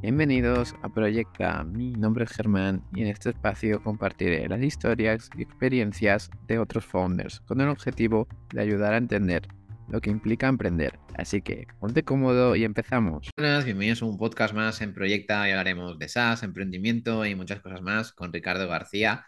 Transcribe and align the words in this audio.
Bienvenidos 0.00 0.76
a 0.82 0.88
Proyecta. 0.88 1.64
Mi 1.64 1.90
nombre 1.90 2.24
es 2.24 2.30
Germán 2.30 2.84
y 2.94 3.02
en 3.02 3.08
este 3.08 3.30
espacio 3.30 3.82
compartiré 3.82 4.48
las 4.48 4.62
historias 4.62 5.28
y 5.36 5.42
experiencias 5.42 6.30
de 6.46 6.60
otros 6.60 6.84
founders 6.84 7.40
con 7.40 7.60
el 7.60 7.68
objetivo 7.68 8.28
de 8.54 8.62
ayudar 8.62 8.94
a 8.94 8.98
entender 8.98 9.48
lo 9.88 10.00
que 10.00 10.10
implica 10.10 10.46
emprender. 10.46 11.00
Así 11.16 11.42
que 11.42 11.66
ponte 11.80 12.04
cómodo 12.04 12.54
y 12.54 12.62
empezamos. 12.62 13.28
Buenas, 13.36 13.64
bienvenidos 13.64 14.00
a 14.02 14.04
un 14.04 14.18
podcast 14.18 14.54
más 14.54 14.80
en 14.82 14.94
Proyecta 14.94 15.48
y 15.48 15.50
hablaremos 15.50 15.98
de 15.98 16.08
SaaS, 16.08 16.44
emprendimiento 16.44 17.26
y 17.26 17.34
muchas 17.34 17.60
cosas 17.60 17.82
más 17.82 18.12
con 18.12 18.32
Ricardo 18.32 18.68
García, 18.68 19.26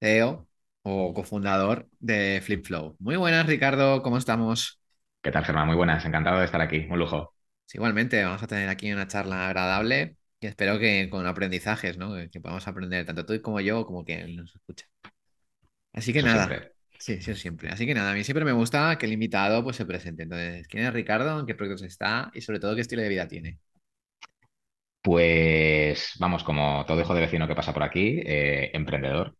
CEO 0.00 0.48
o 0.84 1.12
cofundador 1.12 1.86
de 2.00 2.40
FlipFlow. 2.42 2.96
Muy 2.98 3.16
buenas, 3.16 3.44
Ricardo, 3.46 4.00
¿cómo 4.00 4.16
estamos? 4.16 4.80
¿Qué 5.20 5.30
tal, 5.30 5.44
Germán? 5.44 5.66
Muy 5.66 5.76
buenas, 5.76 6.02
encantado 6.06 6.38
de 6.38 6.46
estar 6.46 6.62
aquí, 6.62 6.86
un 6.88 6.98
lujo. 6.98 7.34
Igualmente, 7.72 8.22
vamos 8.24 8.42
a 8.42 8.46
tener 8.46 8.68
aquí 8.68 8.92
una 8.92 9.08
charla 9.08 9.46
agradable 9.46 10.16
y 10.40 10.46
espero 10.46 10.78
que 10.78 11.08
con 11.10 11.26
aprendizajes, 11.26 11.98
¿no? 11.98 12.14
Que 12.30 12.40
podamos 12.40 12.66
aprender 12.68 13.06
tanto 13.06 13.24
tú 13.24 13.40
como 13.42 13.60
yo 13.60 13.86
como 13.86 14.04
quien 14.04 14.36
nos 14.36 14.54
escucha. 14.54 14.86
Así 15.92 16.12
que 16.12 16.22
nada. 16.22 16.70
Sí, 16.98 17.20
sí, 17.20 17.34
siempre. 17.34 17.68
Así 17.70 17.84
que 17.86 17.94
nada, 17.94 18.12
a 18.12 18.14
mí 18.14 18.22
siempre 18.24 18.44
me 18.44 18.52
gusta 18.52 18.96
que 18.96 19.06
el 19.06 19.12
invitado 19.12 19.64
pues 19.64 19.76
se 19.76 19.86
presente. 19.86 20.22
Entonces, 20.22 20.68
¿quién 20.68 20.84
es 20.84 20.92
Ricardo? 20.92 21.40
¿En 21.40 21.46
qué 21.46 21.54
proyectos 21.54 21.82
está? 21.86 22.30
Y 22.34 22.40
sobre 22.42 22.60
todo, 22.60 22.74
¿qué 22.74 22.82
estilo 22.82 23.02
de 23.02 23.08
vida 23.08 23.26
tiene? 23.28 23.58
Pues 25.02 26.12
vamos, 26.20 26.44
como 26.44 26.84
todo 26.86 27.00
hijo 27.00 27.14
de 27.14 27.22
vecino 27.22 27.48
que 27.48 27.54
pasa 27.56 27.72
por 27.74 27.82
aquí, 27.82 28.20
eh, 28.24 28.70
emprendedor. 28.72 29.36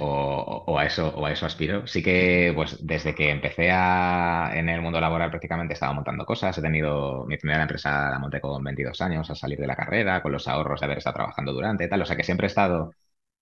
O, 0.00 0.78
a 0.78 0.84
eso, 0.86 1.08
o 1.16 1.26
a 1.26 1.32
eso 1.32 1.46
aspiro. 1.46 1.86
Sí 1.86 2.02
que, 2.02 2.52
pues, 2.54 2.86
desde 2.86 3.14
que 3.14 3.30
empecé 3.30 3.68
en 3.68 4.68
el 4.68 4.80
mundo 4.80 5.00
laboral 5.00 5.30
prácticamente 5.30 5.74
estaba 5.74 5.92
montando 5.92 6.24
cosas. 6.24 6.56
He 6.58 6.62
tenido 6.62 7.24
mi 7.26 7.36
primera 7.36 7.62
empresa, 7.62 8.10
la 8.10 8.18
monté 8.18 8.40
con 8.40 8.62
22 8.62 9.00
años, 9.00 9.30
a 9.30 9.34
salir 9.34 9.58
de 9.58 9.66
la 9.66 9.76
carrera, 9.76 10.22
con 10.22 10.32
los 10.32 10.46
ahorros 10.48 10.80
de 10.80 10.86
haber 10.86 10.98
estado 10.98 11.14
trabajando 11.16 11.52
durante, 11.52 11.88
tal. 11.88 12.02
O 12.02 12.06
sea 12.06 12.16
que 12.16 12.24
siempre 12.24 12.46
he 12.46 12.48
estado 12.48 12.92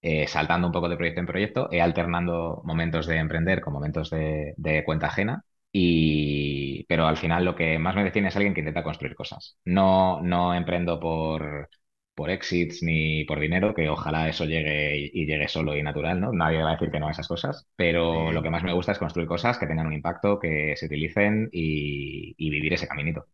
eh, 0.02 0.26
saltando 0.28 0.66
un 0.68 0.72
poco 0.72 0.88
de 0.88 0.96
proyecto 0.96 1.20
en 1.20 1.26
proyecto, 1.26 1.68
he 1.72 1.80
alternando 1.80 2.62
momentos 2.64 3.06
de 3.06 3.16
emprender 3.18 3.60
con 3.60 3.72
momentos 3.72 4.10
de, 4.10 4.82
cuenta 4.86 5.08
ajena. 5.08 5.44
Y, 5.72 6.84
pero 6.88 7.06
al 7.06 7.16
final 7.18 7.44
lo 7.44 7.54
que 7.56 7.78
más 7.78 7.94
me 7.96 8.04
define 8.04 8.28
es 8.28 8.36
alguien 8.36 8.54
que 8.54 8.60
intenta 8.60 8.82
construir 8.82 9.14
cosas. 9.14 9.58
No, 9.64 10.22
no 10.22 10.54
emprendo 10.54 10.98
por, 11.00 11.68
por 12.16 12.30
exits 12.30 12.82
ni 12.82 13.24
por 13.24 13.38
dinero, 13.38 13.74
que 13.74 13.88
ojalá 13.90 14.28
eso 14.28 14.46
llegue 14.46 15.10
y, 15.12 15.26
llegue 15.26 15.48
solo 15.48 15.76
y 15.76 15.82
natural, 15.82 16.18
¿no? 16.18 16.32
Nadie 16.32 16.62
va 16.62 16.70
a 16.70 16.72
decir 16.72 16.90
que 16.90 16.98
no 16.98 17.08
a 17.08 17.10
esas 17.10 17.28
cosas, 17.28 17.68
pero 17.76 18.32
lo 18.32 18.42
que 18.42 18.48
más 18.50 18.64
me 18.64 18.72
gusta 18.72 18.92
es 18.92 18.98
construir 18.98 19.28
cosas 19.28 19.58
que 19.58 19.66
tengan 19.66 19.86
un 19.86 19.92
impacto, 19.92 20.38
que 20.40 20.74
se 20.76 20.86
utilicen 20.86 21.50
y, 21.52 22.34
vivir 22.38 22.72
ese 22.72 22.88
caminito. 22.88 23.26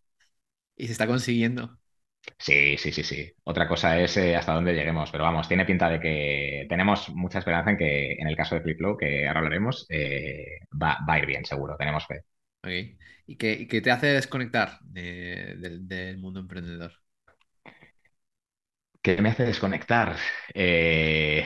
¿Y 0.76 0.86
se 0.86 0.92
está 0.92 1.06
consiguiendo? 1.06 1.78
Sí, 2.38 2.76
sí, 2.76 2.90
sí, 2.90 3.04
sí. 3.04 3.32
Otra 3.44 3.68
cosa 3.68 4.00
es 4.00 4.16
eh, 4.16 4.34
hasta 4.34 4.52
dónde 4.52 4.74
lleguemos, 4.74 5.12
pero 5.12 5.24
vamos, 5.24 5.46
tiene 5.46 5.64
pinta 5.64 5.88
de 5.88 6.00
que 6.00 6.66
tenemos 6.68 7.08
mucha 7.10 7.38
esperanza 7.38 7.70
en 7.70 7.78
que 7.78 8.12
en 8.14 8.26
el 8.26 8.36
caso 8.36 8.56
de 8.56 8.62
FlipFlow, 8.62 8.96
que 8.96 9.28
ahora 9.28 9.40
hablaremos, 9.40 9.86
eh, 9.90 10.58
va, 10.70 10.98
a 11.06 11.18
ir 11.20 11.26
bien, 11.26 11.44
seguro, 11.44 11.76
tenemos 11.78 12.04
fe. 12.06 12.24
¿Y 13.26 13.36
qué, 13.36 13.80
te 13.80 13.90
hace 13.92 14.08
desconectar 14.08 14.80
del 14.82 16.18
mundo 16.18 16.40
emprendedor? 16.40 17.01
¿Qué 19.02 19.20
me 19.20 19.30
hace 19.30 19.44
desconectar? 19.44 20.16
Eh, 20.54 21.44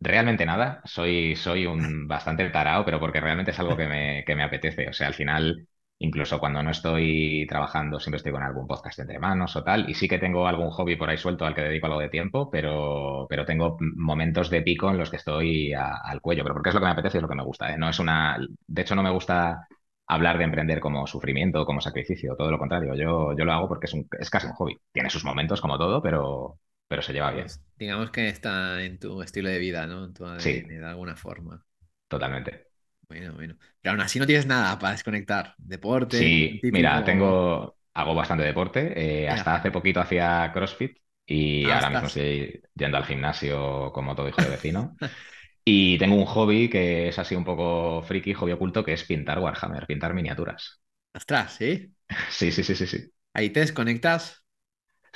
realmente 0.00 0.46
nada. 0.46 0.80
Soy, 0.84 1.36
soy 1.36 1.66
un 1.66 2.08
bastante 2.08 2.48
tarao, 2.50 2.84
pero 2.84 2.98
porque 3.00 3.20
realmente 3.20 3.50
es 3.50 3.58
algo 3.60 3.76
que 3.76 3.86
me, 3.86 4.24
que 4.26 4.34
me 4.36 4.42
apetece. 4.44 4.88
O 4.88 4.92
sea, 4.94 5.08
al 5.08 5.14
final, 5.14 5.68
incluso 5.98 6.38
cuando 6.40 6.62
no 6.62 6.70
estoy 6.70 7.46
trabajando, 7.48 8.00
siempre 8.00 8.16
estoy 8.18 8.32
con 8.32 8.42
algún 8.42 8.66
podcast 8.66 8.98
entre 9.00 9.18
manos 9.18 9.54
o 9.56 9.64
tal. 9.64 9.88
Y 9.90 9.94
sí 9.94 10.08
que 10.08 10.18
tengo 10.18 10.48
algún 10.48 10.70
hobby 10.70 10.96
por 10.96 11.10
ahí 11.10 11.18
suelto 11.18 11.44
al 11.44 11.54
que 11.54 11.60
dedico 11.62 11.86
algo 11.86 12.00
de 12.00 12.08
tiempo, 12.08 12.50
pero, 12.50 13.26
pero 13.28 13.44
tengo 13.44 13.76
momentos 13.80 14.48
de 14.50 14.62
pico 14.62 14.90
en 14.90 14.96
los 14.98 15.10
que 15.10 15.16
estoy 15.16 15.74
al 15.74 16.20
cuello. 16.22 16.42
Pero 16.44 16.54
porque 16.54 16.70
es 16.70 16.74
lo 16.74 16.80
que 16.80 16.86
me 16.86 16.92
apetece 16.92 17.18
y 17.18 17.20
es 17.20 17.22
lo 17.22 17.28
que 17.28 17.34
me 17.34 17.44
gusta. 17.44 17.72
¿eh? 17.72 17.76
No 17.78 17.88
es 17.90 17.98
una. 17.98 18.38
De 18.66 18.82
hecho, 18.82 18.94
no 18.94 19.02
me 19.02 19.10
gusta 19.10 19.66
hablar 20.06 20.38
de 20.38 20.44
emprender 20.44 20.80
como 20.80 21.06
sufrimiento, 21.06 21.66
como 21.66 21.80
sacrificio, 21.82 22.34
todo 22.36 22.50
lo 22.50 22.58
contrario. 22.58 22.94
Yo, 22.94 23.36
yo 23.36 23.44
lo 23.44 23.52
hago 23.52 23.68
porque 23.68 23.86
es, 23.86 23.92
un, 23.94 24.08
es 24.18 24.30
casi 24.30 24.46
un 24.46 24.54
hobby. 24.54 24.78
Tiene 24.92 25.10
sus 25.10 25.24
momentos 25.24 25.60
como 25.60 25.76
todo, 25.78 26.00
pero, 26.02 26.58
pero 26.88 27.02
se 27.02 27.12
lleva 27.12 27.30
bien. 27.30 27.44
Pues, 27.44 27.62
digamos 27.78 28.10
que 28.10 28.28
está 28.28 28.82
en 28.82 28.98
tu 28.98 29.22
estilo 29.22 29.48
de 29.48 29.58
vida, 29.58 29.86
¿no? 29.86 30.06
En 30.06 30.14
tu 30.14 30.24
sí. 30.40 30.62
de 30.62 30.84
alguna 30.84 31.14
forma. 31.14 31.64
Totalmente. 32.08 32.68
Bueno, 33.06 33.34
bueno. 33.34 33.56
Pero 33.80 33.92
aún 33.92 34.00
así 34.00 34.18
no 34.18 34.26
tienes 34.26 34.46
nada 34.46 34.78
para 34.78 34.92
desconectar. 34.92 35.54
Deporte. 35.58 36.18
Sí, 36.18 36.60
mira, 36.64 37.04
tengo. 37.04 37.76
Hago 37.94 38.14
bastante 38.14 38.44
deporte. 38.44 38.92
Eh, 38.94 39.28
hasta 39.28 39.56
hace 39.56 39.70
poquito 39.70 40.00
hacía 40.00 40.50
CrossFit 40.52 40.98
y 41.26 41.68
ah, 41.68 41.76
ahora 41.76 41.90
mismo 41.90 42.06
estoy 42.06 42.62
yendo 42.74 42.96
al 42.96 43.04
gimnasio 43.04 43.92
como 43.92 44.14
todo 44.14 44.28
hijo 44.28 44.40
de 44.40 44.50
vecino. 44.50 44.96
y 45.64 45.98
tengo 45.98 46.14
un 46.14 46.24
hobby 46.24 46.70
que 46.70 47.08
es 47.08 47.18
así 47.18 47.34
un 47.34 47.44
poco 47.44 48.02
friki, 48.02 48.34
hobby 48.34 48.52
oculto, 48.52 48.84
que 48.84 48.92
es 48.92 49.04
pintar 49.04 49.40
Warhammer, 49.40 49.86
pintar 49.86 50.14
miniaturas. 50.14 50.80
Ostras, 51.14 51.54
¿sí? 51.54 51.92
Sí, 52.30 52.52
sí, 52.52 52.62
sí, 52.62 52.74
sí, 52.74 52.86
sí. 52.86 53.12
Ahí 53.34 53.50
te 53.50 53.60
desconectas 53.60 54.44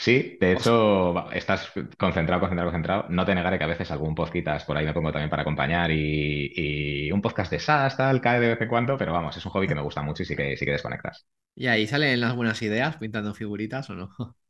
Sí, 0.02 0.36
de 0.40 0.54
hecho, 0.54 1.30
estás 1.30 1.70
concentrado, 1.96 2.40
concentrado, 2.40 2.72
concentrado. 2.72 3.06
No 3.08 3.24
te 3.24 3.36
negaré 3.36 3.56
que 3.56 3.62
a 3.62 3.68
veces 3.68 3.88
algún 3.92 4.16
podcast 4.16 4.66
por 4.66 4.76
ahí 4.76 4.84
me 4.84 4.92
pongo 4.92 5.12
también 5.12 5.30
para 5.30 5.42
acompañar 5.42 5.92
y, 5.92 7.08
un 7.12 7.22
podcast 7.22 7.52
de 7.52 7.60
SaaS, 7.60 7.96
tal, 7.96 8.20
cae 8.20 8.40
de 8.40 8.48
vez 8.48 8.60
en 8.60 8.68
cuando, 8.68 8.98
pero 8.98 9.12
vamos, 9.12 9.36
es 9.36 9.46
un 9.46 9.52
hobby 9.52 9.68
que 9.68 9.76
me 9.76 9.80
gusta 9.80 10.02
mucho 10.02 10.24
y 10.24 10.26
sí 10.26 10.34
que, 10.34 10.56
sí 10.56 10.64
que 10.64 10.72
desconectas. 10.72 11.24
¿Y 11.54 11.68
ahí 11.68 11.86
salen 11.86 12.20
las 12.20 12.34
buenas 12.34 12.60
ideas 12.62 12.96
pintando 12.96 13.32
figuritas 13.32 13.90
o 13.90 13.94
no? 13.94 14.10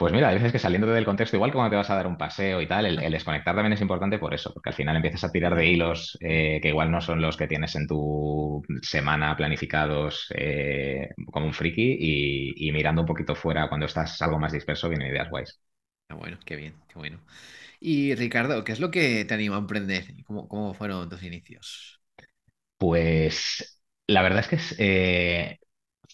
Pues 0.00 0.14
mira, 0.14 0.28
hay 0.28 0.36
veces 0.36 0.52
que 0.52 0.58
saliendo 0.58 0.86
del 0.86 1.04
contexto, 1.04 1.36
igual 1.36 1.52
como 1.52 1.68
te 1.68 1.76
vas 1.76 1.90
a 1.90 1.94
dar 1.94 2.06
un 2.06 2.16
paseo 2.16 2.62
y 2.62 2.66
tal, 2.66 2.86
el, 2.86 3.12
desconectar 3.12 3.54
también 3.54 3.74
es 3.74 3.82
importante 3.82 4.18
por 4.18 4.32
eso, 4.32 4.50
porque 4.50 4.70
al 4.70 4.74
final 4.74 4.96
empiezas 4.96 5.24
a 5.24 5.30
tirar 5.30 5.54
de 5.54 5.66
hilos 5.66 6.16
eh, 6.22 6.58
que 6.62 6.68
igual 6.68 6.90
no 6.90 7.02
son 7.02 7.20
los 7.20 7.36
que 7.36 7.46
tienes 7.46 7.76
en 7.76 7.86
tu 7.86 8.62
semana 8.80 9.36
planificados 9.36 10.32
eh, 10.34 11.10
como 11.30 11.44
un 11.44 11.52
friki 11.52 11.98
y, 12.56 12.72
mirando 12.72 13.02
un 13.02 13.06
poquito 13.06 13.34
fuera 13.34 13.68
cuando 13.68 13.84
estás 13.84 14.22
algo 14.22 14.38
más 14.38 14.54
disperso 14.54 14.88
vienen 14.88 15.08
ideas 15.08 15.28
guays. 15.28 15.60
Qué 16.08 16.14
bueno, 16.14 16.38
qué 16.46 16.56
bien, 16.56 16.76
qué 16.88 16.94
bueno. 16.94 17.20
Y 17.78 18.14
Ricardo, 18.14 18.64
¿qué 18.64 18.72
es 18.72 18.80
lo 18.80 18.90
que 18.90 19.26
te 19.26 19.34
anima 19.34 19.56
a 19.56 19.58
emprender? 19.58 20.06
¿Cómo, 20.24 20.48
cómo 20.48 20.72
fueron 20.72 21.10
tus 21.10 21.22
inicios? 21.24 22.00
Pues 22.78 23.82
la 24.06 24.22
verdad 24.22 24.40
es 24.40 24.48
que 24.48 24.56
es, 24.56 24.74
eh, 24.78 25.58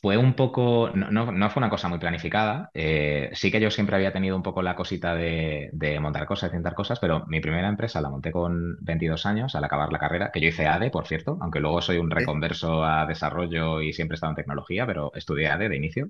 fue 0.00 0.16
un 0.16 0.34
poco, 0.34 0.90
no, 0.94 1.50
fue 1.50 1.60
una 1.60 1.70
cosa 1.70 1.88
muy 1.88 1.98
planificada. 1.98 2.70
Eh, 2.74 3.30
sí 3.32 3.50
que 3.50 3.60
yo 3.60 3.70
siempre 3.70 3.96
había 3.96 4.12
tenido 4.12 4.36
un 4.36 4.42
poco 4.42 4.62
la 4.62 4.76
cosita 4.76 5.14
de, 5.14 5.98
montar 6.00 6.26
cosas, 6.26 6.50
de 6.50 6.56
intentar 6.56 6.74
cosas, 6.74 7.00
pero 7.00 7.24
mi 7.26 7.40
primera 7.40 7.68
empresa 7.68 8.00
la 8.00 8.10
monté 8.10 8.30
con 8.30 8.76
22 8.80 9.26
años 9.26 9.54
al 9.54 9.64
acabar 9.64 9.92
la 9.92 9.98
carrera, 9.98 10.30
que 10.32 10.40
yo 10.40 10.48
hice 10.48 10.66
ADE, 10.66 10.90
por 10.90 11.06
cierto, 11.06 11.38
aunque 11.40 11.60
luego 11.60 11.80
soy 11.80 11.98
un 11.98 12.10
reconverso 12.10 12.84
a 12.84 13.06
desarrollo 13.06 13.80
y 13.80 13.92
siempre 13.92 14.14
he 14.14 14.16
estado 14.16 14.32
en 14.32 14.36
tecnología, 14.36 14.86
pero 14.86 15.12
estudié 15.14 15.48
ADE 15.48 15.68
de 15.68 15.76
inicio. 15.76 16.08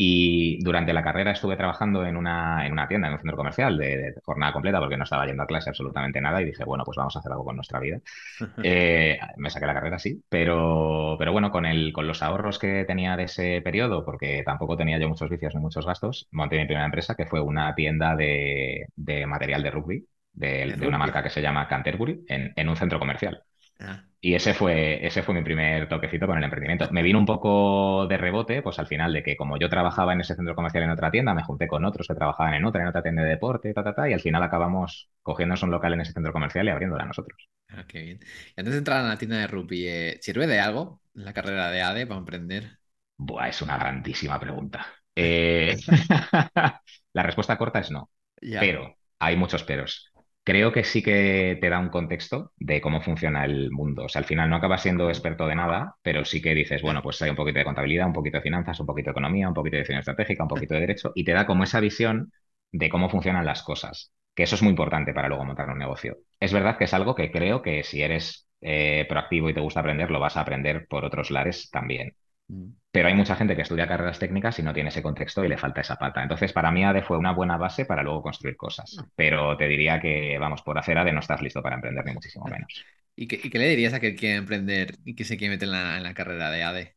Y 0.00 0.62
durante 0.62 0.92
la 0.92 1.02
carrera 1.02 1.32
estuve 1.32 1.56
trabajando 1.56 2.06
en 2.06 2.16
una, 2.16 2.64
en 2.64 2.70
una 2.70 2.86
tienda, 2.86 3.08
en 3.08 3.14
un 3.14 3.18
centro 3.18 3.36
comercial, 3.36 3.76
de, 3.76 4.14
jornada 4.24 4.52
completa, 4.52 4.78
porque 4.78 4.96
no 4.96 5.02
estaba 5.02 5.26
yendo 5.26 5.42
a 5.42 5.46
clase 5.48 5.70
absolutamente 5.70 6.20
nada, 6.20 6.40
y 6.40 6.44
dije, 6.44 6.62
bueno, 6.62 6.84
pues 6.84 6.94
vamos 6.96 7.16
a 7.16 7.18
hacer 7.18 7.32
algo 7.32 7.44
con 7.44 7.56
nuestra 7.56 7.80
vida. 7.80 8.00
Eh, 8.62 9.18
me 9.38 9.50
saqué 9.50 9.66
la 9.66 9.74
carrera, 9.74 9.98
sí, 9.98 10.22
pero, 10.28 11.16
pero 11.18 11.32
bueno, 11.32 11.50
con, 11.50 11.66
el, 11.66 11.92
con 11.92 12.06
los 12.06 12.22
ahorros 12.22 12.58
que 12.58 12.84
tenía 12.84 13.16
de 13.16 13.24
ese 13.24 13.60
periodo, 13.62 14.04
porque 14.04 14.42
tampoco 14.44 14.76
tenía 14.76 14.98
yo 14.98 15.08
muchos 15.08 15.30
vicios 15.30 15.54
ni 15.54 15.60
muchos 15.60 15.86
gastos, 15.86 16.28
monté 16.30 16.58
mi 16.58 16.66
primera 16.66 16.84
empresa, 16.84 17.14
que 17.16 17.26
fue 17.26 17.40
una 17.40 17.74
tienda 17.74 18.14
de, 18.14 18.86
material 19.26 19.62
de 19.62 19.70
rugby, 19.70 20.06
de, 20.32 20.76
una 20.86 20.98
marca 20.98 21.22
que 21.22 21.30
se 21.30 21.42
llama 21.42 21.66
Canterbury, 21.66 22.24
en, 22.28 22.52
en 22.54 22.68
un 22.68 22.76
centro 22.76 23.00
comercial. 23.00 23.42
Ah. 23.80 24.07
Y 24.20 24.34
ese 24.34 24.52
fue, 24.52 25.06
ese 25.06 25.22
fue 25.22 25.34
mi 25.34 25.42
primer 25.42 25.88
toquecito 25.88 26.26
con 26.26 26.38
el 26.38 26.44
emprendimiento. 26.44 26.88
Me 26.90 27.02
vino 27.02 27.18
un 27.20 27.26
poco 27.26 28.06
de 28.08 28.16
rebote, 28.16 28.62
pues 28.62 28.78
al 28.80 28.88
final 28.88 29.12
de 29.12 29.22
que 29.22 29.36
como 29.36 29.58
yo 29.58 29.68
trabajaba 29.68 30.12
en 30.12 30.20
ese 30.20 30.34
centro 30.34 30.56
comercial 30.56 30.82
en 30.84 30.90
otra 30.90 31.10
tienda, 31.10 31.34
me 31.34 31.44
junté 31.44 31.68
con 31.68 31.84
otros 31.84 32.08
que 32.08 32.14
trabajaban 32.14 32.54
en 32.54 32.64
otra, 32.64 32.82
en 32.82 32.88
otra 32.88 33.02
tienda 33.02 33.22
de 33.22 33.30
deporte, 33.30 33.72
ta, 33.72 33.84
ta, 33.84 33.94
ta, 33.94 34.08
y 34.10 34.12
al 34.12 34.20
final 34.20 34.42
acabamos 34.42 35.08
cogiéndonos 35.22 35.62
un 35.62 35.70
local 35.70 35.92
en 35.92 36.00
ese 36.00 36.12
centro 36.12 36.32
comercial 36.32 36.66
y 36.66 36.70
abriéndola 36.70 37.04
a 37.04 37.06
nosotros. 37.06 37.48
Ah, 37.68 37.86
qué 37.86 38.02
bien. 38.02 38.20
Y 38.56 38.60
antes 38.60 38.72
de 38.72 38.78
entrar 38.78 39.04
a 39.04 39.08
la 39.08 39.18
tienda 39.18 39.38
de 39.38 39.46
rugby, 39.46 39.86
eh, 39.86 40.18
¿sirve 40.20 40.46
de 40.46 40.58
algo 40.58 41.00
la 41.14 41.32
carrera 41.32 41.70
de 41.70 41.82
ADE 41.82 42.06
para 42.06 42.18
emprender? 42.18 42.78
Buah, 43.16 43.48
es 43.48 43.62
una 43.62 43.78
grandísima 43.78 44.38
pregunta. 44.40 44.86
Eh, 45.14 45.76
la 47.12 47.22
respuesta 47.22 47.58
corta 47.58 47.80
es 47.80 47.90
no. 47.90 48.10
Pero 48.40 48.96
hay 49.18 49.36
muchos 49.36 49.64
peros 49.64 50.07
creo 50.48 50.72
que 50.72 50.82
sí 50.84 51.02
que 51.02 51.58
te 51.60 51.68
da 51.68 51.78
un 51.78 51.90
contexto 51.90 52.52
de 52.56 52.80
cómo 52.80 53.00
funciona 53.02 53.44
el 53.44 53.70
mundo. 53.70 54.04
O 54.04 54.08
sea, 54.08 54.20
al 54.20 54.24
final 54.26 54.48
no 54.48 54.56
acabas 54.56 54.82
siendo 54.82 55.10
experto 55.10 55.46
de 55.46 55.54
nada, 55.54 55.96
pero 56.02 56.24
sí 56.24 56.40
que 56.40 56.54
dices, 56.54 56.80
bueno, 56.82 57.02
pues 57.02 57.20
hay 57.22 57.30
un 57.30 57.36
poquito 57.36 57.58
de 57.58 57.64
contabilidad, 57.66 58.06
un 58.06 58.14
poquito 58.14 58.38
de 58.38 58.42
finanzas, 58.42 58.80
un 58.80 58.86
poquito 58.86 59.06
de 59.10 59.12
economía, 59.12 59.48
un 59.48 59.54
poquito 59.54 59.72
de 59.76 59.78
dirección 59.78 59.98
estratégica, 59.98 60.44
un 60.44 60.48
poquito 60.48 60.74
de 60.74 60.80
derecho, 60.80 61.12
y 61.14 61.24
te 61.24 61.32
da 61.32 61.46
como 61.46 61.64
esa 61.64 61.80
visión 61.80 62.32
de 62.72 62.88
cómo 62.88 63.10
funcionan 63.10 63.44
las 63.46 63.62
cosas, 63.62 64.12
que 64.34 64.44
eso 64.44 64.54
es 64.54 64.62
muy 64.62 64.70
importante 64.70 65.12
para 65.12 65.28
luego 65.28 65.44
montar 65.44 65.68
un 65.70 65.78
negocio. 65.78 66.18
Es 66.40 66.52
verdad 66.52 66.78
que 66.78 66.84
es 66.84 66.94
algo 66.94 67.14
que 67.14 67.30
creo 67.30 67.62
que 67.62 67.84
si 67.84 68.02
eres 68.02 68.48
eh, 68.62 69.06
proactivo 69.08 69.50
y 69.50 69.54
te 69.54 69.60
gusta 69.60 69.80
aprender, 69.80 70.10
lo 70.10 70.20
vas 70.20 70.36
a 70.36 70.40
aprender 70.42 70.86
por 70.88 71.04
otros 71.04 71.30
lares 71.30 71.70
también. 71.70 72.14
Mm. 72.48 72.70
Pero 72.90 73.08
hay 73.08 73.14
mucha 73.14 73.36
gente 73.36 73.54
que 73.54 73.62
estudia 73.62 73.86
carreras 73.86 74.18
técnicas 74.18 74.58
y 74.58 74.62
no 74.62 74.72
tiene 74.72 74.88
ese 74.88 75.02
contexto 75.02 75.44
y 75.44 75.48
le 75.48 75.58
falta 75.58 75.82
esa 75.82 75.96
pata. 75.96 76.22
Entonces, 76.22 76.52
para 76.52 76.70
mí 76.70 76.84
ADE 76.84 77.02
fue 77.02 77.18
una 77.18 77.32
buena 77.32 77.56
base 77.56 77.84
para 77.84 78.02
luego 78.02 78.22
construir 78.22 78.56
cosas. 78.56 78.96
Ah. 78.98 79.06
Pero 79.14 79.56
te 79.56 79.68
diría 79.68 80.00
que, 80.00 80.36
vamos, 80.38 80.62
por 80.62 80.78
hacer 80.78 80.98
ADE 80.98 81.12
no 81.12 81.20
estás 81.20 81.42
listo 81.42 81.62
para 81.62 81.76
emprender, 81.76 82.04
ni 82.04 82.14
muchísimo 82.14 82.46
menos. 82.46 82.84
¿Y 83.14 83.26
qué, 83.26 83.58
le 83.58 83.68
dirías 83.68 83.92
a 83.94 84.00
que 84.00 84.14
quiere 84.14 84.36
emprender 84.36 84.96
y 85.04 85.14
que 85.14 85.24
se 85.24 85.36
quiere 85.36 85.54
meter 85.54 85.68
en 85.68 86.02
la, 86.02 86.14
carrera 86.14 86.50
de 86.50 86.62
ADE? 86.62 86.96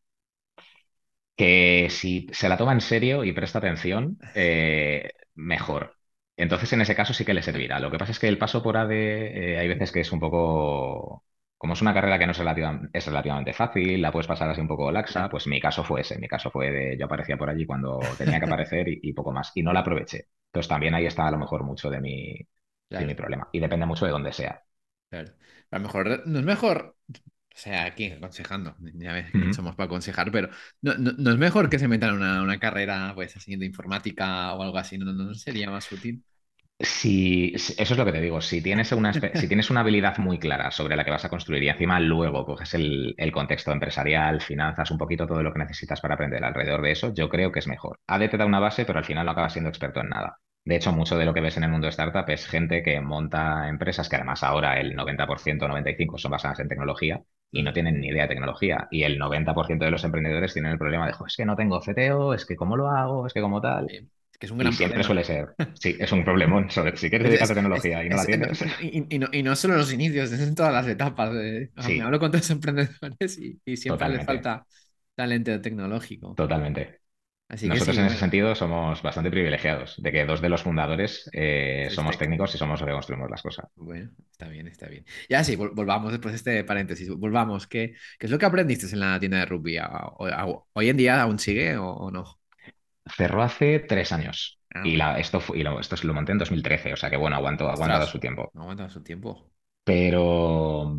Que 1.36 1.88
si 1.90 2.28
se 2.32 2.48
la 2.48 2.58
toma 2.58 2.74
en 2.74 2.82
serio 2.82 3.24
y 3.24 3.34
presta 3.34 3.58
atención, 3.60 4.20
eh, 4.36 5.10
mejor. 5.36 5.98
Entonces, 6.38 6.72
en 6.74 6.82
ese 6.82 6.96
caso 6.96 7.14
sí 7.14 7.26
que 7.26 7.34
le 7.34 7.42
servirá. 7.42 7.80
Lo 7.80 7.92
que 7.92 7.98
pasa 7.98 8.12
es 8.12 8.20
que 8.20 8.28
el 8.28 8.38
paso 8.38 8.64
por 8.64 8.78
ADE 8.78 9.54
eh, 9.54 9.60
hay 9.60 9.68
veces 9.68 9.92
que 9.92 10.02
es 10.02 10.12
un 10.12 10.20
poco 10.20 11.26
como 11.62 11.74
es 11.74 11.82
una 11.84 11.94
carrera 11.94 12.18
que 12.18 12.26
no 12.26 12.32
es, 12.32 12.42
es, 12.92 13.06
relativamente 13.06 13.54
fácil, 13.54 14.02
la 14.02 14.12
puedes 14.12 14.26
pasar 14.26 14.50
así 14.50 14.60
un 14.60 14.68
poco 14.68 14.92
laxa, 14.92 15.30
pues 15.30 15.46
mi 15.46 15.62
caso 15.62 15.84
fue 15.84 16.02
ese, 16.02 16.18
mi 16.18 16.28
caso 16.28 16.50
fue 16.50 16.72
de 16.72 16.98
yo 16.98 17.06
aparecía 17.06 17.38
por 17.38 17.52
allí 17.52 17.68
cuando 17.68 18.00
tenía 18.18 18.40
que 18.40 18.48
aparecer 18.48 18.88
y, 18.90 19.14
poco 19.14 19.32
más, 19.32 19.52
y 19.54 19.62
no 19.62 19.72
la 19.72 19.82
aproveché. 19.82 20.30
Entonces 20.48 20.68
también 20.68 20.96
ahí 20.96 21.06
está 21.06 21.28
a 21.28 21.30
lo 21.30 21.38
mejor 21.38 21.64
mucho 21.64 21.92
de 21.92 22.02
mi, 22.02 22.36
mi 22.90 23.14
problema, 23.14 23.48
y 23.52 23.60
depende 23.60 23.86
mucho 23.86 24.08
de 24.08 24.12
dónde 24.12 24.34
sea. 24.34 24.60
Claro. 25.12 25.34
A 25.70 25.78
lo 25.78 25.84
mejor 25.84 26.28
no 26.28 26.40
es 26.40 26.46
mejor, 26.46 26.96
o 27.08 27.14
sea, 27.54 27.86
aquí 27.86 28.12
aconsejando, 28.12 28.76
ya 28.96 29.14
ves 29.14 29.32
que 29.32 29.54
somos 29.54 29.76
para 29.76 29.86
aconsejar, 29.86 30.32
pero 30.32 30.50
no, 30.82 30.94
es 31.32 31.38
mejor 31.38 31.70
que 31.70 31.78
se 31.78 31.88
metan 31.88 32.16
una, 32.16 32.42
una 32.42 32.58
carrera 32.58 33.12
pues 33.14 33.38
así 33.38 33.56
de 33.56 33.68
informática 33.68 34.56
o 34.56 34.64
algo 34.64 34.80
así, 34.80 34.98
¿no, 34.98 35.14
no 35.14 35.36
sería 35.36 35.70
más 35.70 35.92
útil? 35.92 36.24
Si, 36.84 37.54
eso 37.54 37.74
es 37.78 37.98
lo 37.98 38.06
que 38.06 38.12
te 38.12 38.22
digo, 38.22 38.42
si 38.42 38.62
tienes, 38.62 38.92
una, 38.92 39.14
si 39.14 39.48
tienes 39.48 39.70
una 39.70 39.82
habilidad 39.82 40.18
muy 40.18 40.40
clara 40.40 40.72
sobre 40.72 40.96
la 40.96 41.04
que 41.04 41.12
vas 41.12 41.26
a 41.26 41.30
construir 41.30 41.62
y 41.64 41.70
encima 41.70 42.00
luego 42.00 42.46
coges 42.46 42.74
el, 42.74 43.16
contexto 43.32 43.72
empresarial, 43.72 44.42
finanzas, 44.42 44.90
un 44.90 44.98
poquito 44.98 45.28
todo 45.28 45.44
lo 45.44 45.54
que 45.54 45.60
necesitas 45.60 46.02
para 46.02 46.16
aprender 46.16 46.44
alrededor 46.44 46.82
de 46.82 46.92
eso, 46.92 47.14
yo 47.14 47.30
creo 47.30 47.52
que 47.52 47.60
es 47.60 47.68
mejor. 47.68 48.00
AD 48.08 48.30
te 48.30 48.38
da 48.38 48.46
una 48.46 48.60
base, 48.60 48.86
pero 48.86 49.00
al 49.00 49.06
final 49.06 49.26
no 49.26 49.32
acabas 49.32 49.54
siendo 49.54 49.70
experto 49.70 50.02
en 50.02 50.10
nada. 50.10 50.38
De 50.66 50.76
hecho, 50.76 50.92
mucho 50.92 51.18
de 51.18 51.26
lo 51.26 51.34
que 51.34 51.42
ves 51.42 51.58
en 51.58 51.64
el 51.64 51.72
mundo 51.72 51.86
de 51.86 51.92
startup 51.92 52.30
es 52.30 52.48
gente 52.48 52.84
que 52.84 53.00
monta 53.02 53.68
empresas 53.68 54.10
que 54.10 54.16
además 54.16 54.44
ahora 54.44 54.80
el 54.80 54.96
90%, 54.96 55.68
95% 55.68 56.18
son 56.18 56.32
basadas 56.32 56.60
en 56.60 56.68
tecnología 56.68 57.22
y 57.52 57.64
no 57.64 57.74
tienen 57.74 58.00
ni 58.00 58.08
idea 58.08 58.24
de 58.24 58.30
tecnología. 58.30 58.88
Y 58.92 59.04
el 59.04 59.20
90% 59.20 59.86
de 59.86 59.92
los 59.92 60.04
emprendedores 60.04 60.54
tienen 60.54 60.72
el 60.72 60.78
problema 60.78 61.06
de, 61.08 61.14
es 61.28 61.36
que 61.36 61.46
no 61.46 61.56
tengo 61.56 61.82
CTO, 61.82 62.34
es 62.34 62.46
que 62.46 62.56
cómo 62.56 62.78
lo 62.78 62.90
hago, 62.90 63.28
es 63.28 63.34
que 63.34 63.42
como 63.42 63.60
tal 63.62 63.88
que 64.42 64.48
es 64.48 64.52
un 64.52 64.58
gran 64.58 64.74
y 64.74 64.76
siempre 64.76 65.04
suele 65.04 65.24
ser. 65.24 65.54
Sí, 65.76 65.96
es 66.00 66.12
un 66.12 66.26
problemón. 66.26 66.68
Sobre, 66.72 66.98
si 66.98 67.12
quieres 67.12 67.28
dedicarte 67.28 67.54
a 67.54 67.56
tecnología 67.56 68.04
y 68.04 68.10
no 68.10 68.16
la 68.16 68.26
tienes. 68.26 68.66
Y, 68.82 69.20
no, 69.20 69.28
y 69.32 69.44
no 69.44 69.56
solo 69.56 69.76
en 69.76 69.82
los 69.82 69.94
inicios, 69.94 70.32
es 70.32 70.42
en 70.42 70.56
todas 70.56 70.74
las 70.74 70.88
etapas. 70.88 71.32
Me 71.32 72.02
hablo 72.02 72.18
con 72.18 72.32
todos 72.32 72.46
los 72.46 72.50
emprendedores 72.50 73.38
y, 73.38 73.78
siempre 73.78 74.10
les 74.10 74.26
falta 74.26 74.66
talento 75.14 75.62
tecnológico. 75.62 76.34
Totalmente. 76.34 77.02
Así 77.50 77.68
Nosotros 77.68 77.98
en 78.00 78.06
ese 78.06 78.18
sentido 78.18 78.56
somos 78.56 79.04
bastante 79.04 79.30
privilegiados, 79.30 80.02
de 80.02 80.12
que 80.12 80.26
dos 80.26 80.42
de 80.42 80.50
los 80.50 80.64
fundadores 80.64 81.30
eh, 81.34 81.90
somos 81.92 82.18
técnicos 82.18 82.56
y 82.56 82.58
somos 82.58 82.80
los 82.80 82.88
que 82.88 82.94
construimos 82.94 83.30
las 83.30 83.44
cosas. 83.44 83.66
Bueno, 83.76 84.10
está 84.32 84.48
bien, 84.48 84.68
está 84.68 84.88
bien. 84.88 85.06
Ya 85.30 85.44
sí, 85.44 85.56
volvamos 85.56 86.14
después 86.14 86.32
de 86.32 86.38
este 86.38 86.64
paréntesis, 86.64 87.10
volvamos. 87.10 87.68
¿Qué, 87.68 87.94
¿Qué, 88.18 88.26
es 88.26 88.32
lo 88.32 88.40
que 88.40 88.46
aprendiste 88.46 88.88
en 88.92 89.02
la 89.02 89.20
tienda 89.20 89.40
de 89.40 89.46
rugby? 89.46 89.78
¿Hoy 90.74 90.90
en 90.90 90.98
día 90.98 91.22
aún 91.22 91.38
sigue 91.38 91.78
o 91.78 92.10
no? 92.10 92.41
Cerró 93.06 93.42
hace 93.42 93.80
tres 93.80 94.12
años. 94.12 94.60
Ah, 94.74 94.82
y 94.86 94.96
la, 94.96 95.20
esto, 95.20 95.42
y 95.54 95.64
lo, 95.64 95.80
esto 95.80 95.96
lo 96.04 96.14
monté 96.14 96.32
en 96.32 96.38
2013, 96.38 96.94
o 96.94 96.96
sea 96.96 97.10
que 97.10 97.18
bueno, 97.18 97.36
aguantó, 97.36 97.70
aguantado 97.70 98.08
su 98.08 98.20
tiempo. 98.20 98.52
Aguantado 98.56 98.90
su 98.90 99.04
tiempo. 99.04 99.52
Pero, 99.84 100.96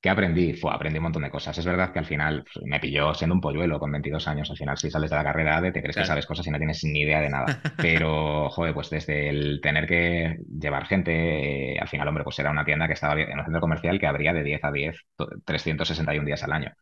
¿qué 0.00 0.10
aprendí? 0.10 0.54
Fue, 0.54 0.72
aprendí 0.72 0.98
un 0.98 1.04
montón 1.04 1.22
de 1.22 1.30
cosas. 1.30 1.56
Es 1.56 1.64
verdad 1.64 1.92
que 1.92 2.00
al 2.00 2.04
final 2.04 2.44
pues, 2.44 2.66
me 2.66 2.80
pilló 2.80 3.14
siendo 3.14 3.34
un 3.34 3.40
polluelo 3.40 3.78
con 3.78 3.92
22 3.92 4.26
años. 4.28 4.50
Al 4.50 4.56
final, 4.56 4.76
si 4.76 4.90
sales 4.90 5.10
de 5.10 5.16
la 5.16 5.24
carrera 5.24 5.60
de 5.60 5.72
te 5.72 5.80
crees 5.80 5.96
que 5.96 6.04
sabes 6.04 6.26
cosas 6.26 6.46
y 6.46 6.50
no 6.50 6.58
tienes 6.58 6.82
ni 6.84 7.00
idea 7.00 7.20
de 7.20 7.30
nada. 7.30 7.46
Pero, 7.80 8.50
joder, 8.50 8.74
pues 8.74 8.90
desde 8.90 9.28
el 9.28 9.60
tener 9.62 9.86
que 9.86 10.36
llevar 10.60 10.86
gente, 10.86 11.74
eh, 11.74 11.78
al 11.80 11.88
final, 11.88 12.08
hombre, 12.08 12.24
pues 12.24 12.38
era 12.38 12.50
una 12.50 12.64
tienda 12.64 12.86
que 12.86 12.94
estaba 12.94 13.18
en 13.20 13.38
un 13.38 13.44
centro 13.44 13.60
comercial 13.60 13.98
que 13.98 14.06
abría 14.06 14.32
de 14.32 14.42
10 14.42 14.64
a 14.64 14.72
10, 14.72 14.96
361 15.44 16.26
días 16.26 16.42
al 16.42 16.52
año. 16.52 16.72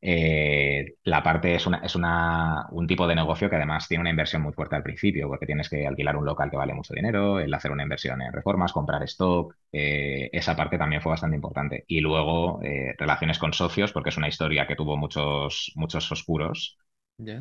Eh, 0.00 0.94
la 1.04 1.22
parte 1.24 1.54
es, 1.56 1.66
una, 1.66 1.78
es 1.78 1.96
una, 1.96 2.66
un 2.70 2.86
tipo 2.86 3.06
de 3.08 3.16
negocio 3.16 3.50
que 3.50 3.56
además 3.56 3.88
tiene 3.88 4.02
una 4.02 4.10
inversión 4.10 4.42
muy 4.42 4.52
fuerte 4.52 4.76
al 4.76 4.82
principio, 4.84 5.26
porque 5.28 5.46
tienes 5.46 5.68
que 5.68 5.86
alquilar 5.86 6.16
un 6.16 6.24
local 6.24 6.50
que 6.50 6.56
vale 6.56 6.72
mucho 6.74 6.94
dinero, 6.94 7.40
el 7.40 7.52
hacer 7.52 7.72
una 7.72 7.82
inversión 7.82 8.22
en 8.22 8.32
reformas, 8.32 8.72
comprar 8.72 9.02
stock, 9.04 9.54
eh, 9.72 10.30
esa 10.32 10.54
parte 10.56 10.78
también 10.78 11.02
fue 11.02 11.10
bastante 11.10 11.36
importante. 11.36 11.84
Y 11.88 12.00
luego 12.00 12.60
eh, 12.62 12.94
relaciones 12.98 13.38
con 13.38 13.52
socios, 13.52 13.92
porque 13.92 14.10
es 14.10 14.16
una 14.16 14.28
historia 14.28 14.66
que 14.66 14.76
tuvo 14.76 14.96
muchos, 14.96 15.72
muchos 15.74 16.10
oscuros 16.12 16.78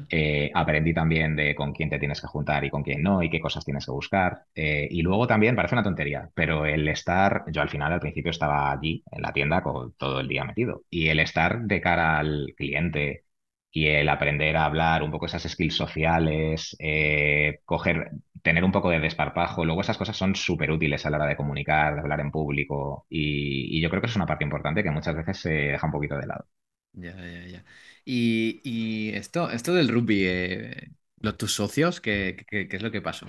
eh, 0.10 0.52
aprendí 0.54 0.94
también 0.94 1.36
de 1.36 1.54
con 1.56 1.74
quién 1.74 1.90
te 1.90 2.00
tienes 2.00 2.22
que 2.22 2.28
juntar 2.28 2.64
y 2.64 2.70
con 2.70 2.84
quién 2.84 3.04
no 3.04 3.22
y 3.24 3.30
qué 3.30 3.40
cosas 3.42 3.66
tienes 3.66 3.86
que 3.86 3.92
buscar. 3.92 4.46
Eh, 4.56 4.88
y 4.90 5.02
luego 5.02 5.28
también, 5.28 5.56
parece 5.56 5.76
una 5.76 5.84
tontería, 5.84 6.30
pero 6.34 6.66
el 6.66 6.88
estar, 6.88 7.44
yo 7.52 7.62
al 7.62 7.70
final 7.70 7.92
al 7.94 8.00
principio 8.00 8.32
estaba 8.32 8.72
allí 8.72 9.04
en 9.12 9.22
la 9.22 9.34
tienda 9.34 9.62
con 9.64 9.94
todo 9.94 10.20
el 10.22 10.28
día 10.28 10.46
metido. 10.46 10.84
Y 10.90 11.10
el 11.10 11.20
estar 11.20 11.62
de 11.64 11.82
cara 11.82 12.20
al 12.20 12.54
cliente 12.58 13.26
y 13.72 13.88
el 13.88 14.10
aprender 14.10 14.56
a 14.58 14.66
hablar 14.66 15.04
un 15.04 15.12
poco 15.12 15.26
esas 15.28 15.44
skills 15.44 15.76
sociales, 15.76 16.76
eh, 16.80 17.60
coger, 17.66 18.12
tener 18.42 18.64
un 18.64 18.72
poco 18.72 18.90
de 18.90 19.00
desparpajo, 19.00 19.66
luego 19.66 19.82
esas 19.82 19.98
cosas 19.98 20.16
son 20.18 20.36
súper 20.36 20.72
útiles 20.72 21.06
a 21.06 21.10
la 21.10 21.18
hora 21.18 21.28
de 21.28 21.36
comunicar, 21.38 21.94
de 21.96 22.00
hablar 22.02 22.20
en 22.22 22.32
público. 22.32 23.06
Y, 23.10 23.78
y 23.78 23.82
yo 23.82 23.90
creo 23.90 24.02
que 24.02 24.08
es 24.08 24.16
una 24.16 24.26
parte 24.26 24.44
importante 24.46 24.84
que 24.84 24.92
muchas 24.92 25.16
veces 25.16 25.38
se 25.40 25.50
deja 25.52 25.86
un 25.86 25.92
poquito 25.94 26.18
de 26.18 26.28
lado. 26.28 26.46
Ya, 26.94 27.12
ya, 27.16 27.46
ya. 27.48 27.64
Y, 28.10 29.12
esto, 29.16 29.50
esto 29.52 29.74
del 29.74 29.90
rugby, 29.90 30.24
eh, 30.26 30.92
los, 31.20 31.38
tus 31.38 31.54
socios, 31.54 32.00
¿qué, 32.00 32.46
es 32.50 32.82
lo 32.82 32.90
que 32.90 33.02
pasó? 33.02 33.28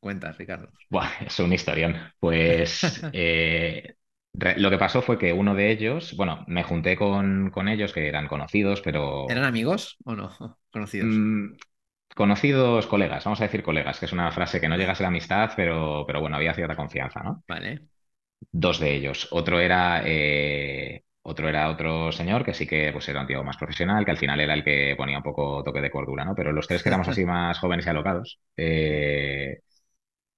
Cuentas, 0.00 0.38
Ricardo. 0.38 0.70
Buah, 0.88 1.10
es 1.26 1.38
una 1.38 1.54
historión. 1.54 1.96
Pues 2.18 3.02
eh, 3.12 3.96
lo 4.32 4.70
que 4.70 4.78
pasó 4.78 5.02
fue 5.02 5.18
que 5.18 5.34
uno 5.34 5.54
de 5.54 5.70
ellos, 5.70 6.16
bueno, 6.16 6.44
me 6.48 6.62
junté 6.62 6.96
con, 6.96 7.52
ellos 7.68 7.92
que 7.92 8.08
eran 8.08 8.26
conocidos, 8.26 8.80
pero... 8.80 9.28
¿Eran 9.28 9.44
amigos 9.44 9.98
o 10.06 10.16
no? 10.16 10.30
Conocidos. 10.70 11.08
Mm, 11.10 11.56
conocidos 12.14 12.86
colegas, 12.86 13.24
vamos 13.24 13.42
a 13.42 13.44
decir 13.44 13.62
colegas, 13.62 13.98
que 13.98 14.06
es 14.06 14.12
una 14.12 14.32
frase 14.32 14.62
que 14.62 14.68
no 14.68 14.78
llega 14.78 14.92
a 14.92 14.96
ser 14.96 15.06
amistad, 15.06 15.50
pero, 15.54 16.04
pero 16.06 16.22
bueno, 16.22 16.36
había 16.36 16.54
cierta 16.54 16.74
confianza, 16.74 17.22
¿no? 17.22 17.44
Vale. 17.46 17.82
Dos 18.50 18.80
de 18.80 18.94
ellos. 18.94 19.28
Otro 19.30 19.60
era 19.60 20.02
eh, 20.06 21.04
otro 21.28 21.48
era 21.48 21.68
otro 21.70 22.12
señor 22.12 22.44
que 22.44 22.54
sí 22.54 22.66
que 22.66 22.90
pues, 22.92 23.08
era 23.08 23.20
un 23.20 23.26
tío 23.26 23.42
más 23.44 23.56
profesional, 23.56 24.04
que 24.04 24.10
al 24.12 24.16
final 24.18 24.40
era 24.40 24.54
el 24.54 24.64
que 24.64 24.94
ponía 24.96 25.18
un 25.18 25.22
poco 25.24 25.62
toque 25.64 25.80
de 25.80 25.90
cordura, 25.90 26.24
¿no? 26.24 26.34
Pero 26.34 26.52
los 26.52 26.66
tres 26.68 26.82
que 26.82 26.88
éramos 26.88 27.08
así 27.08 27.24
más 27.26 27.58
jóvenes 27.58 27.86
y 27.86 27.88
alocados, 27.90 28.40
eh, 28.56 29.60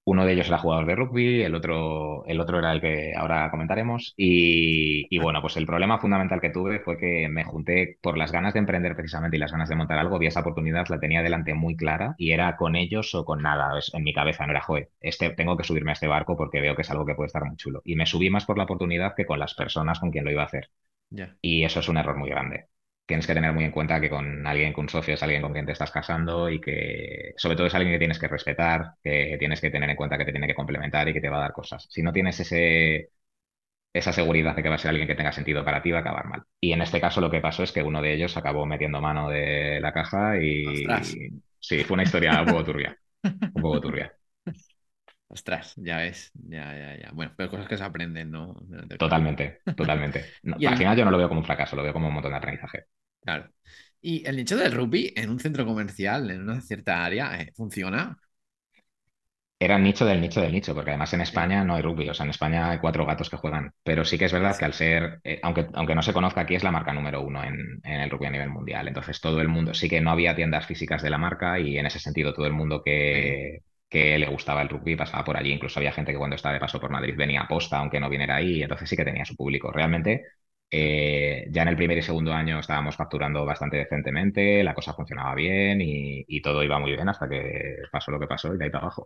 uno 0.05 0.25
de 0.25 0.33
ellos 0.33 0.47
era 0.47 0.57
jugador 0.57 0.87
de 0.87 0.95
rugby, 0.95 1.43
el 1.43 1.53
otro, 1.53 2.25
el 2.25 2.39
otro 2.39 2.57
era 2.57 2.71
el 2.71 2.81
que 2.81 3.13
ahora 3.15 3.51
comentaremos. 3.51 4.13
Y, 4.17 5.05
y, 5.15 5.19
bueno, 5.19 5.39
pues 5.41 5.55
el 5.57 5.67
problema 5.67 5.99
fundamental 5.99 6.41
que 6.41 6.49
tuve 6.49 6.79
fue 6.79 6.97
que 6.97 7.27
me 7.29 7.43
junté 7.43 7.99
por 8.01 8.17
las 8.17 8.31
ganas 8.31 8.53
de 8.53 8.59
emprender 8.59 8.95
precisamente 8.95 9.37
y 9.37 9.39
las 9.39 9.51
ganas 9.51 9.69
de 9.69 9.75
montar 9.75 9.99
algo. 9.99 10.17
Vi 10.17 10.25
esa 10.27 10.39
oportunidad, 10.39 10.87
la 10.89 10.99
tenía 10.99 11.21
delante 11.21 11.53
muy 11.53 11.75
clara 11.75 12.15
y 12.17 12.31
era 12.31 12.57
con 12.57 12.75
ellos 12.75 13.13
o 13.13 13.23
con 13.23 13.43
nada. 13.43 13.71
En 13.93 14.03
mi 14.03 14.13
cabeza 14.13 14.45
no 14.47 14.51
era, 14.51 14.61
joder, 14.61 14.89
este, 14.99 15.29
tengo 15.31 15.55
que 15.57 15.63
subirme 15.63 15.91
a 15.91 15.93
este 15.93 16.07
barco 16.07 16.35
porque 16.35 16.59
veo 16.61 16.75
que 16.75 16.81
es 16.81 16.89
algo 16.91 17.05
que 17.05 17.13
puede 17.15 17.27
estar 17.27 17.45
muy 17.45 17.55
chulo. 17.57 17.81
Y 17.85 17.95
me 17.95 18.07
subí 18.07 18.29
más 18.31 18.45
por 18.45 18.57
la 18.57 18.63
oportunidad 18.63 19.13
que 19.15 19.25
con 19.27 19.37
las 19.39 19.53
personas 19.53 19.99
con 19.99 20.09
quien 20.11 20.25
lo 20.25 20.31
iba 20.31 20.41
a 20.41 20.45
hacer. 20.45 20.69
Y 21.41 21.63
eso 21.63 21.79
es 21.79 21.89
un 21.89 21.97
error 21.97 22.17
muy 22.17 22.29
grande 22.29 22.69
tienes 23.09 23.25
que 23.25 23.33
tener 23.33 23.51
muy 23.53 23.63
en 23.63 23.71
cuenta 23.71 23.99
que 23.99 24.07
con 24.07 24.45
alguien, 24.45 24.71
con 24.71 24.83
un 24.83 24.89
socio, 24.89 25.15
es 25.15 25.23
alguien 25.23 25.41
con 25.41 25.51
quien 25.51 25.65
te 25.65 25.71
estás 25.71 25.89
casando 25.89 26.47
y 26.47 26.61
que 26.61 27.33
sobre 27.37 27.55
todo 27.55 27.65
es 27.65 27.73
alguien 27.73 27.93
que 27.95 27.97
tienes 27.97 28.19
que 28.19 28.27
respetar, 28.27 28.93
que 29.03 29.35
tienes 29.39 29.59
que 29.59 29.71
tener 29.71 29.89
en 29.89 29.95
cuenta 29.95 30.15
que 30.15 30.25
te 30.25 30.31
tiene 30.31 30.45
que 30.45 30.53
complementar 30.53 31.09
y 31.09 31.13
que 31.13 31.19
te 31.19 31.27
va 31.27 31.37
a 31.37 31.41
dar 31.41 31.51
cosas. 31.51 31.87
Si 31.89 32.03
no 32.03 32.13
tienes 32.13 32.39
ese, 32.39 33.09
esa 33.91 34.13
seguridad 34.13 34.55
de 34.55 34.61
que 34.61 34.69
va 34.69 34.75
a 34.75 34.77
ser 34.77 34.89
alguien 34.89 35.07
que 35.07 35.15
tenga 35.15 35.31
sentido 35.31 35.65
para 35.65 35.81
ti, 35.81 35.89
va 35.89 35.97
a 35.97 36.01
acabar 36.01 36.27
mal. 36.27 36.43
Y 36.61 36.71
en 36.71 36.83
este 36.83 37.01
caso 37.01 37.19
lo 37.19 37.31
que 37.31 37.41
pasó 37.41 37.63
es 37.63 37.71
que 37.71 37.81
uno 37.81 38.03
de 38.03 38.13
ellos 38.13 38.37
acabó 38.37 38.67
metiendo 38.67 39.01
mano 39.01 39.29
de 39.29 39.79
la 39.81 39.91
caja 39.91 40.37
y, 40.39 40.85
sí, 41.59 41.83
fue 41.85 41.95
una 41.95 42.03
historia 42.03 42.39
un 42.41 42.47
poco 42.47 42.63
turbia. 42.63 42.95
Un 43.23 43.61
poco 43.63 43.81
turbia. 43.81 44.13
Ostras, 45.31 45.75
ya 45.77 45.97
ves, 45.97 46.31
ya, 46.33 46.75
ya, 46.75 46.97
ya. 46.97 47.11
Bueno, 47.13 47.33
pero 47.37 47.51
cosas 47.51 47.67
que 47.67 47.77
se 47.77 47.83
aprenden, 47.83 48.31
¿no? 48.31 48.55
Totalmente, 48.97 49.61
totalmente. 49.77 50.25
al 50.43 50.77
final 50.77 50.97
yo 50.97 51.05
no 51.05 51.11
lo 51.11 51.19
veo 51.19 51.27
como 51.29 51.41
un 51.41 51.45
fracaso, 51.45 51.75
lo 51.75 51.83
veo 51.83 51.93
como 51.93 52.07
un 52.07 52.15
montón 52.15 52.31
de 52.31 52.37
aprendizaje. 52.37 52.85
Claro. 53.21 53.47
¿Y 54.01 54.27
el 54.27 54.37
nicho 54.37 54.57
del 54.57 54.71
rugby 54.71 55.13
en 55.15 55.29
un 55.29 55.39
centro 55.39 55.67
comercial, 55.67 56.31
en 56.31 56.41
una 56.41 56.61
cierta 56.61 57.05
área, 57.05 57.39
eh, 57.39 57.51
funciona? 57.55 58.17
Era 59.59 59.75
el 59.75 59.83
nicho 59.83 60.03
del 60.05 60.19
nicho 60.19 60.41
del 60.41 60.53
nicho, 60.53 60.73
porque 60.73 60.91
además 60.91 61.13
en 61.13 61.21
España 61.21 61.63
no 61.63 61.75
hay 61.75 61.83
rugby, 61.83 62.09
o 62.09 62.13
sea, 62.13 62.23
en 62.23 62.29
España 62.31 62.71
hay 62.71 62.79
cuatro 62.79 63.05
gatos 63.05 63.29
que 63.29 63.37
juegan, 63.37 63.71
pero 63.83 64.05
sí 64.05 64.17
que 64.17 64.25
es 64.25 64.33
verdad 64.33 64.57
que 64.57 64.65
al 64.65 64.73
ser, 64.73 65.19
eh, 65.23 65.39
aunque, 65.43 65.67
aunque 65.73 65.95
no 65.95 66.01
se 66.01 66.13
conozca 66.13 66.41
aquí, 66.41 66.55
es 66.55 66.63
la 66.63 66.71
marca 66.71 66.93
número 66.93 67.21
uno 67.21 67.43
en, 67.43 67.81
el 67.83 68.09
rugby 68.09 68.27
a 68.27 68.31
nivel 68.31 68.49
mundial, 68.49 68.87
entonces 68.87 69.19
todo 69.19 69.41
el 69.41 69.49
mundo, 69.49 69.73
sí 69.73 69.89
que 69.89 69.99
no 70.01 70.11
había 70.11 70.35
tiendas 70.35 70.65
físicas 70.65 71.03
de 71.03 71.09
la 71.09 71.17
marca 71.17 71.59
y 71.59 71.77
en 71.77 71.85
ese 71.85 71.99
sentido 71.99 72.33
todo 72.33 72.47
el 72.47 72.53
mundo 72.53 72.81
que, 72.83 73.59
que 73.89 74.17
le 74.19 74.27
gustaba 74.27 74.61
el 74.61 74.69
rugby 74.69 74.95
pasaba 74.95 75.23
por 75.23 75.37
allí, 75.37 75.51
incluso 75.51 75.79
había 75.79 75.91
gente 75.91 76.11
que 76.11 76.17
cuando 76.17 76.35
estaba 76.35 76.53
de 76.53 76.59
paso 76.59 76.79
por 76.79 76.91
Madrid 76.91 77.15
venía 77.17 77.41
a 77.41 77.47
posta, 77.47 77.77
aunque 77.79 77.99
no 77.99 78.09
viniera 78.09 78.35
ahí, 78.35 78.61
entonces 78.61 78.89
sí 78.89 78.95
que 78.95 79.05
tenía 79.05 79.25
su 79.25 79.35
público. 79.35 79.71
Realmente 79.71 80.23
Eh, 80.71 81.47
ya 81.49 81.63
en 81.63 81.69
el 81.69 81.75
primer 81.75 81.97
y 81.97 82.03
segundo 82.03 82.31
año 82.31 82.59
estábamos 82.59 82.95
facturando 82.95 83.43
bastante 83.43 83.77
decentemente, 83.77 84.63
la 84.63 84.75
cosa 84.75 84.93
funcionaba 84.93 85.33
bien 85.33 85.81
y, 85.81 86.41
todo 86.41 86.63
iba 86.63 86.79
muy 86.79 86.91
bien 86.91 87.09
hasta 87.09 87.27
que 87.27 87.77
pasó 87.91 88.11
lo 88.11 88.19
que 88.19 88.27
pasó 88.27 88.53
y 88.53 88.57
de 88.57 88.65
ahí 88.65 88.69
para 88.69 88.83
abajo. 88.83 89.05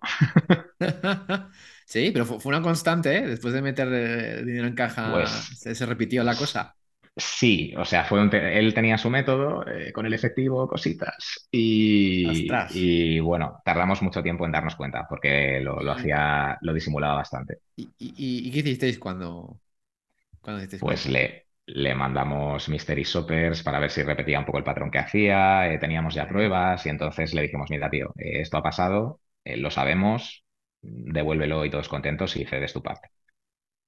sí, 1.86 2.12
pero 2.12 2.26
fue, 2.26 2.38
una 2.46 2.62
constante, 2.62 3.16
¿eh? 3.16 3.28
Después 3.28 3.54
de 3.54 3.62
meter 3.62 3.88
eh, 3.92 4.44
dinero 4.44 4.68
en 4.68 4.76
caja, 4.76 5.12
pues 5.12 5.30
se, 5.30 5.86
repitió 5.86 6.24
la 6.24 6.36
cosa. 6.36 6.76
Sí, 7.16 7.74
o 7.78 7.86
sea, 7.86 8.06
fue 8.06 8.28
él 8.58 8.74
tenía 8.74 8.98
su 8.98 9.10
método 9.10 9.68
eh, 9.68 9.94
con 9.94 10.06
el 10.08 10.14
efectivo, 10.14 10.68
cositas. 10.68 11.48
Y, 11.52 13.20
bueno, 13.20 13.62
tardamos 13.64 14.02
mucho 14.02 14.24
tiempo 14.24 14.46
en 14.46 14.52
darnos 14.52 14.76
cuenta 14.76 15.06
porque 15.08 15.60
lo, 15.62 15.92
hacía, 15.92 16.58
lo 16.62 16.74
disimulaba 16.74 17.16
bastante. 17.16 17.60
¿Y, 17.76 18.50
qué 18.52 18.60
hicisteis 18.60 18.98
cuando, 18.98 19.60
cuando 20.42 20.66
Pues 20.80 21.06
le, 21.06 21.46
le 21.68 21.94
mandamos 21.94 22.68
mystery 22.68 23.04
shoppers 23.04 23.62
para 23.62 23.80
ver 23.80 23.92
si 23.92 24.02
repetía 24.02 24.40
un 24.40 24.46
poco 24.46 24.58
el 24.58 24.64
patrón 24.64 24.90
que 24.90 24.98
hacía. 24.98 25.72
Eh, 25.72 25.78
teníamos 25.78 26.16
ya 26.16 26.28
pruebas 26.28 26.84
y 26.88 26.90
entonces 26.90 27.36
le 27.36 27.44
dijimos, 27.44 27.70
mira, 27.70 27.92
tío, 27.92 28.08
eh, 28.18 28.42
esto 28.42 28.58
ha 28.58 28.64
pasado, 28.64 29.22
lo 29.46 29.70
sabemos, 29.70 30.44
devuélvelo 30.82 31.64
y 31.64 31.70
todos 31.70 31.90
contentos 31.90 32.36
y 32.38 32.46
cedes 32.46 32.74
tu 32.74 32.82
parte. 32.82 33.10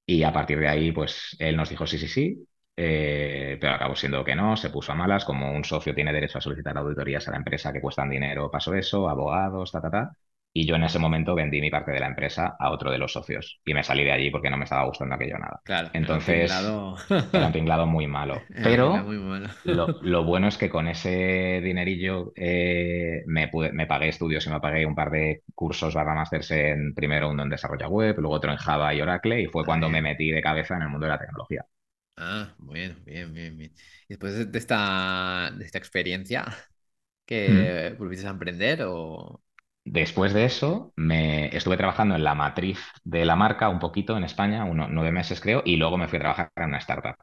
Y 0.06 0.24
a 0.24 0.34
partir 0.34 0.60
de 0.60 0.68
ahí, 0.68 0.92
pues 0.92 1.36
él 1.40 1.58
nos 1.58 1.70
dijo 1.70 1.88
sí, 1.88 1.98
sí, 1.98 2.08
sí, 2.08 2.48
eh, 2.78 3.58
pero 3.60 3.74
acabó 3.76 3.96
siendo 3.96 4.24
que 4.24 4.36
no, 4.36 4.58
se 4.58 4.70
puso 4.70 4.92
a 4.92 4.96
malas, 4.96 5.26
como 5.26 5.52
un 5.52 5.64
socio 5.64 5.96
tiene 5.96 6.14
derecho 6.14 6.38
a 6.38 6.42
solicitar 6.42 6.78
auditorías 6.78 7.28
a 7.28 7.32
la 7.32 7.38
empresa 7.38 7.72
que 7.74 7.82
cuestan 7.82 8.10
dinero, 8.10 8.52
pasó 8.52 8.74
eso, 8.74 9.10
abogados, 9.10 9.72
ta, 9.72 9.82
ta, 9.82 9.92
ta. 9.92 10.12
Y 10.58 10.66
yo 10.66 10.76
en 10.78 10.84
ese 10.84 11.00
momento 11.00 11.36
vendí 11.36 11.60
mi 11.60 11.70
parte 11.70 11.92
de 11.92 12.00
la 12.00 12.08
empresa 12.08 12.56
a 12.58 12.72
otro 12.72 12.90
de 12.90 12.98
los 12.98 13.12
socios 13.12 13.60
y 13.66 13.74
me 13.74 13.84
salí 13.84 14.06
de 14.06 14.14
allí 14.14 14.32
porque 14.32 14.50
no 14.50 14.56
me 14.56 14.64
estaba 14.64 14.86
gustando 14.86 15.16
aquello 15.16 15.38
nada. 15.38 15.60
Claro, 15.66 15.90
Entonces, 15.92 16.50
era 17.34 17.48
un 17.48 17.52
tinglado 17.52 17.86
muy 17.86 18.08
malo. 18.08 18.42
Pero 18.64 18.94
Lo, 19.66 20.24
bueno 20.24 20.48
es 20.48 20.58
que 20.58 20.70
con 20.70 20.88
ese 20.88 21.60
dinerillo 21.62 22.32
eh, 22.36 23.24
me, 23.28 23.52
me 23.74 23.88
pagué 23.88 24.10
estudios 24.10 24.46
y 24.46 24.50
me 24.50 24.62
pagué 24.62 24.86
un 24.86 24.96
par 24.96 25.12
de 25.12 25.42
cursos 25.54 25.94
barra 25.94 26.16
masters 26.16 26.52
en 26.52 26.94
primero 26.94 27.30
uno 27.30 27.44
en 27.44 27.50
desarrollo 27.50 27.90
web, 27.90 28.16
luego 28.20 28.36
otro 28.36 28.52
en 28.52 28.58
Java 28.58 28.94
y 28.94 29.02
Oracle 29.02 29.42
y 29.42 29.48
fue 29.48 29.66
cuando 29.66 29.90
me 29.90 30.02
metí 30.02 30.32
de 30.32 30.42
cabeza 30.42 30.76
en 30.76 30.84
el 30.84 30.90
mundo 30.90 31.06
de 31.06 31.12
la 31.12 31.20
tecnología. 31.20 31.66
Ah, 32.18 32.56
bueno, 32.60 32.96
bien, 33.06 33.34
bien, 33.34 33.58
bien. 33.58 33.74
Y 34.08 34.08
después 34.10 34.52
de 34.52 34.58
esta, 34.58 35.52
de 35.58 35.66
esta 35.66 35.78
experiencia, 35.78 36.46
¿qué 37.26 37.96
volviste 38.00 38.28
a 38.28 38.32
emprender 38.32 38.84
o...? 38.88 39.44
Después 39.88 40.34
de 40.34 40.46
eso, 40.46 40.94
me 40.96 41.56
estuve 41.56 41.78
trabajando 41.78 42.16
en 42.16 42.24
la 42.24 42.34
matriz 42.34 42.80
de 43.04 43.24
la 43.24 43.36
marca 43.36 43.70
un 43.70 43.78
poquito 43.80 44.18
en 44.18 44.24
España, 44.24 44.66
unos 44.66 44.90
nueve 44.90 45.12
meses 45.12 45.40
creo, 45.40 45.62
y 45.64 45.76
luego 45.78 45.98
me 45.98 46.08
fui 46.08 46.18
a 46.18 46.22
trabajar 46.22 46.52
en 46.56 46.64
una 46.66 46.80
startup, 46.80 47.16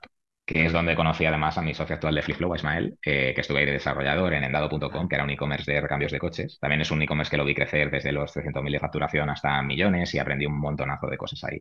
que 0.46 0.66
es 0.66 0.72
donde 0.72 0.94
conocí 0.94 1.24
además 1.26 1.58
a 1.58 1.62
mi 1.62 1.74
socio 1.74 1.94
actual 1.96 2.14
de 2.14 2.22
FlipFlow, 2.22 2.54
Ismael, 2.54 2.98
eh, 3.04 3.32
que 3.34 3.40
estuve 3.40 3.60
ahí 3.60 3.66
de 3.66 3.72
desarrollador 3.72 4.32
en 4.34 4.44
endado.com, 4.44 5.08
que 5.08 5.16
era 5.16 5.24
un 5.24 5.30
e-commerce 5.30 5.70
de 5.72 5.80
recambios 5.80 6.12
de 6.12 6.20
coches. 6.20 6.58
También 6.60 6.80
es 6.82 6.90
un 6.92 7.02
e-commerce 7.02 7.30
que 7.30 7.36
lo 7.36 7.44
vi 7.44 7.54
crecer 7.54 7.90
desde 7.90 8.12
los 8.12 8.32
300.000 8.32 8.72
de 8.72 8.80
facturación 8.80 9.28
hasta 9.28 9.60
millones 9.62 10.14
y 10.14 10.18
aprendí 10.20 10.46
un 10.46 10.58
montonazo 10.60 11.08
de 11.08 11.16
cosas 11.18 11.42
ahí. 11.44 11.60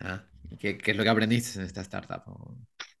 Ah, 0.00 0.22
¿qué, 0.58 0.78
es 0.84 0.96
lo 0.96 1.02
que 1.02 1.08
aprendiste 1.08 1.58
en 1.58 1.66
esta 1.66 1.80
startup? 1.80 2.22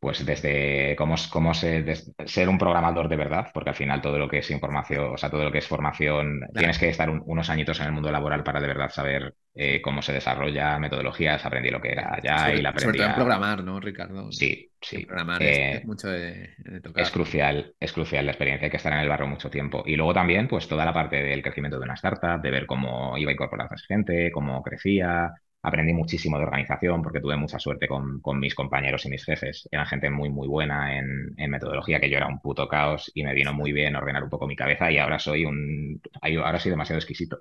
Pues 0.00 0.24
desde 0.24 0.94
cómo, 0.96 1.16
cómo 1.30 1.54
ser 1.54 2.48
un 2.48 2.58
programador 2.58 3.08
de 3.08 3.16
verdad, 3.16 3.48
porque 3.52 3.70
al 3.70 3.76
final 3.76 4.00
todo 4.00 4.16
lo 4.16 4.28
que 4.28 4.38
es 4.38 4.50
información, 4.50 5.12
o 5.14 5.16
sea, 5.16 5.28
todo 5.28 5.42
lo 5.42 5.50
que 5.50 5.58
es 5.58 5.66
formación, 5.66 6.40
tienes 6.54 6.78
que 6.78 6.88
estar 6.88 7.10
unos 7.10 7.50
añitos 7.50 7.80
en 7.80 7.86
el 7.86 7.92
mundo 7.92 8.12
laboral 8.12 8.44
para 8.44 8.60
de 8.60 8.68
verdad 8.68 8.90
saber 8.90 9.34
eh, 9.54 9.82
cómo 9.82 10.00
se 10.00 10.12
desarrolla 10.12 10.78
metodologías, 10.78 11.44
aprendí 11.44 11.70
lo 11.70 11.80
que 11.80 11.90
era 11.90 12.14
allá 12.14 12.54
y 12.54 12.62
la 12.62 12.68
aprendí. 12.70 12.98
Sobre 12.98 13.06
todo 13.06 13.14
programar, 13.16 13.64
¿no, 13.64 13.80
Ricardo? 13.80 14.30
Sí, 14.30 14.70
sí. 14.80 15.04
Programar 15.04 15.42
es, 15.42 15.58
eh, 15.58 15.82
mucho 15.84 16.08
de, 16.08 16.54
tocar. 16.80 17.02
Es 17.02 17.10
crucial, 17.10 17.74
es 17.80 17.92
crucial 17.92 18.24
la 18.24 18.32
experiencia, 18.32 18.66
hay 18.66 18.70
que 18.70 18.76
estar 18.76 18.92
en 18.92 19.00
el 19.00 19.08
barro 19.08 19.26
mucho 19.26 19.50
tiempo. 19.50 19.82
Y 19.84 19.96
luego 19.96 20.14
también, 20.14 20.46
pues 20.46 20.68
toda 20.68 20.84
la 20.84 20.94
parte 20.94 21.16
del 21.16 21.42
crecimiento 21.42 21.76
de 21.76 21.84
una 21.84 21.94
startup, 21.94 22.40
de 22.40 22.50
ver 22.52 22.66
cómo 22.66 23.18
iba 23.18 23.30
a 23.30 23.34
incorporarse 23.34 23.84
gente, 23.88 24.30
cómo 24.30 24.62
crecía, 24.62 25.32
Aprendí 25.68 25.92
muchísimo 25.92 26.38
de 26.38 26.44
organización 26.44 27.02
porque 27.02 27.20
tuve 27.20 27.36
mucha 27.36 27.58
suerte 27.58 27.86
con, 27.86 28.22
mis 28.40 28.54
compañeros 28.54 29.04
y 29.04 29.10
mis 29.10 29.24
jefes. 29.24 29.68
Eran 29.70 29.86
gente 29.86 30.10
muy, 30.10 30.30
muy 30.30 30.48
buena 30.48 30.98
en, 30.98 31.34
metodología, 31.50 32.00
que 32.00 32.08
yo 32.08 32.16
era 32.16 32.26
un 32.26 32.40
puto 32.40 32.66
caos 32.66 33.10
y 33.14 33.22
me 33.22 33.34
vino 33.34 33.52
muy 33.52 33.72
bien 33.72 33.94
ordenar 33.96 34.24
un 34.24 34.30
poco 34.30 34.46
mi 34.46 34.56
cabeza 34.56 34.90
y 34.90 34.98
ahora 34.98 35.18
soy 35.18 35.44
un... 35.44 36.00
Ahora 36.22 36.58
soy 36.58 36.70
demasiado 36.70 36.98
exquisito. 36.98 37.38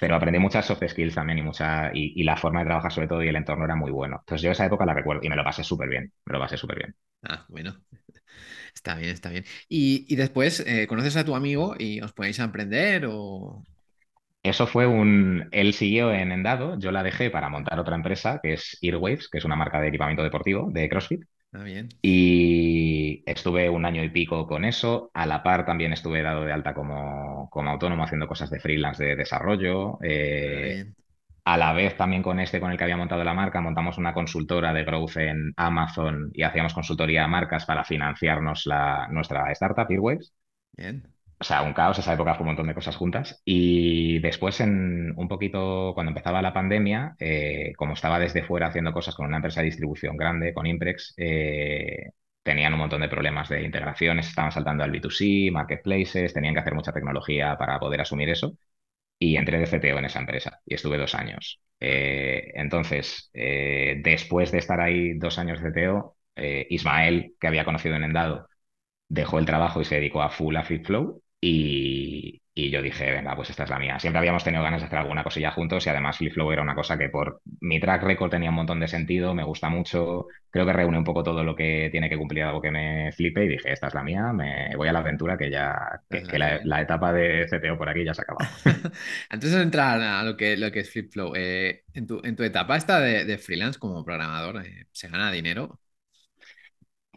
Pero 0.00 0.16
aprendí 0.16 0.38
muchas 0.38 0.66
soft 0.66 0.82
skills 0.88 1.14
también 1.14 1.38
y, 1.38 1.42
mucha, 1.42 1.90
y, 1.94 2.22
la 2.24 2.36
forma 2.36 2.60
de 2.60 2.66
trabajar 2.66 2.92
sobre 2.92 3.08
todo 3.08 3.22
y 3.22 3.28
el 3.28 3.36
entorno 3.36 3.64
era 3.64 3.76
muy 3.76 3.90
bueno. 3.90 4.18
Entonces 4.20 4.42
yo 4.42 4.50
esa 4.50 4.66
época 4.66 4.84
la 4.84 4.94
recuerdo 4.94 5.22
y 5.24 5.28
me 5.28 5.36
lo 5.36 5.44
pasé 5.44 5.62
súper 5.64 5.88
bien. 5.88 6.12
Me 6.24 6.32
lo 6.32 6.40
pasé 6.40 6.56
súper 6.56 6.78
bien. 6.78 6.96
Ah, 7.22 7.46
bueno. 7.48 7.76
Está 8.74 8.96
bien, 8.96 9.10
está 9.10 9.28
bien. 9.28 9.44
Y, 9.68 10.16
después, 10.16 10.60
eh, 10.66 10.86
¿conoces 10.86 11.16
a 11.16 11.24
tu 11.24 11.34
amigo 11.34 11.76
y 11.78 12.00
os 12.00 12.12
ponéis 12.14 12.40
a 12.40 12.50
o, 13.08 13.62
eso 14.42 14.66
fue 14.66 14.86
un. 14.86 15.48
Él 15.52 15.72
siguió 15.72 16.12
en 16.12 16.32
Endado, 16.32 16.78
yo 16.78 16.90
la 16.90 17.02
dejé 17.02 17.30
para 17.30 17.48
montar 17.48 17.78
otra 17.78 17.94
empresa 17.94 18.40
que 18.42 18.54
es 18.54 18.76
Earwaves, 18.82 19.28
que 19.28 19.38
es 19.38 19.44
una 19.44 19.56
marca 19.56 19.80
de 19.80 19.88
equipamiento 19.88 20.24
deportivo 20.24 20.68
de 20.70 20.88
CrossFit. 20.88 21.22
Ah, 21.52 21.62
bien. 21.62 21.90
Y 22.00 23.22
estuve 23.26 23.68
un 23.68 23.84
año 23.84 24.02
y 24.02 24.08
pico 24.08 24.46
con 24.46 24.64
eso. 24.64 25.10
A 25.14 25.26
la 25.26 25.42
par 25.42 25.64
también 25.64 25.92
estuve 25.92 26.22
dado 26.22 26.44
de 26.44 26.52
alta 26.52 26.74
como, 26.74 27.48
como 27.50 27.70
autónomo 27.70 28.02
haciendo 28.02 28.26
cosas 28.26 28.50
de 28.50 28.58
freelance 28.58 29.04
de 29.04 29.16
desarrollo. 29.16 29.98
Eh, 30.02 30.86
a 31.44 31.56
la 31.56 31.72
vez 31.72 31.96
también 31.96 32.22
con 32.22 32.40
este 32.40 32.58
con 32.58 32.72
el 32.72 32.78
que 32.78 32.84
había 32.84 32.96
montado 32.96 33.22
la 33.22 33.34
marca, 33.34 33.60
montamos 33.60 33.98
una 33.98 34.14
consultora 34.14 34.72
de 34.72 34.84
growth 34.84 35.16
en 35.18 35.52
Amazon 35.56 36.30
y 36.32 36.42
hacíamos 36.42 36.72
consultoría 36.72 37.24
a 37.24 37.28
marcas 37.28 37.64
para 37.66 37.84
financiarnos 37.84 38.66
la, 38.66 39.08
nuestra 39.10 39.52
startup, 39.52 39.90
Earwaves. 39.90 40.32
Bien 40.72 41.11
o 41.42 41.44
sea, 41.44 41.62
un 41.62 41.72
caos, 41.74 41.98
esa 41.98 42.12
época 42.14 42.34
fue 42.34 42.42
un 42.44 42.48
montón 42.50 42.68
de 42.68 42.74
cosas 42.74 42.94
juntas. 42.96 43.42
Y 43.44 44.20
después, 44.20 44.60
en 44.60 45.12
un 45.16 45.26
poquito, 45.28 45.90
cuando 45.94 46.10
empezaba 46.10 46.40
la 46.40 46.52
pandemia, 46.52 47.16
eh, 47.18 47.72
como 47.76 47.94
estaba 47.94 48.20
desde 48.20 48.44
fuera 48.44 48.68
haciendo 48.68 48.92
cosas 48.92 49.16
con 49.16 49.26
una 49.26 49.36
empresa 49.38 49.60
de 49.60 49.66
distribución 49.66 50.16
grande, 50.16 50.54
con 50.54 50.66
Imprex, 50.66 51.14
eh, 51.16 52.10
tenían 52.44 52.72
un 52.74 52.78
montón 52.78 53.00
de 53.00 53.08
problemas 53.08 53.48
de 53.48 53.62
integraciones, 53.64 54.28
estaban 54.28 54.52
saltando 54.52 54.84
al 54.84 54.92
B2C, 54.92 55.50
marketplaces, 55.50 56.32
tenían 56.32 56.54
que 56.54 56.60
hacer 56.60 56.74
mucha 56.74 56.92
tecnología 56.92 57.56
para 57.58 57.80
poder 57.80 58.00
asumir 58.02 58.28
eso. 58.30 58.56
Y 59.18 59.36
entré 59.36 59.58
de 59.58 59.66
CTO 59.66 59.98
en 59.98 60.06
esa 60.06 60.20
empresa 60.20 60.60
y 60.66 60.74
estuve 60.74 60.98
dos 60.98 61.14
años. 61.14 61.60
Eh, 61.80 62.52
entonces, 62.54 63.30
después 63.34 64.52
de 64.52 64.58
estar 64.58 64.80
ahí 64.80 65.14
dos 65.18 65.38
años 65.38 65.60
de 65.62 65.70
CTO, 65.70 66.16
Ismael, 66.70 67.34
que 67.40 67.48
había 67.48 67.64
conocido 67.64 67.96
en 67.96 68.04
Endado, 68.04 68.48
dejó 69.08 69.38
el 69.38 69.46
trabajo 69.46 69.80
y 69.80 69.84
se 69.84 69.96
dedicó 69.96 70.22
a 70.22 70.30
full 70.30 70.56
a 70.56 70.64
FitFlow 70.64 71.21
y, 71.44 72.40
yo 72.70 72.80
dije, 72.80 73.10
venga, 73.10 73.34
pues 73.34 73.50
esta 73.50 73.64
es 73.64 73.70
la 73.70 73.78
mía. 73.80 73.98
Siempre 73.98 74.18
habíamos 74.18 74.44
tenido 74.44 74.62
ganas 74.62 74.80
de 74.80 74.86
hacer 74.86 74.98
alguna 74.98 75.24
cosilla 75.24 75.50
juntos 75.50 75.84
y 75.84 75.90
además 75.90 76.18
Flipflow 76.18 76.52
era 76.52 76.62
una 76.62 76.76
cosa 76.76 76.96
que 76.96 77.08
por 77.08 77.42
mi 77.60 77.80
track 77.80 78.04
record 78.04 78.30
tenía 78.30 78.50
un 78.50 78.54
montón 78.54 78.78
de 78.78 78.86
sentido, 78.86 79.34
me 79.34 79.42
gusta 79.42 79.68
mucho, 79.68 80.26
creo 80.50 80.64
que 80.64 80.72
reúne 80.72 80.98
un 80.98 81.04
poco 81.04 81.24
todo 81.24 81.42
lo 81.42 81.56
que 81.56 81.88
tiene 81.90 82.08
que 82.08 82.16
cumplir 82.16 82.44
algo 82.44 82.62
que 82.62 82.70
me 82.70 83.10
flipe 83.12 83.44
y 83.44 83.48
dije, 83.48 83.72
esta 83.72 83.88
es 83.88 83.94
la 83.94 84.04
mía, 84.04 84.32
me 84.32 84.76
voy 84.76 84.86
a 84.86 84.92
la 84.92 85.00
aventura 85.00 85.36
que 85.36 85.50
ya, 85.50 86.02
que, 86.08 86.38
la, 86.38 86.80
etapa 86.80 87.12
de 87.12 87.46
CTO 87.48 87.76
por 87.76 87.88
aquí 87.88 88.04
ya 88.04 88.14
se 88.14 88.22
ha 88.22 88.24
acabado. 88.24 88.48
Antes 89.28 89.52
de 89.52 89.62
entrar 89.62 90.00
a 90.00 90.22
lo 90.22 90.36
que, 90.36 90.56
lo 90.56 90.70
que 90.70 90.80
es 90.80 90.90
Flipflow, 90.90 91.34
eh, 91.34 91.82
en, 91.92 92.06
tu, 92.06 92.20
en 92.22 92.36
tu 92.36 92.44
etapa 92.44 92.76
esta 92.76 93.00
de, 93.00 93.38
freelance 93.38 93.80
como 93.80 94.04
programador, 94.04 94.64
eh, 94.64 94.86
¿se 94.92 95.08
gana 95.08 95.32
dinero? 95.32 95.80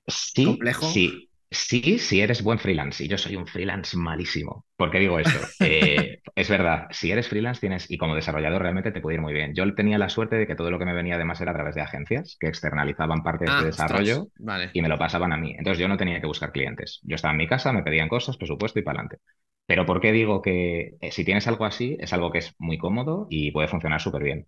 Sí, 0.08 0.46
¿Complejo? 0.46 0.88
sí. 0.88 1.30
Sí, 1.58 2.00
si 2.00 2.22
eres 2.22 2.44
buen 2.44 2.60
freelance, 2.60 3.04
y 3.04 3.08
yo 3.08 3.18
soy 3.18 3.36
un 3.36 3.48
freelance 3.48 3.96
malísimo. 3.98 4.66
¿Por 4.76 4.92
qué 4.92 5.00
digo 5.00 5.20
esto? 5.20 5.56
Eh, 5.60 6.20
es 6.36 6.50
verdad, 6.50 6.88
si 6.92 7.12
eres 7.12 7.28
freelance 7.30 7.62
tienes, 7.62 7.90
y 7.90 7.98
como 7.98 8.16
desarrollador 8.16 8.62
realmente 8.62 8.92
te 8.92 9.00
puede 9.02 9.16
ir 9.16 9.22
muy 9.22 9.34
bien. 9.34 9.54
Yo 9.56 9.74
tenía 9.76 9.98
la 9.98 10.10
suerte 10.10 10.36
de 10.36 10.48
que 10.48 10.56
todo 10.56 10.70
lo 10.72 10.80
que 10.80 10.86
me 10.86 10.94
venía 10.94 11.16
además 11.16 11.40
era 11.42 11.52
a 11.52 11.54
través 11.54 11.76
de 11.76 11.82
agencias 11.82 12.38
que 12.40 12.48
externalizaban 12.48 13.24
parte 13.24 13.46
de 13.46 13.50
este 13.52 13.64
desarrollo 13.64 14.28
y 14.74 14.82
me 14.82 14.90
lo 14.90 14.98
pasaban 14.98 15.32
a 15.34 15.38
mí. 15.38 15.52
Entonces 15.58 15.80
yo 15.80 15.88
no 15.88 15.98
tenía 15.98 16.20
que 16.20 16.28
buscar 16.28 16.52
clientes. 16.52 17.00
Yo 17.04 17.16
estaba 17.16 17.32
en 17.34 17.38
mi 17.38 17.48
casa, 17.48 17.72
me 17.74 17.84
pedían 17.84 18.10
cosas, 18.10 18.38
presupuesto 18.38 18.80
y 18.80 18.84
para 18.84 19.00
adelante. 19.00 19.24
Pero 19.66 19.86
¿por 19.86 20.02
qué 20.02 20.12
digo 20.12 20.42
que 20.42 20.96
eh, 21.00 21.12
si 21.12 21.24
tienes 21.26 21.48
algo 21.48 21.66
así, 21.66 21.96
es 22.00 22.12
algo 22.14 22.32
que 22.32 22.40
es 22.40 22.54
muy 22.60 22.78
cómodo 22.78 23.28
y 23.30 23.52
puede 23.52 23.68
funcionar 23.70 24.02
súper 24.02 24.24
bien? 24.24 24.48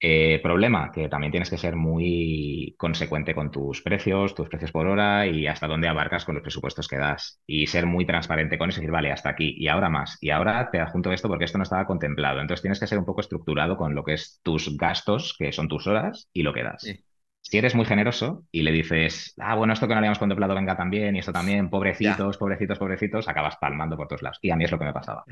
Eh, 0.00 0.38
problema, 0.44 0.92
que 0.92 1.08
también 1.08 1.32
tienes 1.32 1.50
que 1.50 1.58
ser 1.58 1.74
muy 1.74 2.74
consecuente 2.78 3.34
con 3.34 3.50
tus 3.50 3.82
precios, 3.82 4.34
tus 4.34 4.48
precios 4.48 4.70
por 4.70 4.86
hora 4.86 5.26
y 5.26 5.48
hasta 5.48 5.66
dónde 5.66 5.88
abarcas 5.88 6.24
con 6.24 6.36
los 6.36 6.42
presupuestos 6.42 6.86
que 6.86 6.98
das. 6.98 7.40
Y 7.46 7.66
ser 7.66 7.86
muy 7.86 8.06
transparente 8.06 8.58
con 8.58 8.68
eso 8.68 8.78
y 8.78 8.82
decir, 8.82 8.92
vale, 8.92 9.10
hasta 9.10 9.30
aquí 9.30 9.56
y 9.58 9.66
ahora 9.66 9.90
más. 9.90 10.16
Y 10.20 10.30
ahora 10.30 10.70
te 10.70 10.78
adjunto 10.80 11.12
esto 11.12 11.28
porque 11.28 11.46
esto 11.46 11.58
no 11.58 11.64
estaba 11.64 11.86
contemplado. 11.86 12.40
Entonces 12.40 12.62
tienes 12.62 12.78
que 12.78 12.86
ser 12.86 12.98
un 12.98 13.06
poco 13.06 13.20
estructurado 13.22 13.76
con 13.76 13.94
lo 13.96 14.04
que 14.04 14.14
es 14.14 14.40
tus 14.44 14.76
gastos, 14.76 15.34
que 15.36 15.52
son 15.52 15.66
tus 15.68 15.86
horas, 15.88 16.28
y 16.32 16.42
lo 16.42 16.52
que 16.54 16.62
das. 16.62 16.96
Si 17.48 17.56
eres 17.58 17.74
muy 17.74 17.86
generoso 17.86 18.44
y 18.52 18.62
le 18.62 18.72
dices, 18.72 19.34
ah, 19.38 19.54
bueno, 19.54 19.72
esto 19.72 19.88
que 19.88 19.94
no 19.94 19.98
habíamos 19.98 20.18
contemplado 20.18 20.54
venga 20.54 20.76
también 20.76 21.16
y 21.16 21.20
esto 21.20 21.32
también, 21.32 21.70
pobrecitos, 21.70 22.36
pobrecitos, 22.36 22.78
pobrecitos, 22.78 23.26
acabas 23.28 23.56
palmando 23.56 23.96
por 23.96 24.06
todos 24.08 24.22
lados. 24.22 24.38
Y 24.42 24.50
a 24.50 24.56
mí 24.56 24.64
es 24.64 24.70
lo 24.70 24.78
que 24.78 24.84
me 24.84 24.92
pasaba. 24.92 25.26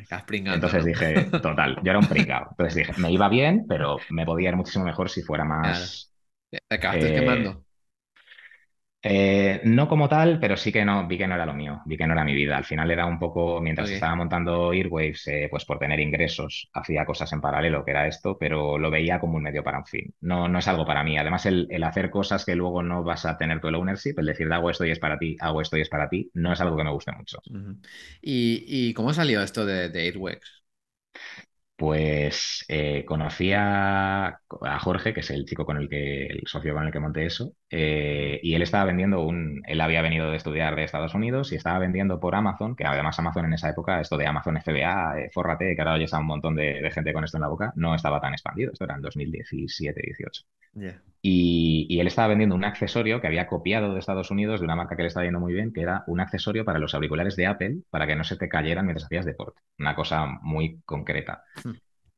Entonces 0.48 0.84
dije, 0.84 1.34
total, 1.42 1.76
yo 1.82 1.90
era 1.90 1.98
un 1.98 2.08
pringado. 2.08 2.48
Entonces 2.52 2.74
dije, 2.76 2.94
me 2.96 3.12
iba 3.12 3.28
bien, 3.28 3.66
pero 3.68 4.06
me 4.08 4.24
podía 4.26 4.50
ir 4.50 4.56
muchísimo 4.56 4.84
mejor 4.86 5.10
si 5.10 5.22
fuera 5.22 5.44
más. 5.44 6.12
Te 6.68 6.76
acabaste 6.76 7.12
quemando. 7.12 7.65
Eh, 9.08 9.60
no 9.64 9.86
como 9.88 10.08
tal, 10.08 10.40
pero 10.40 10.56
sí 10.56 10.72
que 10.72 10.84
no, 10.84 11.06
vi 11.06 11.16
que 11.16 11.28
no 11.28 11.34
era 11.36 11.46
lo 11.46 11.54
mío, 11.54 11.80
vi 11.84 11.96
que 11.96 12.06
no 12.06 12.12
era 12.14 12.24
mi 12.24 12.34
vida. 12.34 12.56
Al 12.56 12.64
final 12.64 12.90
era 12.90 13.06
un 13.06 13.18
poco, 13.20 13.60
mientras 13.60 13.92
estaba 13.92 14.16
montando 14.16 14.72
Earwaves, 14.72 15.26
eh, 15.28 15.46
pues 15.50 15.64
por 15.64 15.78
tener 15.78 16.00
ingresos, 16.00 16.68
hacía 16.72 17.04
cosas 17.06 17.32
en 17.32 17.40
paralelo, 17.40 17.84
que 17.84 17.92
era 17.92 18.08
esto, 18.08 18.36
pero 18.38 18.78
lo 18.78 18.90
veía 18.90 19.20
como 19.20 19.36
un 19.36 19.44
medio 19.44 19.62
para 19.62 19.78
un 19.78 19.86
fin. 19.86 20.12
No, 20.20 20.48
no 20.48 20.58
es 20.58 20.66
algo 20.68 20.84
para 20.86 21.04
mí. 21.04 21.16
Además, 21.18 21.46
el, 21.46 21.68
el 21.70 21.84
hacer 21.84 22.10
cosas 22.10 22.44
que 22.44 22.56
luego 22.56 22.82
no 22.82 23.04
vas 23.04 23.26
a 23.26 23.36
tener 23.38 23.60
tu 23.60 23.68
el 23.68 23.76
ownership, 23.76 24.14
el 24.18 24.26
decir, 24.26 24.52
hago 24.52 24.70
esto 24.70 24.84
y 24.84 24.90
es 24.90 24.98
para 24.98 25.18
ti, 25.18 25.36
hago 25.40 25.60
esto 25.60 25.76
y 25.76 25.82
es 25.82 25.88
para 25.88 26.08
ti, 26.08 26.30
no 26.34 26.52
es 26.52 26.60
algo 26.60 26.76
que 26.76 26.84
me 26.84 26.90
guste 26.92 27.12
mucho. 27.12 27.38
¿Y, 28.20 28.64
y 28.66 28.94
cómo 28.94 29.12
salió 29.14 29.42
esto 29.42 29.64
de, 29.66 29.88
de 29.88 30.00
Airwax? 30.02 30.65
Pues 31.76 32.64
eh, 32.68 33.04
conocí 33.04 33.52
a, 33.52 34.28
a 34.28 34.78
Jorge, 34.80 35.12
que 35.12 35.20
es 35.20 35.30
el 35.30 35.44
chico 35.44 35.66
con 35.66 35.76
el 35.76 35.90
que, 35.90 36.24
el 36.26 36.42
socio 36.46 36.72
con 36.72 36.84
el 36.86 36.92
que 36.92 37.00
monté 37.00 37.26
eso, 37.26 37.52
eh, 37.70 38.40
y 38.42 38.54
él 38.54 38.62
estaba 38.62 38.84
vendiendo 38.86 39.20
un, 39.22 39.60
él 39.66 39.80
había 39.82 40.00
venido 40.00 40.30
de 40.30 40.38
estudiar 40.38 40.74
de 40.74 40.84
Estados 40.84 41.14
Unidos 41.14 41.52
y 41.52 41.56
estaba 41.56 41.78
vendiendo 41.78 42.18
por 42.18 42.34
Amazon, 42.34 42.76
que 42.76 42.86
además 42.86 43.18
Amazon 43.18 43.44
en 43.44 43.52
esa 43.52 43.68
época, 43.68 44.00
esto 44.00 44.16
de 44.16 44.26
Amazon 44.26 44.56
FBA, 44.56 45.20
eh, 45.20 45.30
fórrate, 45.34 45.76
que 45.76 45.82
ahora 45.82 45.98
ya 45.98 46.04
está 46.06 46.18
un 46.18 46.26
montón 46.26 46.54
de, 46.56 46.80
de 46.80 46.90
gente 46.90 47.12
con 47.12 47.24
esto 47.24 47.36
en 47.36 47.42
la 47.42 47.48
boca, 47.48 47.72
no 47.76 47.94
estaba 47.94 48.20
tan 48.22 48.32
expandido, 48.32 48.72
esto 48.72 48.84
era 48.84 48.94
en 48.94 49.02
2017-18. 49.02 50.46
Ya. 50.72 51.02
Y, 51.22 51.86
y 51.88 51.98
él 52.00 52.06
estaba 52.06 52.28
vendiendo 52.28 52.54
un 52.54 52.64
accesorio 52.64 53.20
que 53.20 53.26
había 53.26 53.48
copiado 53.48 53.92
de 53.92 53.98
Estados 53.98 54.30
Unidos 54.30 54.60
de 54.60 54.64
una 54.66 54.76
marca 54.76 54.94
que 54.96 55.02
le 55.02 55.08
estaba 55.08 55.24
yendo 55.24 55.40
muy 55.40 55.52
bien, 55.52 55.72
que 55.72 55.80
era 55.80 56.04
un 56.06 56.20
accesorio 56.20 56.64
para 56.64 56.78
los 56.78 56.94
auriculares 56.94 57.34
de 57.36 57.46
Apple 57.46 57.78
para 57.90 58.06
que 58.06 58.14
no 58.14 58.22
se 58.24 58.36
te 58.36 58.48
cayeran 58.48 58.86
mientras 58.86 59.06
hacías 59.06 59.24
deporte. 59.24 59.60
Una 59.78 59.94
cosa 59.96 60.26
muy 60.42 60.80
concreta. 60.84 61.42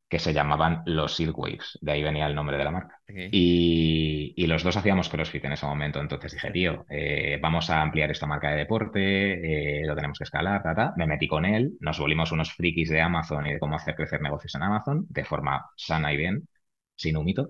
Que 0.09 0.19
se 0.19 0.33
llamaban 0.33 0.83
los 0.85 1.15
Silkwaves, 1.15 1.77
de 1.81 1.91
ahí 1.91 2.03
venía 2.03 2.27
el 2.27 2.35
nombre 2.35 2.57
de 2.57 2.63
la 2.63 2.71
marca. 2.71 3.01
Y, 3.31 4.33
y 4.35 4.47
los 4.47 4.63
dos 4.63 4.75
hacíamos 4.77 5.07
CrossFit 5.09 5.45
en 5.45 5.51
ese 5.53 5.65
momento, 5.67 5.99
entonces 6.01 6.33
dije, 6.33 6.49
tío, 6.51 6.85
eh, 6.89 7.37
vamos 7.41 7.69
a 7.69 7.81
ampliar 7.81 8.09
esta 8.09 8.25
marca 8.25 8.49
de 8.49 8.57
deporte, 8.57 9.81
eh, 9.81 9.85
lo 9.85 9.95
tenemos 9.95 10.17
que 10.17 10.23
escalar, 10.23 10.63
ta, 10.63 10.73
ta. 10.75 10.93
Me 10.97 11.05
metí 11.05 11.27
con 11.27 11.45
él, 11.45 11.73
nos 11.79 11.99
volvimos 11.99 12.31
unos 12.31 12.51
frikis 12.53 12.89
de 12.89 13.01
Amazon 13.01 13.45
y 13.47 13.53
de 13.53 13.59
cómo 13.59 13.75
hacer 13.75 13.95
crecer 13.95 14.21
negocios 14.21 14.55
en 14.55 14.63
Amazon 14.63 15.05
de 15.09 15.25
forma 15.25 15.65
sana 15.77 16.11
y 16.13 16.17
bien, 16.17 16.47
sin 16.95 17.17
un 17.17 17.25
mito. 17.25 17.49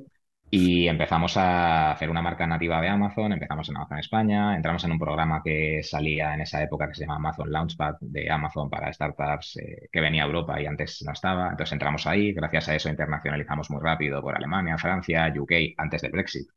Y 0.51 0.87
empezamos 0.87 1.37
a 1.37 1.91
hacer 1.91 2.09
una 2.09 2.23
marca 2.23 2.47
nativa 2.47 2.81
de 2.81 2.87
Amazon, 2.87 3.31
empezamos 3.33 3.69
en 3.69 3.77
Amazon 3.77 3.99
España, 3.99 4.55
entramos 4.55 4.83
en 4.83 4.91
un 4.91 4.97
programa 4.99 5.41
que 5.43 5.81
salía 5.83 6.33
en 6.33 6.41
esa 6.41 6.63
época 6.63 6.87
que 6.87 6.95
se 6.95 7.01
llama 7.01 7.17
Amazon 7.17 7.51
Launchpad 7.51 7.97
de 8.01 8.31
Amazon 8.31 8.67
para 8.67 8.91
startups 8.91 9.57
eh, 9.57 9.89
que 9.91 10.01
venía 10.01 10.23
a 10.23 10.25
Europa 10.25 10.59
y 10.59 10.65
antes 10.65 11.03
no 11.05 11.11
estaba. 11.13 11.49
Entonces 11.51 11.73
entramos 11.73 12.07
ahí, 12.07 12.33
gracias 12.33 12.67
a 12.69 12.75
eso 12.75 12.89
internacionalizamos 12.89 13.69
muy 13.69 13.79
rápido 13.81 14.21
por 14.23 14.35
Alemania, 14.35 14.77
Francia, 14.79 15.31
UK, 15.37 15.51
antes 15.77 16.01
del 16.01 16.11
Brexit 16.11 16.47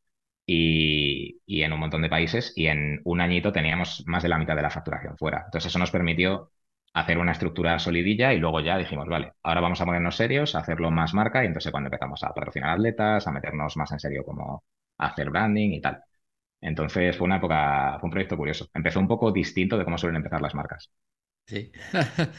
y, 0.45 1.39
y 1.45 1.61
en 1.63 1.73
un 1.73 1.79
montón 1.79 2.01
de 2.01 2.09
países 2.09 2.51
y 2.55 2.67
en 2.67 2.99
un 3.05 3.21
añito 3.21 3.51
teníamos 3.51 4.03
más 4.07 4.23
de 4.23 4.29
la 4.29 4.37
mitad 4.39 4.55
de 4.55 4.63
la 4.63 4.71
facturación 4.71 5.17
fuera. 5.17 5.43
Entonces 5.45 5.69
eso 5.69 5.79
nos 5.79 5.91
permitió 5.91 6.51
hacer 6.93 7.17
una 7.17 7.31
estructura 7.33 7.79
solidilla 7.79 8.33
y 8.33 8.39
luego 8.39 8.59
ya 8.61 8.77
dijimos, 8.77 9.07
vale, 9.07 9.33
ahora 9.43 9.61
vamos 9.61 9.81
a 9.81 9.85
ponernos 9.85 10.15
serios, 10.15 10.55
a 10.55 10.59
hacerlo 10.59 10.91
más 10.91 11.13
marca 11.13 11.43
y 11.43 11.47
entonces 11.47 11.71
cuando 11.71 11.87
empezamos 11.87 12.23
a 12.23 12.29
patrocinar 12.33 12.71
atletas, 12.71 13.27
a 13.27 13.31
meternos 13.31 13.77
más 13.77 13.91
en 13.91 13.99
serio 13.99 14.23
como 14.25 14.63
hacer 14.97 15.29
branding 15.29 15.71
y 15.71 15.81
tal. 15.81 16.03
Entonces 16.61 17.17
fue 17.17 17.25
una 17.27 17.37
época, 17.37 17.97
fue 17.99 18.07
un 18.07 18.11
proyecto 18.11 18.37
curioso. 18.37 18.67
Empezó 18.73 18.99
un 18.99 19.07
poco 19.07 19.31
distinto 19.31 19.77
de 19.77 19.85
cómo 19.85 19.97
suelen 19.99 20.17
empezar 20.17 20.41
las 20.41 20.55
marcas. 20.55 20.91
Sí. 21.47 21.71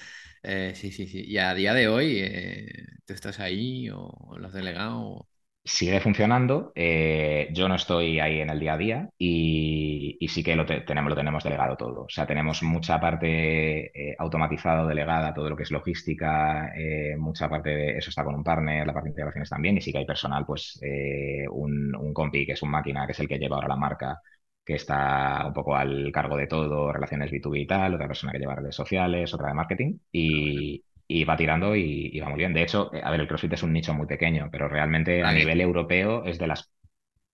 Eh, 0.46 0.74
sí, 0.76 0.92
sí. 0.92 1.08
Y 1.26 1.38
a 1.38 1.54
día 1.54 1.72
de 1.72 1.88
hoy, 1.88 2.18
eh, 2.20 2.66
¿tú 3.06 3.14
estás 3.14 3.40
ahí 3.40 3.88
o 3.90 4.36
lo 4.38 4.46
has 4.46 4.52
delegado? 4.52 5.26
Sigue 5.66 5.98
funcionando, 6.00 6.72
eh, 6.74 7.48
yo 7.54 7.68
no 7.70 7.76
estoy 7.76 8.20
ahí 8.20 8.40
en 8.40 8.50
el 8.50 8.60
día 8.60 8.74
a 8.74 8.76
día 8.76 9.08
y, 9.16 10.14
y 10.20 10.28
sí 10.28 10.44
que 10.44 10.54
lo, 10.56 10.66
te- 10.66 10.82
tenemos, 10.82 11.08
lo 11.08 11.16
tenemos 11.16 11.42
delegado 11.42 11.74
todo. 11.74 12.02
O 12.02 12.08
sea, 12.10 12.26
tenemos 12.26 12.62
mucha 12.62 13.00
parte 13.00 13.86
eh, 14.10 14.14
automatizada 14.18 14.86
delegada, 14.86 15.32
todo 15.32 15.48
lo 15.48 15.56
que 15.56 15.62
es 15.62 15.70
logística, 15.70 16.70
eh, 16.76 17.16
mucha 17.16 17.48
parte 17.48 17.70
de 17.70 17.96
eso 17.96 18.10
está 18.10 18.22
con 18.24 18.34
un 18.34 18.44
partner, 18.44 18.86
la 18.86 18.92
parte 18.92 19.06
de 19.06 19.10
integraciones 19.12 19.48
también, 19.48 19.78
y 19.78 19.80
sí 19.80 19.90
que 19.90 19.98
hay 19.98 20.04
personal, 20.06 20.44
pues 20.44 20.78
eh, 20.82 21.46
un, 21.50 21.94
un 21.96 22.12
compi 22.12 22.44
que 22.44 22.52
es 22.52 22.62
un 22.62 22.70
máquina, 22.70 23.06
que 23.06 23.12
es 23.12 23.20
el 23.20 23.28
que 23.28 23.38
lleva 23.38 23.56
ahora 23.56 23.68
la 23.68 23.76
marca, 23.76 24.20
que 24.66 24.74
está 24.74 25.46
un 25.46 25.54
poco 25.54 25.74
al 25.76 26.10
cargo 26.12 26.36
de 26.36 26.46
todo, 26.46 26.92
relaciones 26.92 27.30
B2B 27.30 27.60
y 27.62 27.66
tal, 27.66 27.94
otra 27.94 28.06
persona 28.06 28.32
que 28.32 28.38
lleva 28.38 28.54
redes 28.54 28.74
sociales, 28.76 29.32
otra 29.32 29.48
de 29.48 29.54
marketing, 29.54 29.98
y, 30.12 30.84
y 31.08 31.24
va 31.24 31.36
tirando 31.36 31.76
y, 31.76 32.10
y 32.12 32.20
va 32.20 32.28
muy 32.28 32.38
bien. 32.38 32.54
De 32.54 32.62
hecho, 32.62 32.92
eh, 32.94 33.00
a 33.04 33.10
ver, 33.10 33.20
el 33.20 33.28
CrossFit 33.28 33.52
es 33.54 33.62
un 33.62 33.72
nicho 33.72 33.94
muy 33.94 34.06
pequeño, 34.06 34.48
pero 34.50 34.68
realmente 34.68 35.22
a 35.24 35.32
nivel 35.32 35.60
europeo 35.60 36.24
es 36.24 36.38
de 36.38 36.46
las 36.48 36.70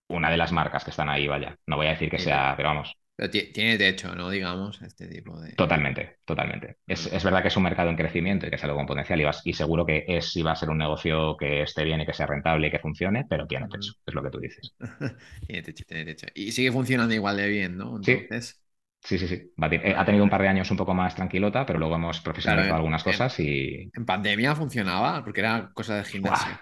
una 0.08 0.30
de 0.30 0.36
las 0.38 0.52
marcas 0.52 0.84
que 0.84 0.90
están 0.90 1.08
ahí, 1.10 1.28
vaya. 1.28 1.58
No 1.66 1.76
voy 1.76 1.86
a 1.88 1.90
decir 1.90 2.10
que 2.10 2.18
Sí. 2.18 2.24
sea, 2.24 2.54
pero 2.56 2.68
vamos, 2.70 2.96
Pero 3.16 3.30
ti- 3.30 3.52
tiene 3.52 3.78
techo, 3.78 4.14
¿no? 4.16 4.30
Digamos, 4.30 4.82
este 4.82 5.06
tipo 5.08 5.40
de... 5.40 5.56
totalmente, 5.56 6.18
totalmente. 6.24 6.78
Es, 6.86 7.06
es 7.06 7.22
verdad 7.24 7.42
que 7.42 7.48
es 7.48 7.56
un 7.56 7.62
mercado 7.64 7.90
en 7.90 7.96
crecimiento 7.96 8.46
y 8.46 8.50
que 8.50 8.56
es 8.56 8.64
algo 8.64 8.76
con 8.76 8.86
potencial 8.86 9.20
y, 9.20 9.24
vas- 9.24 9.42
y 9.44 9.52
seguro 9.52 9.84
que 9.86 10.04
es 10.08 10.32
si 10.32 10.42
va 10.42 10.52
a 10.52 10.56
ser 10.56 10.70
un 10.70 10.78
negocio 10.78 11.36
que 11.36 11.62
esté 11.62 11.84
bien 11.84 12.00
y 12.00 12.06
que 12.06 12.14
sea 12.14 12.26
rentable 12.26 12.68
y 12.68 12.70
que 12.70 12.78
funcione, 12.78 13.26
pero 13.28 13.46
tiene 13.46 13.68
techo, 13.68 13.92
es 14.06 14.14
lo 14.14 14.22
que 14.22 14.30
tú 14.30 14.38
dices. 14.40 14.74
Tiene 15.46 15.62
techo, 15.62 15.84
tiene 15.86 16.04
techo. 16.04 16.26
Y 16.34 16.52
sigue 16.52 16.72
funcionando 16.72 17.14
igual 17.14 17.36
de 17.36 17.48
bien, 17.48 17.76
¿no? 17.76 17.96
Entonces, 17.96 18.00
Sí, 18.02 18.30
sí, 19.02 19.18
sí. 19.18 19.26
Ti- 19.70 19.76
eh, 19.82 19.94
ha 19.96 20.04
tenido 20.04 20.24
un 20.24 20.30
par 20.30 20.42
de 20.42 20.48
años 20.48 20.70
un 20.70 20.76
poco 20.76 20.94
más 20.94 21.14
tranquilota, 21.14 21.66
pero 21.66 21.78
luego 21.78 21.94
hemos 21.96 22.20
profesionalizado 22.20 22.68
Claro, 22.68 22.76
algunas 22.76 23.02
en- 23.02 23.12
cosas 23.12 23.40
y 23.40 23.90
en 23.92 24.04
pandemia 24.06 24.54
funcionaba 24.54 25.22
porque 25.24 25.40
era 25.40 25.70
cosa 25.74 25.96
de 25.96 26.04
gimnasio. 26.04 26.52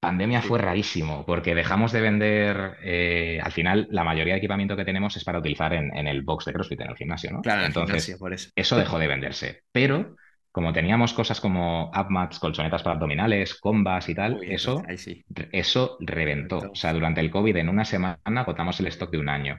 Pandemia 0.00 0.42
Sí. 0.42 0.48
fue 0.48 0.58
rarísimo 0.58 1.24
porque 1.24 1.54
dejamos 1.54 1.92
de 1.92 2.00
vender, 2.00 2.76
eh, 2.82 3.38
al 3.40 3.52
final 3.52 3.86
la 3.90 4.02
mayoría 4.02 4.34
de 4.34 4.38
equipamiento 4.38 4.76
que 4.76 4.84
tenemos 4.84 5.16
es 5.16 5.22
para 5.22 5.38
utilizar 5.38 5.72
en, 5.74 5.96
en 5.96 6.08
el 6.08 6.22
box 6.22 6.44
de 6.46 6.52
CrossFit, 6.52 6.80
en 6.80 6.90
el 6.90 6.96
gimnasio, 6.96 7.30
¿no? 7.30 7.40
Claro, 7.40 7.60
en 7.60 7.66
el 7.66 7.66
Entonces, 7.68 7.94
gimnasio, 8.06 8.18
por 8.18 8.32
eso. 8.32 8.50
eso 8.56 8.76
dejó 8.76 8.98
de 8.98 9.06
venderse. 9.06 9.62
Pero 9.70 10.16
como 10.50 10.72
teníamos 10.72 11.12
cosas 11.14 11.40
como 11.40 11.90
upmats, 11.90 12.40
colchonetas 12.40 12.82
para 12.82 12.94
abdominales, 12.96 13.54
combas 13.54 14.08
y 14.08 14.14
tal, 14.14 14.38
Uy, 14.40 14.52
eso, 14.52 14.82
sí. 14.96 15.24
eso 15.52 15.96
reventó. 16.00 16.56
Reventó. 16.56 16.72
O 16.72 16.74
sea, 16.74 16.92
durante 16.92 17.20
el 17.20 17.30
COVID 17.30 17.56
en 17.56 17.68
una 17.68 17.84
semana 17.84 18.18
agotamos 18.24 18.78
el 18.80 18.86
stock 18.88 19.10
de 19.12 19.18
un 19.18 19.28
año. 19.28 19.58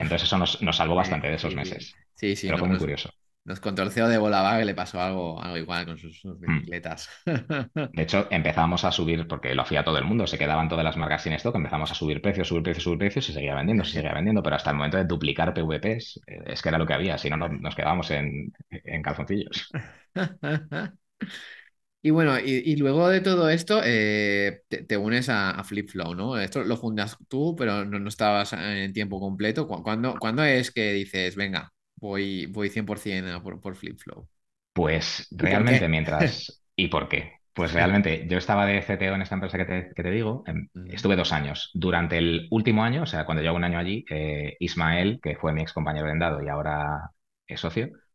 Entonces 0.00 0.26
eso 0.28 0.38
nos, 0.38 0.60
nos 0.62 0.76
salvó 0.76 0.96
bastante 0.96 1.28
de 1.28 1.36
esos 1.36 1.54
meses. 1.56 2.00
Sí, 2.14 2.36
sí, 2.36 2.52
Pero 2.52 2.58
no, 2.58 2.60
fue 2.60 2.68
muy 2.68 2.76
nos, 2.76 2.78
curioso. 2.78 3.10
nos 3.44 3.60
contó 3.60 3.82
el 3.82 3.90
CEO 3.92 4.08
de 4.08 4.18
Bolava 4.18 4.58
que 4.58 4.64
le 4.64 4.74
pasó 4.74 5.00
algo, 5.00 5.42
algo 5.42 5.56
igual 5.56 5.86
con 5.86 5.98
sus, 5.98 6.20
sus 6.20 6.38
Hmm. 6.46 6.60
bicicletas. 6.62 7.08
De 7.92 8.02
hecho, 8.04 8.28
empezamos 8.30 8.84
a 8.84 8.92
subir, 8.92 9.26
porque 9.26 9.54
lo 9.54 9.62
hacía 9.62 9.82
todo 9.84 9.98
el 9.98 10.04
mundo, 10.04 10.26
se 10.28 10.38
quedaban 10.38 10.68
todas 10.68 10.84
las 10.84 10.96
marcas 10.96 11.22
sin 11.24 11.32
stock, 11.34 11.56
empezamos 11.56 11.90
a 11.90 11.94
subir 11.94 12.22
precios, 12.22 12.46
subir 12.48 12.62
precios, 12.62 12.84
subir 12.84 12.98
precios, 12.98 13.28
y 13.28 13.32
seguía 13.32 13.54
vendiendo, 13.56 13.82
se 13.84 13.92
seguía 13.94 14.12
vendiendo, 14.14 14.42
pero 14.44 14.54
hasta 14.56 14.70
el 14.70 14.76
momento 14.76 14.96
de 14.96 15.04
duplicar 15.04 15.52
PVPs, 15.52 16.20
eh, 16.26 16.38
es 16.46 16.62
que 16.62 16.68
era 16.68 16.78
lo 16.78 16.86
que 16.86 16.94
había, 16.94 17.18
si 17.18 17.28
no, 17.30 17.36
no- 17.36 17.48
nos 17.48 17.74
quedábamos 17.74 18.10
en, 18.12 18.52
en 18.70 19.02
calzoncillos. 19.02 19.74
Y 22.02 22.10
bueno, 22.10 22.38
y, 22.40 22.44
y 22.64 22.76
luego 22.76 23.08
de 23.10 23.20
todo 23.20 23.50
esto, 23.50 23.82
eh, 23.84 24.62
te, 24.68 24.84
te 24.84 24.96
unes 24.96 25.28
a, 25.28 25.50
a 25.50 25.64
FlipFlow, 25.64 26.14
¿no? 26.14 26.38
Esto 26.38 26.64
lo 26.64 26.76
fundas 26.78 27.18
tú, 27.28 27.54
pero 27.56 27.84
no, 27.84 27.98
no 27.98 28.08
estabas 28.08 28.54
en 28.54 28.92
tiempo 28.94 29.20
completo. 29.20 29.68
¿Cu- 29.68 29.82
¿Cuándo, 29.82 30.18
cuándo 30.18 30.42
es 30.44 30.70
que 30.70 30.92
dices, 30.94 31.36
venga, 31.36 31.72
voy, 31.96 32.46
voy 32.46 32.70
100% 32.70 33.30
a 33.36 33.42
por, 33.42 33.60
por 33.60 33.76
FlipFlow? 33.76 34.26
Pues 34.72 35.26
realmente 35.30 35.88
mientras... 35.88 36.62
¿Y 36.76 36.88
por 36.88 37.08
qué? 37.08 37.34
Pues 37.52 37.72
realmente 37.72 38.26
yo 38.28 38.38
estaba 38.38 38.64
de 38.66 38.80
CTO 38.82 39.14
en 39.14 39.22
esta 39.22 39.34
empresa 39.34 39.58
que 39.58 39.64
te, 39.66 39.90
que 39.94 40.02
te 40.02 40.10
digo, 40.10 40.44
em, 40.46 40.68
Ujú. 40.74 40.90
estuve 40.90 41.16
dos 41.16 41.32
años. 41.32 41.70
Durante 41.74 42.16
el 42.18 42.46
último 42.50 42.84
año, 42.84 43.02
o 43.02 43.06
sea, 43.06 43.26
cuando 43.26 43.42
llevo 43.42 43.56
un 43.56 43.64
año 43.64 43.78
allí, 43.78 44.04
eh, 44.10 44.56
Ismael, 44.60 45.20
que 45.22 45.36
fue 45.36 45.52
mi 45.52 45.60
ex 45.62 45.72
compañero 45.72 46.06
de 46.06 46.12
Endado 46.12 46.42
y 46.42 46.48
ahora 46.48 47.10
es 47.46 47.60
socio, 47.60 47.88
Mm. 47.88 48.09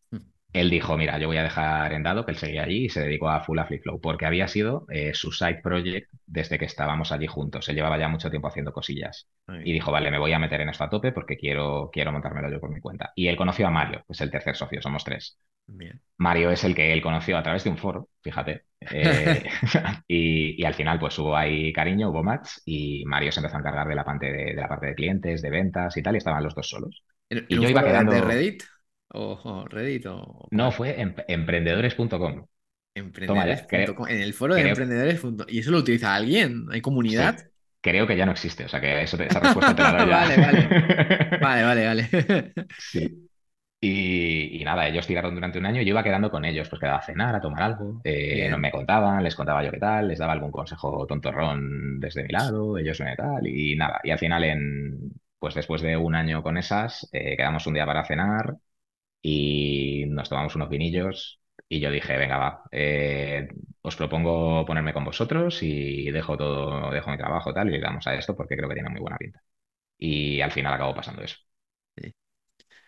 Él 0.59 0.69
dijo, 0.69 0.97
mira, 0.97 1.17
yo 1.19 1.27
voy 1.27 1.37
a 1.37 1.43
dejar 1.43 1.93
Endado, 1.93 2.25
que 2.25 2.31
él 2.31 2.37
seguía 2.37 2.63
allí 2.63 2.85
y 2.85 2.89
se 2.89 3.01
dedicó 3.01 3.29
a 3.29 3.41
full 3.41 3.59
a 3.59 3.65
FlipFlow, 3.65 3.99
porque 4.01 4.25
había 4.25 4.47
sido 4.47 4.85
eh, 4.89 5.13
su 5.13 5.31
side 5.31 5.61
project 5.63 6.09
desde 6.25 6.57
que 6.59 6.65
estábamos 6.65 7.11
allí 7.11 7.27
juntos. 7.27 7.67
Él 7.69 7.75
llevaba 7.75 7.97
ya 7.99 8.07
mucho 8.09 8.29
tiempo 8.29 8.47
haciendo 8.47 8.73
cosillas. 8.73 9.27
Y 9.63 9.73
dijo, 9.73 9.91
vale, 9.91 10.11
me 10.11 10.19
voy 10.19 10.33
a 10.33 10.39
meter 10.39 10.61
en 10.61 10.69
esto 10.69 10.83
a 10.83 10.89
tope 10.89 11.11
porque 11.11 11.37
quiero, 11.37 11.89
quiero 11.91 12.11
montármelo 12.11 12.49
yo 12.51 12.59
por 12.59 12.71
mi 12.71 12.81
cuenta. 12.81 13.11
Y 13.15 13.27
él 13.27 13.35
conoció 13.37 13.67
a 13.67 13.71
Mario, 13.71 13.99
que 14.07 14.13
es 14.13 14.21
el 14.21 14.31
tercer 14.31 14.55
socio, 14.55 14.81
somos 14.81 15.03
tres. 15.03 15.37
Bien. 15.67 16.01
Mario 16.17 16.51
es 16.51 16.63
el 16.63 16.75
que 16.75 16.93
él 16.93 17.01
conoció 17.01 17.37
a 17.37 17.43
través 17.43 17.63
de 17.63 17.69
un 17.69 17.77
foro, 17.77 18.09
fíjate. 18.21 18.65
Eh, 18.89 19.43
y, 20.07 20.61
y 20.61 20.65
al 20.65 20.73
final, 20.73 20.99
pues 20.99 21.17
hubo 21.19 21.35
ahí 21.35 21.73
cariño, 21.73 22.09
hubo 22.09 22.23
match, 22.23 22.49
y 22.65 23.03
Mario 23.05 23.31
se 23.31 23.39
empezó 23.41 23.57
a 23.57 23.59
encargar 23.59 23.87
de 23.87 23.95
la 23.95 24.05
parte 24.05 24.27
de, 24.31 24.45
de 24.55 24.61
la 24.61 24.67
parte 24.69 24.87
de 24.87 24.95
clientes, 24.95 25.41
de 25.41 25.49
ventas 25.49 25.97
y 25.97 26.03
tal, 26.03 26.15
y 26.15 26.19
estaban 26.19 26.43
los 26.43 26.55
dos 26.55 26.69
solos. 26.69 27.03
¿En, 27.29 27.45
Y 27.47 27.57
en 27.57 27.59
yo 27.59 27.67
un 27.67 27.69
iba 27.69 27.83
foro 27.83 28.03
de 28.03 28.21
quedando. 28.21 28.21
Reddit? 28.21 28.63
¿O, 29.13 29.65
Reddit? 29.69 30.05
¿O 30.07 30.49
No, 30.49 30.71
fue 30.71 30.99
em- 31.01 31.15
emprendedores.com. 31.27 32.45
Ya, 33.27 33.67
Emprendedores.com. 33.73 34.07
En 34.07 34.21
el 34.21 34.33
foro 34.33 34.55
de 34.55 34.61
creo, 34.61 34.77
emprendedores.com. 35.21 35.47
¿Y 35.49 35.59
eso 35.59 35.71
lo 35.71 35.79
utiliza 35.79 36.15
alguien? 36.15 36.65
¿Hay 36.71 36.81
sí, 37.05 37.29
comunidad? 37.29 37.51
creo 37.81 38.07
que 38.07 38.17
ya 38.17 38.25
no 38.25 38.31
existe, 38.31 38.65
o 38.65 38.69
sea 38.69 38.81
que 38.81 39.01
eso 39.03 39.17
te- 39.17 39.27
esa 39.27 39.39
respuesta 39.39 39.75
te 39.75 39.83
la 39.83 39.91
doy 39.91 40.05
Vale, 40.09 40.37
vale. 40.37 40.69
ya. 40.69 40.77
Vale, 41.39 41.63
vale, 41.63 41.85
vale. 41.85 42.09
Sí. 42.77 43.29
Y, 43.81 44.61
y 44.61 44.63
nada, 44.65 44.87
ellos 44.87 45.05
tiraron 45.07 45.35
durante 45.35 45.59
un 45.59 45.65
año 45.67 45.81
y 45.81 45.85
yo 45.85 45.91
iba 45.91 46.03
quedando 46.03 46.31
con 46.31 46.45
ellos, 46.45 46.69
pues 46.69 46.79
quedaba 46.79 46.99
a 46.99 47.01
cenar, 47.03 47.35
a 47.35 47.41
tomar 47.41 47.61
algo, 47.63 48.01
eh, 48.03 48.47
no 48.49 48.57
me 48.57 48.71
contaban, 48.71 49.23
les 49.23 49.35
contaba 49.35 49.63
yo 49.63 49.71
qué 49.71 49.77
tal, 49.79 50.07
les 50.07 50.19
daba 50.19 50.33
algún 50.33 50.51
consejo 50.51 51.05
tontorrón 51.07 51.99
desde 51.99 52.23
mi 52.23 52.29
lado, 52.29 52.77
ellos 52.79 52.99
me 53.01 53.15
tal, 53.15 53.45
y 53.47 53.75
nada, 53.75 53.99
y 54.03 54.11
al 54.11 54.19
final 54.19 54.43
en, 54.45 55.13
Pues 55.39 55.53
después 55.55 55.81
de 55.83 55.97
un 55.97 56.15
año 56.15 56.41
con 56.43 56.57
esas, 56.57 57.07
eh, 57.13 57.37
quedamos 57.37 57.67
un 57.67 57.75
día 57.75 57.85
para 57.85 58.05
cenar 58.05 58.55
y 59.27 60.05
nos 60.07 60.29
tomamos 60.29 60.55
unos 60.55 60.69
vinillos 60.69 61.39
y 61.67 61.79
yo 61.79 61.89
dije, 61.91 62.15
venga, 62.17 62.37
va, 62.37 62.63
eh, 62.71 63.47
os 63.81 63.95
propongo 63.95 64.65
ponerme 64.65 64.93
con 64.93 65.03
vosotros 65.05 65.63
y 65.63 66.11
dejo 66.11 66.37
todo, 66.37 66.91
dejo 66.91 67.09
mi 67.11 67.17
trabajo 67.17 67.53
tal 67.53 67.69
y 67.69 67.71
le 67.71 67.79
damos 67.81 68.05
a 68.07 68.13
esto 68.15 68.35
porque 68.35 68.55
creo 68.55 68.69
que 68.69 68.75
tiene 68.75 68.89
muy 68.89 69.01
buena 69.01 69.17
pinta. 69.17 69.41
Y 69.99 70.41
al 70.41 70.51
final 70.51 70.73
acabó 70.75 70.95
pasando 70.95 71.23
eso. 71.23 71.37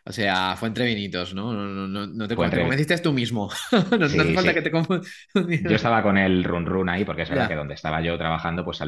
O 0.07 0.11
sea, 0.13 0.55
fue 0.55 0.69
entre 0.69 0.85
vinitos, 0.85 1.33
¿no? 1.33 1.51
No, 1.51 1.85
no, 1.85 2.07
no 2.07 2.27
te, 2.29 2.35
convenciste 2.35 2.97
tú 2.99 3.11
mismo. 3.11 3.49
no, 3.99 4.05
hace 4.05 4.33
falta 4.33 4.53
que 4.53 4.61
te 4.61 4.71
Yo 4.71 5.75
estaba 5.75 6.01
con 6.01 6.17
el 6.17 6.45
run 6.45 6.65
run 6.65 6.87
ahí, 6.87 7.03
porque 7.03 7.23
es 7.23 7.29
verdad 7.29 7.49
que 7.49 7.55
donde 7.55 7.73
estaba 7.73 7.99
yo 8.01 8.17
trabajando, 8.17 8.63
pues 8.63 8.79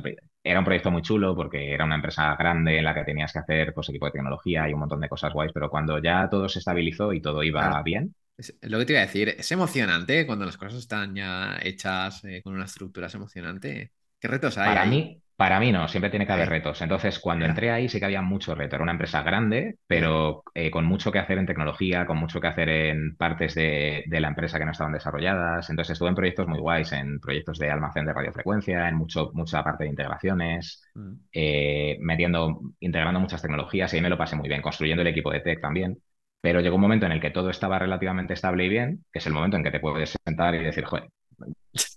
era 0.41 0.59
un 0.59 0.65
proyecto 0.65 0.91
muy 0.91 1.01
chulo, 1.01 1.35
porque 1.35 1.73
era 1.73 1.83
una 1.83 1.95
empresa 1.95 2.37
grande 2.37 2.77
en 2.77 2.85
la 2.85 2.93
que 2.93 3.03
tenías 3.03 3.33
que 3.33 3.39
hacer 3.39 3.73
pues, 3.73 3.89
equipo 3.89 4.05
de 4.05 4.13
tecnología 4.13 4.69
y 4.69 4.73
un 4.73 4.79
montón 4.79 5.01
de 5.01 5.09
cosas 5.09 5.33
guays, 5.33 5.51
pero 5.53 5.69
cuando 5.69 6.01
ya 6.01 6.29
todo 6.29 6.47
se 6.47 6.59
estabilizó 6.59 7.11
y 7.11 7.21
todo 7.21 7.43
iba 7.43 7.83
bien. 7.83 8.15
lo 8.61 8.79
que 8.79 8.85
te 8.85 8.93
iba 8.93 9.01
a 9.01 9.05
decir, 9.05 9.35
es 9.37 9.51
emocionante 9.51 10.25
cuando 10.25 10.45
las 10.45 10.55
cosas 10.55 10.79
están 10.79 11.13
ya 11.15 11.59
hechas 11.61 12.23
eh, 12.23 12.41
con 12.41 12.53
una 12.53 12.63
estructura, 12.63 13.07
es 13.07 13.15
emocionante. 13.15 13.91
¿Qué 14.21 14.27
retos 14.29 14.57
hay? 14.57 14.69
Para 14.69 14.85
mí, 14.85 15.21
para 15.39 15.57
mí 15.61 15.71
no, 15.71 15.87
siempre 15.87 16.09
tiene 16.09 16.27
que 16.27 16.33
haber 16.33 16.49
retos. 16.49 16.81
Entonces, 16.81 17.17
cuando 17.17 17.45
entré 17.45 17.71
ahí 17.71 17.87
sí 17.87 17.97
que 17.97 18.03
había 18.03 18.21
mucho 18.21 18.55
reto. 18.55 18.75
Era 18.75 18.83
una 18.83 18.91
empresa 18.91 19.23
grande, 19.23 19.77
pero 19.87 20.43
eh, 20.53 20.69
con 20.69 20.83
mucho 20.83 21.13
que 21.13 21.19
hacer 21.19 21.37
en 21.37 21.45
tecnología, 21.45 22.05
con 22.05 22.17
mucho 22.17 22.41
que 22.41 22.47
hacer 22.47 22.67
en 22.67 23.15
partes 23.15 23.55
de, 23.55 24.03
la 24.09 24.27
empresa 24.27 24.59
que 24.59 24.65
no 24.65 24.71
estaban 24.71 24.91
desarrolladas. 24.91 25.69
Entonces, 25.69 25.93
estuve 25.93 26.09
en 26.09 26.15
proyectos 26.15 26.45
muy 26.45 26.59
guays, 26.59 26.91
en 26.91 27.21
proyectos 27.21 27.57
de 27.57 27.71
almacén 27.71 28.05
de 28.05 28.11
radiofrecuencia, 28.11 28.89
en 28.89 28.95
mucho, 28.95 29.31
mucha 29.33 29.63
parte 29.63 29.85
de 29.85 29.91
integraciones, 29.91 30.83
mm. 30.93 31.13
eh, 31.31 31.97
metiendo, 32.01 32.59
integrando 32.81 33.21
muchas 33.21 33.41
tecnologías 33.41 33.93
y 33.93 33.95
ahí 33.95 34.01
me 34.01 34.09
lo 34.09 34.17
pasé 34.17 34.35
muy 34.35 34.49
bien, 34.49 34.61
construyendo 34.61 35.03
el 35.03 35.07
equipo 35.07 35.31
de 35.31 35.39
tech 35.39 35.61
también. 35.61 35.99
Pero 36.41 36.59
llegó 36.59 36.75
un 36.75 36.81
momento 36.81 37.05
en 37.05 37.13
el 37.13 37.21
que 37.21 37.31
todo 37.31 37.49
estaba 37.49 37.79
relativamente 37.79 38.33
estable 38.33 38.65
y 38.65 38.69
bien, 38.69 39.05
que 39.09 39.19
es 39.19 39.25
el 39.27 39.31
momento 39.31 39.55
en 39.55 39.63
que 39.63 39.71
te 39.71 39.79
puedes 39.79 40.17
sentar 40.25 40.53
y 40.55 40.65
decir, 40.65 40.83
joder, 40.83 41.07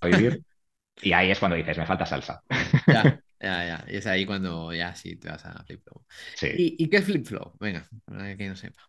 voy 0.00 0.12
a 0.12 0.16
vivir. 0.16 0.51
Y 1.00 1.12
ahí 1.12 1.30
es 1.30 1.38
cuando 1.38 1.56
dices, 1.56 1.78
me 1.78 1.86
falta 1.86 2.06
salsa. 2.06 2.42
Ya, 2.86 3.02
ya, 3.40 3.66
ya. 3.66 3.84
Y 3.88 3.96
es 3.96 4.06
ahí 4.06 4.26
cuando 4.26 4.72
ya 4.72 4.94
sí 4.94 5.16
te 5.16 5.28
vas 5.28 5.44
a 5.46 5.64
FlipFlow. 5.64 6.04
Sí. 6.34 6.76
¿Y, 6.78 6.88
qué 6.88 6.98
es 6.98 7.04
FlipFlow? 7.04 7.56
Venga, 7.58 7.86
para 8.04 8.36
que 8.36 8.48
no 8.48 8.56
sepa. 8.56 8.82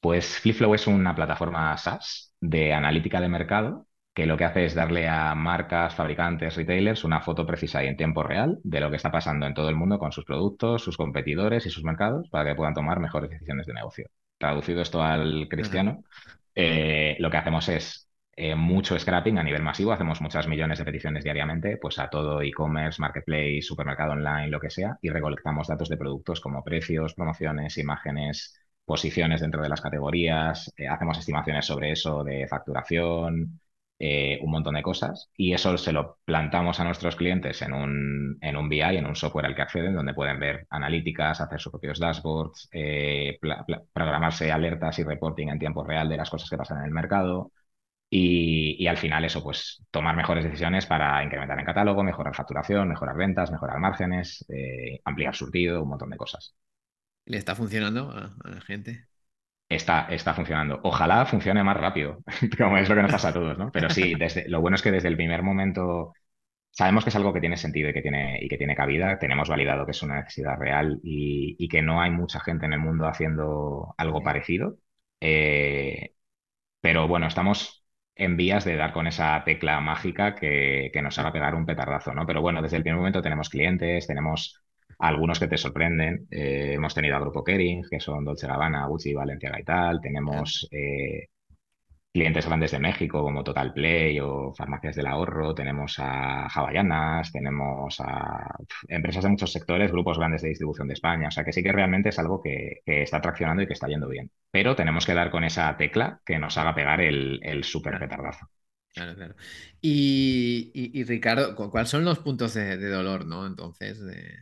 Pues 0.00 0.38
FlipFlow 0.38 0.74
es 0.74 0.86
una 0.86 1.14
plataforma 1.14 1.76
SaaS 1.76 2.34
de 2.40 2.72
analítica 2.72 3.20
de 3.20 3.28
mercado 3.28 3.86
que 4.14 4.26
lo 4.26 4.36
que 4.36 4.44
hace 4.44 4.64
es 4.64 4.74
darle 4.74 5.08
a 5.08 5.34
marcas, 5.34 5.94
fabricantes, 5.94 6.56
retailers 6.56 7.04
una 7.04 7.20
foto 7.20 7.46
precisa 7.46 7.84
y 7.84 7.86
en 7.86 7.96
tiempo 7.96 8.22
real 8.22 8.58
de 8.64 8.80
lo 8.80 8.90
que 8.90 8.96
está 8.96 9.10
pasando 9.10 9.46
en 9.46 9.54
todo 9.54 9.68
el 9.68 9.76
mundo 9.76 9.98
con 9.98 10.12
sus 10.12 10.24
productos, 10.24 10.82
sus 10.82 10.96
competidores 10.96 11.64
y 11.66 11.70
sus 11.70 11.84
mercados 11.84 12.28
para 12.28 12.50
que 12.50 12.56
puedan 12.56 12.74
tomar 12.74 12.98
mejores 12.98 13.30
decisiones 13.30 13.66
de 13.66 13.74
negocio. 13.74 14.08
Traducido 14.36 14.82
esto 14.82 15.02
al 15.02 15.46
cristiano, 15.48 16.02
eh, 16.54 17.16
lo 17.18 17.30
que 17.30 17.36
hacemos 17.36 17.68
es 17.68 18.09
eh, 18.36 18.54
mucho 18.54 18.98
scrapping 18.98 19.38
a 19.38 19.42
nivel 19.42 19.62
masivo, 19.62 19.92
hacemos 19.92 20.20
muchas 20.20 20.46
millones 20.48 20.78
de 20.78 20.84
peticiones 20.84 21.24
diariamente, 21.24 21.76
pues 21.76 21.98
a 21.98 22.08
todo 22.08 22.40
e-commerce, 22.42 23.00
marketplace, 23.00 23.62
supermercado 23.62 24.12
online, 24.12 24.48
lo 24.48 24.60
que 24.60 24.70
sea, 24.70 24.98
y 25.02 25.10
recolectamos 25.10 25.68
datos 25.68 25.88
de 25.88 25.96
productos 25.96 26.40
como 26.40 26.64
precios, 26.64 27.14
promociones, 27.14 27.76
imágenes, 27.78 28.58
posiciones 28.84 29.40
dentro 29.40 29.62
de 29.62 29.68
las 29.68 29.80
categorías, 29.80 30.72
eh, 30.76 30.88
hacemos 30.88 31.18
estimaciones 31.18 31.66
sobre 31.66 31.92
eso 31.92 32.24
de 32.24 32.46
facturación, 32.48 33.60
eh, 33.98 34.38
un 34.42 34.50
montón 34.50 34.74
de 34.74 34.82
cosas, 34.82 35.30
y 35.36 35.52
eso 35.52 35.76
se 35.76 35.92
lo 35.92 36.18
plantamos 36.24 36.80
a 36.80 36.84
nuestros 36.84 37.16
clientes 37.16 37.60
en 37.62 37.74
un, 37.74 38.38
en 38.40 38.56
un 38.56 38.68
BI, 38.70 38.80
en 38.80 39.06
un 39.06 39.16
software 39.16 39.46
al 39.46 39.54
que 39.54 39.62
acceden, 39.62 39.94
donde 39.94 40.14
pueden 40.14 40.40
ver 40.40 40.66
analíticas, 40.70 41.40
hacer 41.42 41.60
sus 41.60 41.72
propios 41.72 41.98
dashboards, 41.98 42.70
programarse 43.92 44.50
alertas 44.50 44.98
y 44.98 45.04
reporting 45.04 45.48
en 45.48 45.58
tiempo 45.58 45.84
real 45.84 46.08
de 46.08 46.16
las 46.16 46.30
cosas 46.30 46.48
que 46.48 46.56
pasan 46.56 46.78
en 46.78 46.84
el 46.86 46.90
mercado 46.92 47.52
y, 48.12 48.88
al 48.88 48.96
final 48.96 49.24
eso, 49.24 49.42
pues 49.42 49.84
tomar 49.92 50.16
mejores 50.16 50.42
decisiones 50.42 50.84
para 50.84 51.22
incrementar 51.22 51.58
el 51.60 51.64
catálogo, 51.64 52.02
mejorar 52.02 52.34
facturación, 52.34 52.88
mejorar 52.88 53.16
ventas, 53.16 53.52
mejorar 53.52 53.78
márgenes, 53.78 54.44
eh, 54.48 55.00
ampliar 55.04 55.36
surtido, 55.36 55.84
un 55.84 55.90
montón 55.90 56.10
de 56.10 56.16
cosas. 56.16 56.56
¿Le 57.26 57.36
está 57.36 57.54
funcionando 57.54 58.10
a, 58.10 58.34
la 58.48 58.60
gente? 58.60 59.06
Está, 59.68 60.08
está 60.10 60.34
funcionando. 60.34 60.80
Ojalá 60.82 61.24
funcione 61.24 61.62
más 61.62 61.76
rápido, 61.76 62.18
como 62.58 62.78
es 62.78 62.88
lo 62.88 62.96
que 62.96 63.02
nos 63.02 63.12
pasa 63.12 63.28
a 63.28 63.32
todos, 63.32 63.56
¿no? 63.56 63.70
Pero 63.70 63.88
sí, 63.88 64.14
desde, 64.18 64.48
lo 64.48 64.60
bueno 64.60 64.74
es 64.74 64.82
que 64.82 64.90
desde 64.90 65.06
el 65.06 65.16
primer 65.16 65.44
momento 65.44 66.12
sabemos 66.72 67.04
que 67.04 67.10
es 67.10 67.16
algo 67.16 67.32
que 67.32 67.40
tiene 67.40 67.56
sentido 67.56 67.90
y 67.90 67.92
que 67.92 68.02
tiene, 68.02 68.40
y 68.42 68.48
que 68.48 68.58
tiene 68.58 68.74
cabida. 68.74 69.20
Tenemos 69.20 69.48
validado 69.48 69.84
que 69.84 69.92
es 69.92 70.02
una 70.02 70.16
necesidad 70.16 70.56
real 70.58 70.98
y, 71.04 71.68
que 71.68 71.82
no 71.82 72.00
hay 72.00 72.10
mucha 72.10 72.40
gente 72.40 72.66
en 72.66 72.72
el 72.72 72.80
mundo 72.80 73.06
haciendo 73.06 73.94
algo 73.96 74.20
parecido. 74.20 74.78
Eh, 75.20 76.14
pero 76.80 77.06
bueno, 77.08 77.26
estamos 77.26 77.79
en 78.20 78.36
vías 78.36 78.66
de 78.66 78.76
dar 78.76 78.92
con 78.92 79.06
esa 79.06 79.42
tecla 79.44 79.80
mágica 79.80 80.34
que, 80.34 80.92
nos 81.02 81.18
haga 81.18 81.32
pegar 81.32 81.54
un 81.54 81.64
petardazo, 81.64 82.12
¿no? 82.12 82.26
Pero 82.26 82.42
bueno, 82.42 82.60
desde 82.60 82.76
el 82.76 82.82
primer 82.82 82.98
momento 82.98 83.22
tenemos 83.22 83.48
clientes, 83.48 84.06
tenemos 84.06 84.60
algunos 84.98 85.40
que 85.40 85.48
te 85.48 85.56
sorprenden. 85.56 86.28
Eh, 86.30 86.72
hemos 86.74 86.94
tenido 86.94 87.16
a 87.16 87.20
Grupo 87.20 87.42
Kering, 87.42 87.82
que 87.90 87.98
son 87.98 88.22
Dolce 88.26 88.46
Gabbana, 88.46 88.86
Gucci, 88.86 89.14
Valencia 89.14 89.56
y 89.58 89.64
tal. 89.64 90.02
Tenemos 90.02 90.68
eh, 90.70 91.28
clientes 92.12 92.46
grandes 92.46 92.72
de 92.72 92.80
México 92.80 93.22
como 93.22 93.44
Total 93.44 93.72
Play 93.72 94.18
o 94.20 94.52
Farmacias 94.52 94.96
del 94.96 95.06
Ahorro, 95.06 95.54
tenemos 95.54 95.98
a 95.98 96.46
Hawaianas, 96.46 97.30
tenemos 97.32 98.00
a 98.00 98.56
empresas 98.88 99.24
de 99.24 99.30
muchos 99.30 99.52
sectores, 99.52 99.92
grupos 99.92 100.18
grandes 100.18 100.42
de 100.42 100.48
distribución 100.48 100.88
de 100.88 100.94
España. 100.94 101.28
O 101.28 101.30
sea 101.30 101.44
que 101.44 101.52
sí 101.52 101.62
que 101.62 101.72
realmente 101.72 102.08
es 102.08 102.18
algo 102.18 102.42
que, 102.42 102.82
está 102.84 103.20
traccionando 103.20 103.62
y 103.62 103.66
que 103.66 103.74
está 103.74 103.86
yendo 103.86 104.08
bien. 104.08 104.30
Pero 104.50 104.74
tenemos 104.74 105.06
que 105.06 105.14
dar 105.14 105.30
con 105.30 105.44
esa 105.44 105.76
tecla 105.76 106.20
que 106.24 106.38
nos 106.38 106.58
haga 106.58 106.74
pegar 106.74 107.00
el, 107.00 107.40
el 107.42 107.64
súper 107.64 107.98
petardazo. 107.98 108.48
Claro, 108.92 109.14
claro. 109.14 109.36
Y, 109.80 111.04
Ricardo, 111.04 111.54
¿cuáles 111.54 111.88
son 111.88 112.04
los 112.04 112.18
puntos 112.18 112.54
de, 112.54 112.76
dolor, 112.88 113.24
no? 113.24 113.46
Entonces, 113.46 114.04
de, 114.04 114.36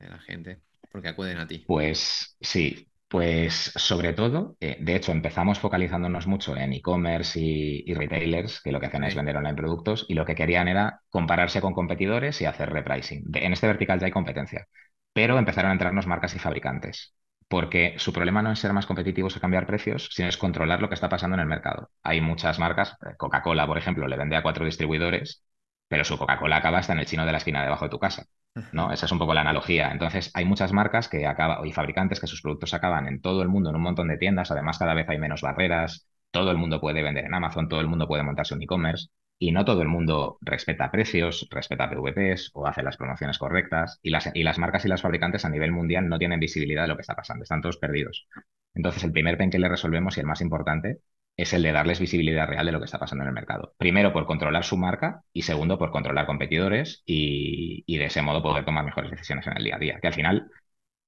de 0.00 0.08
la 0.08 0.18
gente, 0.18 0.60
porque 0.90 1.08
acuden 1.08 1.38
a 1.38 1.46
ti. 1.46 1.64
Pues 1.68 2.36
sí, 2.40 2.88
pues 3.12 3.72
sobre 3.76 4.14
todo, 4.14 4.56
eh, 4.58 4.78
de 4.80 4.96
hecho, 4.96 5.12
empezamos 5.12 5.58
focalizándonos 5.58 6.26
mucho 6.26 6.56
en 6.56 6.72
e-commerce 6.72 7.38
y, 7.38 7.92
retailers, 7.92 8.62
que 8.62 8.72
lo 8.72 8.80
que 8.80 8.86
hacen 8.86 9.04
es 9.04 9.14
vender 9.14 9.36
online 9.36 9.54
productos, 9.54 10.06
y 10.08 10.14
lo 10.14 10.24
que 10.24 10.34
querían 10.34 10.66
era 10.66 11.02
compararse 11.10 11.60
con 11.60 11.74
competidores 11.74 12.40
y 12.40 12.46
hacer 12.46 12.70
repricing. 12.72 13.24
en 13.34 13.52
este 13.52 13.66
vertical 13.66 14.00
ya 14.00 14.06
hay 14.06 14.12
competencia, 14.12 14.66
pero 15.12 15.36
empezaron 15.36 15.70
a 15.70 15.74
entrarnos 15.74 16.06
marcas 16.06 16.34
y 16.34 16.38
fabricantes, 16.38 17.14
porque 17.48 17.96
su 17.98 18.14
problema 18.14 18.40
no 18.40 18.50
es 18.50 18.58
ser 18.60 18.72
más 18.72 18.86
competitivos 18.86 19.36
o 19.36 19.40
cambiar 19.40 19.66
precios, 19.66 20.08
sino 20.10 20.30
es 20.30 20.38
controlar 20.38 20.80
lo 20.80 20.88
que 20.88 20.94
está 20.94 21.10
pasando 21.10 21.34
en 21.34 21.40
el 21.40 21.48
mercado. 21.48 21.90
Hay 22.02 22.22
muchas 22.22 22.58
marcas, 22.58 22.96
eh, 23.06 23.14
Coca-Cola, 23.18 23.66
por 23.66 23.76
ejemplo, 23.76 24.08
le 24.08 24.16
vende 24.16 24.36
a 24.36 24.42
cuatro 24.42 24.64
distribuidores, 24.64 25.44
pero 25.92 26.04
su 26.04 26.16
Coca-Cola 26.16 26.56
acaba 26.56 26.78
hasta 26.78 26.94
en 26.94 27.00
el 27.00 27.04
chino 27.04 27.26
de 27.26 27.32
la 27.32 27.36
esquina 27.36 27.62
debajo 27.62 27.84
de 27.84 27.90
tu 27.90 27.98
casa. 27.98 28.24
¿no? 28.72 28.90
Esa 28.92 29.04
es 29.04 29.12
un 29.12 29.18
poco 29.18 29.34
la 29.34 29.42
analogía. 29.42 29.90
Entonces, 29.90 30.30
hay 30.32 30.46
muchas 30.46 30.72
marcas 30.72 31.06
que 31.06 31.26
acaban, 31.26 31.66
y 31.66 31.72
fabricantes 31.74 32.18
que 32.18 32.26
sus 32.26 32.40
productos 32.40 32.72
acaban 32.72 33.06
en 33.08 33.20
todo 33.20 33.42
el 33.42 33.48
mundo, 33.48 33.68
en 33.68 33.76
un 33.76 33.82
montón 33.82 34.08
de 34.08 34.16
tiendas. 34.16 34.50
Además, 34.50 34.78
cada 34.78 34.94
vez 34.94 35.06
hay 35.10 35.18
menos 35.18 35.42
barreras. 35.42 36.08
Todo 36.30 36.50
el 36.50 36.56
mundo 36.56 36.80
puede 36.80 37.02
vender 37.02 37.26
en 37.26 37.34
Amazon, 37.34 37.68
todo 37.68 37.82
el 37.82 37.88
mundo 37.88 38.08
puede 38.08 38.22
montarse 38.22 38.54
un 38.54 38.62
e-commerce. 38.62 39.08
Y 39.38 39.52
no 39.52 39.66
todo 39.66 39.82
el 39.82 39.88
mundo 39.88 40.38
respeta 40.40 40.90
precios, 40.90 41.46
respeta 41.50 41.90
PVPs 41.90 42.52
o 42.54 42.66
hace 42.66 42.82
las 42.82 42.96
promociones 42.96 43.36
correctas. 43.36 44.00
Y 44.02 44.08
las, 44.08 44.30
y 44.32 44.44
las 44.44 44.58
marcas 44.58 44.86
y 44.86 44.88
las 44.88 45.02
fabricantes 45.02 45.44
a 45.44 45.50
nivel 45.50 45.72
mundial 45.72 46.08
no 46.08 46.18
tienen 46.18 46.40
visibilidad 46.40 46.84
de 46.84 46.88
lo 46.88 46.96
que 46.96 47.02
está 47.02 47.14
pasando. 47.16 47.42
Están 47.42 47.60
todos 47.60 47.76
perdidos. 47.76 48.26
Entonces, 48.72 49.04
el 49.04 49.12
primer 49.12 49.36
pen 49.36 49.50
que 49.50 49.58
le 49.58 49.68
resolvemos 49.68 50.16
y 50.16 50.20
el 50.20 50.26
más 50.26 50.40
importante 50.40 51.00
es 51.36 51.52
el 51.52 51.62
de 51.62 51.72
darles 51.72 52.00
visibilidad 52.00 52.46
real 52.46 52.66
de 52.66 52.72
lo 52.72 52.78
que 52.78 52.84
está 52.84 52.98
pasando 52.98 53.24
en 53.24 53.28
el 53.28 53.34
mercado. 53.34 53.74
Primero, 53.78 54.12
por 54.12 54.26
controlar 54.26 54.64
su 54.64 54.76
marca 54.76 55.22
y 55.32 55.42
segundo, 55.42 55.78
por 55.78 55.90
controlar 55.90 56.26
competidores 56.26 57.02
y, 57.06 57.84
de 57.96 58.04
ese 58.06 58.22
modo 58.22 58.42
poder 58.42 58.64
tomar 58.64 58.84
mejores 58.84 59.10
decisiones 59.10 59.46
en 59.46 59.56
el 59.56 59.64
día 59.64 59.76
a 59.76 59.78
día. 59.78 59.98
Que 60.00 60.08
al 60.08 60.14
final, 60.14 60.50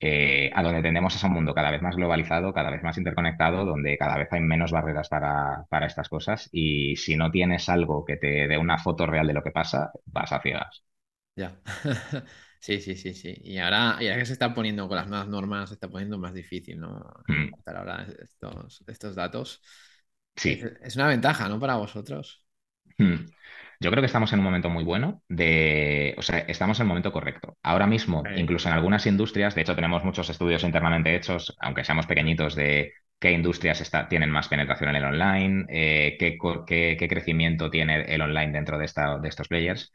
eh, 0.00 0.50
a 0.54 0.62
donde 0.62 0.82
tendemos 0.82 1.14
es 1.14 1.24
un 1.24 1.32
mundo 1.32 1.54
cada 1.54 1.70
vez 1.70 1.82
más 1.82 1.96
globalizado, 1.96 2.52
cada 2.54 2.70
vez 2.70 2.82
más 2.82 2.98
interconectado, 2.98 3.64
donde 3.64 3.98
cada 3.98 4.16
vez 4.16 4.28
hay 4.32 4.40
menos 4.40 4.72
barreras 4.72 5.08
para, 5.08 5.64
para 5.68 5.87
estas 5.87 6.08
cosas 6.08 6.48
y 6.52 6.96
si 6.96 7.16
no 7.16 7.30
tienes 7.30 7.68
algo 7.68 8.04
que 8.04 8.16
te 8.16 8.48
dé 8.48 8.58
una 8.58 8.78
foto 8.78 9.06
real 9.06 9.26
de 9.26 9.34
lo 9.34 9.42
que 9.42 9.50
pasa, 9.50 9.92
vas 10.06 10.32
a 10.32 10.40
ciegas. 10.40 10.84
Ya. 11.37 11.60
Sí, 12.64 12.80
sí, 12.80 12.96
sí, 12.96 13.12
sí. 13.12 13.34
Y 13.44 13.58
ahora, 13.58 13.98
ya 14.00 14.16
que 14.16 14.24
se 14.24 14.32
está 14.32 14.54
poniendo 14.54 14.88
con 14.88 14.96
las 14.96 15.06
nuevas 15.06 15.28
normas, 15.28 15.68
se 15.68 15.74
está 15.74 15.90
poniendo 15.90 16.16
más 16.16 16.32
difícil, 16.32 16.80
¿no? 16.80 16.98
Mm. 17.28 17.50
ahora 17.66 18.06
estos, 18.22 18.82
estos 18.87 19.14
datos. 19.14 19.60
Sí. 20.37 20.61
Es 20.83 20.97
una 20.97 21.09
ventaja, 21.09 21.49
¿no? 21.49 21.59
Para 21.59 21.77
vosotros. 21.77 22.44
Hmm. 22.99 23.27
Yo 23.81 23.90
creo 23.90 24.01
que 24.01 24.07
estamos 24.07 24.33
en 24.33 24.38
un 24.38 24.44
momento 24.44 24.70
muy 24.70 24.85
bueno 24.85 25.23
de, 25.29 26.14
o 26.16 26.23
sea, 26.23 26.38
estamos 26.38 26.79
en 26.79 26.85
el 26.85 26.88
momento 26.88 27.12
correcto. 27.12 27.59
Ahora 27.62 27.87
mismo, 27.87 28.23
incluso 28.37 28.68
en 28.68 28.75
algunas 28.75 29.05
industrias, 29.07 29.55
de 29.55 29.62
hecho 29.62 29.75
tenemos 29.75 30.05
muchos 30.05 30.31
estudios 30.31 30.64
internamente 30.64 31.14
hechos, 31.14 31.55
aunque 31.61 31.85
seamos 31.85 32.07
pequeñitos, 32.07 32.55
de 32.55 32.92
qué 33.18 33.33
industrias 33.33 33.81
está, 33.81 34.09
tienen 34.09 34.31
más 34.31 34.49
penetración 34.49 34.90
en 34.90 34.97
el 34.97 35.05
online, 35.05 35.66
eh, 35.68 36.16
qué, 36.18 36.38
qué, 36.66 37.09
crecimiento 37.09 37.70
tiene 37.70 38.03
el 38.03 38.23
online 38.23 38.53
dentro 38.53 38.79
de, 38.79 38.85
esta, 38.87 39.18
de 39.18 39.29
estos 39.29 39.49
players. 39.49 39.92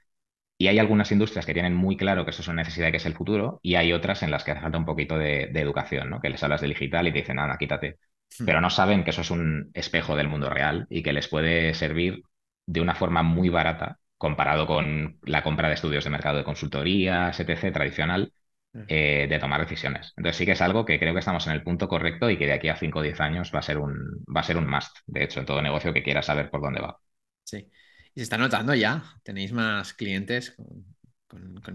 Y 0.58 0.68
hay 0.68 0.78
algunas 0.78 1.12
industrias 1.12 1.46
que 1.46 1.54
tienen 1.54 1.74
muy 1.74 1.96
claro 1.98 2.26
que 2.26 2.32
eso 2.32 2.42
es 2.42 2.48
una 2.48 2.64
necesidad 2.64 2.90
y 2.90 2.92
que 2.92 2.98
es 2.98 3.06
el 3.06 3.16
futuro, 3.16 3.60
y 3.64 3.76
hay 3.76 3.94
otras 3.94 4.24
en 4.24 4.32
las 4.32 4.44
que 4.44 4.52
hace 4.52 4.62
falta 4.62 4.78
un 4.78 4.86
poquito 4.86 5.18
de, 5.18 5.44
educación, 5.56 6.10
¿no? 6.10 6.20
Que 6.22 6.30
les 6.30 6.44
hablas 6.44 6.62
de 6.62 6.68
digital 6.68 7.08
y 7.08 7.14
te 7.14 7.20
dicen, 7.20 7.38
nada, 7.38 7.58
quítate. 7.58 7.98
Hmm. 8.38 8.46
Pero 8.46 8.62
no 8.62 8.70
saben 8.70 9.04
que 9.04 9.12
eso 9.12 9.22
es 9.22 9.32
un 9.32 9.72
espejo 9.74 10.16
del 10.16 10.28
mundo 10.28 10.50
real 10.50 10.86
y 10.90 11.04
que 11.04 11.14
les 11.14 11.28
puede 11.28 11.74
servir 11.74 12.22
de 12.66 12.82
una 12.82 12.96
forma 12.96 13.24
muy 13.24 13.50
barata 13.50 14.00
comparado 14.18 14.68
con 14.68 15.18
la 15.24 15.44
compra 15.44 15.70
de 15.70 15.76
estudios 15.76 16.04
de 16.04 16.10
mercado 16.10 16.38
de 16.38 16.44
consultoría, 16.44 17.30
etc., 17.30 17.72
tradicional, 17.72 18.34
mm. 18.74 18.82
eh, 18.88 19.28
de 19.30 19.40
tomar 19.40 19.62
decisiones. 19.62 20.14
Entonces 20.18 20.38
sí 20.38 20.46
que 20.46 20.52
es 20.52 20.62
algo 20.62 20.86
que 20.86 21.00
creo 21.00 21.14
que 21.14 21.20
estamos 21.20 21.48
en 21.48 21.54
el 21.54 21.64
punto 21.64 21.88
correcto 21.88 22.30
y 22.30 22.38
que 22.38 22.46
de 22.46 22.54
aquí 22.54 22.68
a 22.68 22.76
5 22.76 23.00
o 23.00 23.02
10 23.02 23.20
años 23.22 23.52
va 23.56 23.60
a 23.60 23.64
ser 23.64 23.78
un, 23.78 24.24
va 24.36 24.42
a 24.42 24.44
ser 24.44 24.58
un 24.58 24.70
must, 24.70 24.98
de 25.08 25.24
hecho, 25.24 25.40
en 25.40 25.46
todo 25.46 25.62
negocio 25.62 25.94
que 25.94 26.04
quiera 26.04 26.22
saber 26.22 26.50
por 26.50 26.62
dónde 26.62 26.82
va. 26.82 27.00
Sí. 27.46 27.70
Y 28.14 28.20
se 28.20 28.24
está 28.24 28.38
notando 28.38 28.76
ya, 28.76 29.04
tenéis 29.24 29.54
más 29.54 29.94
clientes 29.94 30.52
con, 30.52 30.86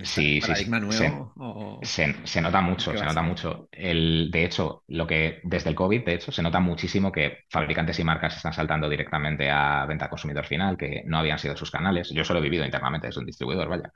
este 0.01 0.41
paradigma 0.41 0.81
nuevo? 0.81 1.81
Se, 1.83 2.41
nota 2.41 2.61
mucho, 2.61 2.97
se 2.97 3.05
nota 3.05 3.23
mucho. 3.23 3.69
El, 3.71 4.31
de 4.31 4.45
hecho, 4.45 4.83
lo 4.89 5.07
que 5.07 5.41
desde 5.45 5.71
el 5.71 5.77
COVID, 5.77 6.05
de 6.05 6.15
hecho, 6.15 6.33
se 6.33 6.43
nota 6.43 6.59
muchísimo 6.61 7.13
que 7.13 7.45
fabricantes 7.49 7.99
y 8.01 8.05
marcas 8.05 8.37
están 8.37 8.53
saltando 8.53 8.89
directamente 8.89 9.51
a 9.51 9.87
venta 9.87 10.07
al 10.07 10.11
consumidor 10.11 10.45
final, 10.47 10.77
que 10.77 11.03
no 11.07 11.19
habían 11.19 11.39
sido 11.39 11.57
sus 11.57 11.71
canales. 11.71 12.11
Yo 12.11 12.25
solo 12.25 12.41
he 12.41 12.43
vivido 12.43 12.65
internamente, 12.65 13.09
es 13.09 13.17
un 13.17 13.27
distribuidor, 13.27 13.69
vaya. 13.69 13.93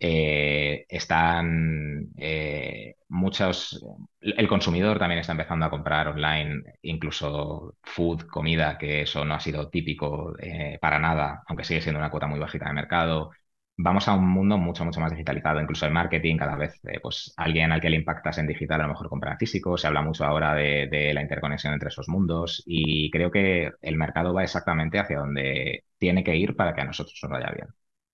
Eh, 0.00 0.84
están 0.88 2.08
eh, 2.16 2.96
muchos. 3.08 3.84
El 4.20 4.48
consumidor 4.48 4.98
también 4.98 5.20
está 5.20 5.32
empezando 5.32 5.64
a 5.66 5.70
comprar 5.70 6.08
online, 6.08 6.62
incluso 6.82 7.76
food, 7.82 8.26
comida, 8.26 8.76
que 8.76 9.02
eso 9.02 9.24
no 9.24 9.34
ha 9.34 9.40
sido 9.40 9.68
típico 9.68 10.34
eh, 10.40 10.78
para 10.80 10.98
nada, 10.98 11.42
aunque 11.46 11.64
sigue 11.64 11.80
siendo 11.80 12.00
una 12.00 12.10
cuota 12.10 12.26
muy 12.26 12.40
bajita 12.40 12.66
de 12.66 12.72
mercado 12.72 13.30
vamos 13.78 14.08
a 14.08 14.14
un 14.14 14.28
mundo 14.28 14.58
mucho, 14.58 14.84
mucho 14.84 15.00
más 15.00 15.12
digitalizado. 15.12 15.60
Incluso 15.60 15.86
el 15.86 15.92
marketing, 15.92 16.36
cada 16.36 16.56
vez, 16.56 16.80
eh, 16.84 17.00
pues 17.00 17.32
alguien 17.36 17.72
al 17.72 17.80
que 17.80 17.88
le 17.90 17.96
impactas 17.96 18.38
en 18.38 18.46
digital 18.46 18.80
a 18.80 18.84
lo 18.84 18.90
mejor 18.90 19.08
compra 19.08 19.36
físico. 19.38 19.78
Se 19.78 19.86
habla 19.86 20.02
mucho 20.02 20.24
ahora 20.24 20.54
de, 20.54 21.12
la 21.14 21.22
interconexión 21.22 21.72
entre 21.72 21.88
esos 21.88 22.08
mundos 22.08 22.62
y 22.66 23.10
creo 23.10 23.30
que 23.30 23.72
el 23.80 23.96
mercado 23.96 24.34
va 24.34 24.42
exactamente 24.42 24.98
hacia 24.98 25.18
donde 25.20 25.84
tiene 25.98 26.24
que 26.24 26.36
ir 26.36 26.56
para 26.56 26.74
que 26.74 26.80
a 26.82 26.84
nosotros 26.84 27.18
nos 27.22 27.32
vaya 27.32 27.50
bien. 27.52 27.68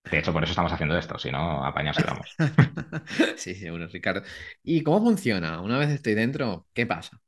De 0.09 0.19
hecho, 0.19 0.31
por 0.31 0.43
eso 0.43 0.51
estamos 0.51 0.71
haciendo 0.71 0.97
esto, 0.97 1.17
si 1.17 1.31
no, 1.31 1.65
apañados 1.65 2.05
vamos. 2.05 2.35
sí, 3.37 3.55
seguro, 3.55 3.87
Ricardo. 3.87 4.21
¿Y 4.63 4.83
cómo 4.83 5.01
funciona? 5.03 5.61
Una 5.61 5.79
vez 5.79 5.89
estoy 5.89 6.13
dentro, 6.13 6.67
¿qué 6.73 6.85
pasa? 6.85 7.19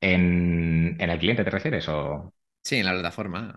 ¿En, 0.00 0.96
en 1.00 1.10
el 1.10 1.18
cliente 1.18 1.44
te 1.44 1.50
refieres 1.50 1.88
o...? 1.88 2.32
Sí, 2.62 2.76
en 2.76 2.86
la 2.86 2.92
plataforma. 2.92 3.56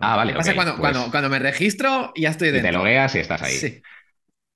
Ah, 0.00 0.16
vale. 0.16 0.32
pasa 0.34 0.54
cuando, 0.54 0.76
pues 0.76 0.80
cuando, 0.80 1.10
cuando, 1.10 1.28
me 1.28 1.38
registro 1.38 2.12
y 2.14 2.22
ya 2.22 2.30
estoy 2.30 2.50
dentro. 2.50 2.70
Te 2.70 2.76
logueas 2.76 3.14
y 3.14 3.18
estás 3.18 3.42
ahí. 3.42 3.54
Sí. 3.54 3.82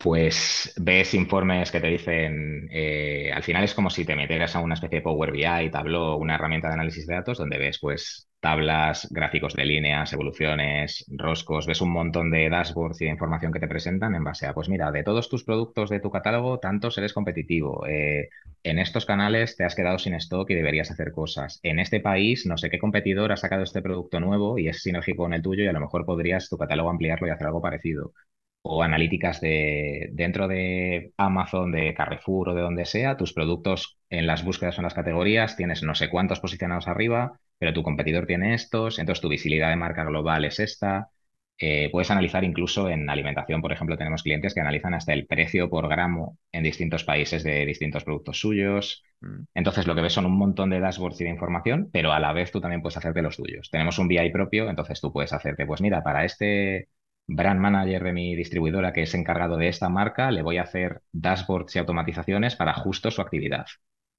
Pues 0.02 0.74
ves 0.80 1.14
informes 1.14 1.70
que 1.70 1.78
te 1.80 1.86
dicen, 1.86 2.68
eh, 2.72 3.30
al 3.32 3.44
final 3.44 3.62
es 3.62 3.72
como 3.72 3.88
si 3.88 4.04
te 4.04 4.16
metieras 4.16 4.56
a 4.56 4.60
una 4.60 4.74
especie 4.74 4.98
de 4.98 5.02
Power 5.04 5.30
BI, 5.30 5.70
Tableau, 5.70 6.16
una 6.16 6.34
herramienta 6.34 6.66
de 6.68 6.74
análisis 6.74 7.06
de 7.06 7.14
datos 7.14 7.38
donde 7.38 7.56
ves 7.58 7.78
pues 7.80 8.28
tablas, 8.40 9.06
gráficos 9.12 9.54
de 9.54 9.64
líneas, 9.64 10.12
evoluciones, 10.12 11.04
roscos, 11.08 11.66
ves 11.66 11.80
un 11.80 11.90
montón 11.92 12.32
de 12.32 12.48
dashboards 12.50 13.00
y 13.00 13.04
de 13.04 13.12
información 13.12 13.52
que 13.52 13.60
te 13.60 13.68
presentan 13.68 14.16
en 14.16 14.24
base 14.24 14.46
a, 14.48 14.54
pues 14.54 14.68
mira, 14.68 14.90
de 14.90 15.04
todos 15.04 15.28
tus 15.28 15.44
productos 15.44 15.88
de 15.88 16.00
tu 16.00 16.10
catálogo, 16.10 16.58
tantos 16.58 16.98
eres 16.98 17.12
competitivo. 17.12 17.86
Eh, 17.86 18.28
en 18.64 18.80
estos 18.80 19.06
canales 19.06 19.56
te 19.56 19.62
has 19.64 19.76
quedado 19.76 19.98
sin 20.00 20.14
stock 20.14 20.50
y 20.50 20.54
deberías 20.56 20.90
hacer 20.90 21.12
cosas. 21.12 21.60
En 21.62 21.78
este 21.78 22.00
país, 22.00 22.44
no 22.44 22.58
sé 22.58 22.70
qué 22.70 22.80
competidor 22.80 23.30
ha 23.30 23.36
sacado 23.36 23.62
este 23.62 23.82
producto 23.82 24.18
nuevo 24.18 24.58
y 24.58 24.66
es 24.66 24.82
sinérgico 24.82 25.22
con 25.22 25.32
el 25.34 25.42
tuyo 25.42 25.62
y 25.62 25.68
a 25.68 25.72
lo 25.72 25.80
mejor 25.80 26.04
podrías 26.04 26.48
tu 26.48 26.58
catálogo 26.58 26.90
ampliarlo 26.90 27.28
y 27.28 27.30
hacer 27.30 27.46
algo 27.46 27.62
parecido. 27.62 28.12
O 28.62 28.82
analíticas 28.82 29.40
de 29.40 30.10
dentro 30.12 30.48
de 30.48 31.12
Amazon, 31.16 31.72
de 31.72 31.94
Carrefour 31.94 32.50
o 32.50 32.54
de 32.54 32.62
donde 32.62 32.84
sea, 32.84 33.16
tus 33.16 33.32
productos 33.32 33.98
en 34.08 34.26
las 34.26 34.44
búsquedas 34.44 34.78
o 34.78 34.80
en 34.80 34.84
las 34.84 34.94
categorías 34.94 35.56
tienes 35.56 35.82
no 35.82 35.94
sé 35.94 36.08
cuántos 36.08 36.40
posicionados 36.40 36.86
arriba 36.88 37.40
pero 37.62 37.72
tu 37.74 37.84
competidor 37.84 38.26
tiene 38.26 38.54
estos, 38.54 38.98
entonces 38.98 39.22
tu 39.22 39.28
visibilidad 39.28 39.70
de 39.70 39.76
marca 39.76 40.02
global 40.02 40.44
es 40.44 40.58
esta. 40.58 41.10
Eh, 41.56 41.90
puedes 41.92 42.10
analizar 42.10 42.42
incluso 42.42 42.88
en 42.88 43.08
alimentación, 43.08 43.62
por 43.62 43.70
ejemplo, 43.70 43.96
tenemos 43.96 44.24
clientes 44.24 44.52
que 44.52 44.60
analizan 44.60 44.94
hasta 44.94 45.12
el 45.12 45.28
precio 45.28 45.70
por 45.70 45.88
gramo 45.88 46.38
en 46.50 46.64
distintos 46.64 47.04
países 47.04 47.44
de 47.44 47.64
distintos 47.64 48.02
productos 48.02 48.40
suyos. 48.40 49.04
Mm. 49.20 49.44
Entonces, 49.54 49.86
lo 49.86 49.94
que 49.94 50.00
ves 50.00 50.12
son 50.12 50.26
un 50.26 50.36
montón 50.36 50.70
de 50.70 50.80
dashboards 50.80 51.20
y 51.20 51.24
de 51.24 51.30
información, 51.30 51.88
pero 51.92 52.12
a 52.12 52.18
la 52.18 52.32
vez 52.32 52.50
tú 52.50 52.60
también 52.60 52.82
puedes 52.82 52.96
hacerte 52.96 53.22
los 53.22 53.36
tuyos. 53.36 53.70
Tenemos 53.70 53.96
un 54.00 54.08
BI 54.08 54.32
propio, 54.32 54.68
entonces 54.68 55.00
tú 55.00 55.12
puedes 55.12 55.32
hacerte, 55.32 55.64
pues 55.64 55.80
mira, 55.80 56.02
para 56.02 56.24
este 56.24 56.88
brand 57.26 57.60
manager 57.60 58.02
de 58.04 58.12
mi 58.12 58.34
distribuidora 58.36 58.92
que 58.92 59.02
es 59.02 59.14
encargado 59.14 59.56
de 59.56 59.68
esta 59.68 59.88
marca, 59.88 60.30
le 60.30 60.42
voy 60.42 60.58
a 60.58 60.62
hacer 60.62 61.02
dashboards 61.12 61.76
y 61.76 61.78
automatizaciones 61.78 62.56
para 62.56 62.74
justo 62.74 63.10
su 63.10 63.20
actividad 63.22 63.66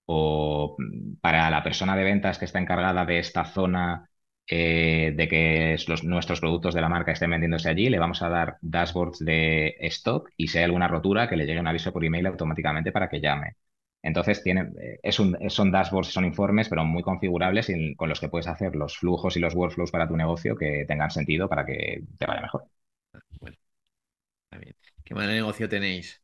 o 0.06 0.76
mm, 0.78 1.16
para 1.22 1.50
la 1.50 1.64
persona 1.64 1.96
de 1.96 2.04
ventas 2.04 2.38
que 2.40 2.46
está 2.46 2.60
encargada 2.60 3.06
de 3.06 3.20
esta 3.20 3.46
zona 3.46 4.10
eh, 4.48 5.14
de 5.16 5.28
que 5.28 5.78
nuestros 6.04 6.40
productos 6.42 6.74
de 6.76 6.82
la 6.82 6.90
marca 6.90 7.12
estén 7.14 7.30
vendiéndose 7.32 7.70
allí, 7.70 7.90
le 7.90 8.00
vamos 8.00 8.22
a 8.22 8.30
dar 8.30 8.58
dashboards 8.62 9.20
de 9.20 9.76
stock 9.82 10.30
y 10.38 10.48
si 10.50 10.58
hay 10.58 10.66
alguna 10.66 10.88
rotura, 10.88 11.30
que 11.30 11.36
le 11.38 11.46
llegue 11.46 11.60
un 11.62 11.68
aviso 11.68 11.94
por 11.94 12.04
email 12.06 12.26
automáticamente 12.28 12.92
para 12.92 13.10
que 13.10 13.22
llame. 13.22 13.56
Entonces, 14.02 14.42
eh, 14.46 15.12
son 15.50 15.72
dashboards, 15.72 16.10
son 16.10 16.26
informes, 16.26 16.68
pero 16.70 16.84
muy 16.84 17.02
configurables 17.04 17.70
y 17.70 17.96
con 17.96 18.10
los 18.10 18.20
que 18.20 18.28
puedes 18.30 18.48
hacer 18.48 18.76
los 18.76 18.98
flujos 18.98 19.38
y 19.38 19.40
los 19.40 19.56
workflows 19.56 19.92
para 19.92 20.08
tu 20.08 20.18
negocio 20.18 20.58
que 20.58 20.84
tengan 20.88 21.10
sentido 21.12 21.48
para 21.50 21.66
que 21.66 22.02
te 22.18 22.26
vaya 22.26 22.42
mejor. 22.42 22.66
¿Qué 25.04 25.16
mal 25.16 25.28
negocio 25.28 25.68
tenéis? 25.70 26.22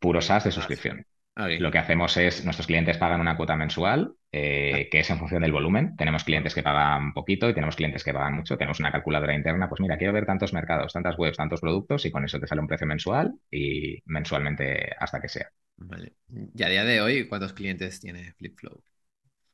puro 0.00 0.20
SaaS 0.20 0.44
de 0.44 0.52
suscripción. 0.52 1.06
Lo 1.36 1.70
que 1.70 1.78
hacemos 1.78 2.16
es, 2.16 2.44
nuestros 2.44 2.66
clientes 2.66 2.98
pagan 2.98 3.20
una 3.20 3.36
cuota 3.36 3.56
mensual, 3.56 4.14
eh, 4.30 4.88
que 4.90 5.00
es 5.00 5.08
en 5.08 5.18
función 5.18 5.40
del 5.40 5.52
volumen. 5.52 5.96
Tenemos 5.96 6.24
clientes 6.24 6.54
que 6.54 6.62
pagan 6.62 7.14
poquito 7.14 7.48
y 7.48 7.54
tenemos 7.54 7.76
clientes 7.76 8.04
que 8.04 8.12
pagan 8.12 8.34
mucho. 8.34 8.58
Tenemos 8.58 8.78
una 8.80 8.92
calculadora 8.92 9.34
interna, 9.34 9.68
pues 9.68 9.80
mira, 9.80 9.96
quiero 9.96 10.12
ver 10.12 10.26
tantos 10.26 10.52
mercados, 10.52 10.92
tantas 10.92 11.16
webs, 11.18 11.38
tantos 11.38 11.60
productos 11.60 12.04
y 12.04 12.10
con 12.10 12.24
eso 12.24 12.38
te 12.38 12.46
sale 12.46 12.60
un 12.60 12.66
precio 12.66 12.86
mensual 12.86 13.32
y 13.50 14.02
mensualmente 14.04 14.90
hasta 14.98 15.20
que 15.20 15.28
sea. 15.28 15.48
Vale. 15.76 16.12
Y 16.54 16.62
a 16.62 16.68
día 16.68 16.84
de 16.84 17.00
hoy, 17.00 17.26
¿cuántos 17.26 17.54
clientes 17.54 18.00
tiene 18.00 18.34
FlipFlow? 18.34 18.82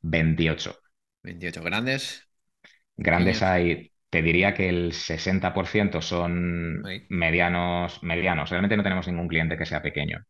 28. 0.01 0.77
28 1.23 1.63
grandes. 1.63 2.27
Grandes 2.97 3.41
hay, 3.43 3.91
te 4.09 4.21
diría 4.21 4.53
que 4.53 4.69
el 4.69 4.93
60% 4.93 6.01
son 6.01 6.81
medianos, 7.09 8.01
medianos. 8.03 8.49
Realmente 8.49 8.77
no 8.77 8.83
tenemos 8.83 9.07
ningún 9.07 9.27
cliente 9.27 9.57
que 9.57 9.65
sea 9.65 9.81
pequeño. 9.81 10.25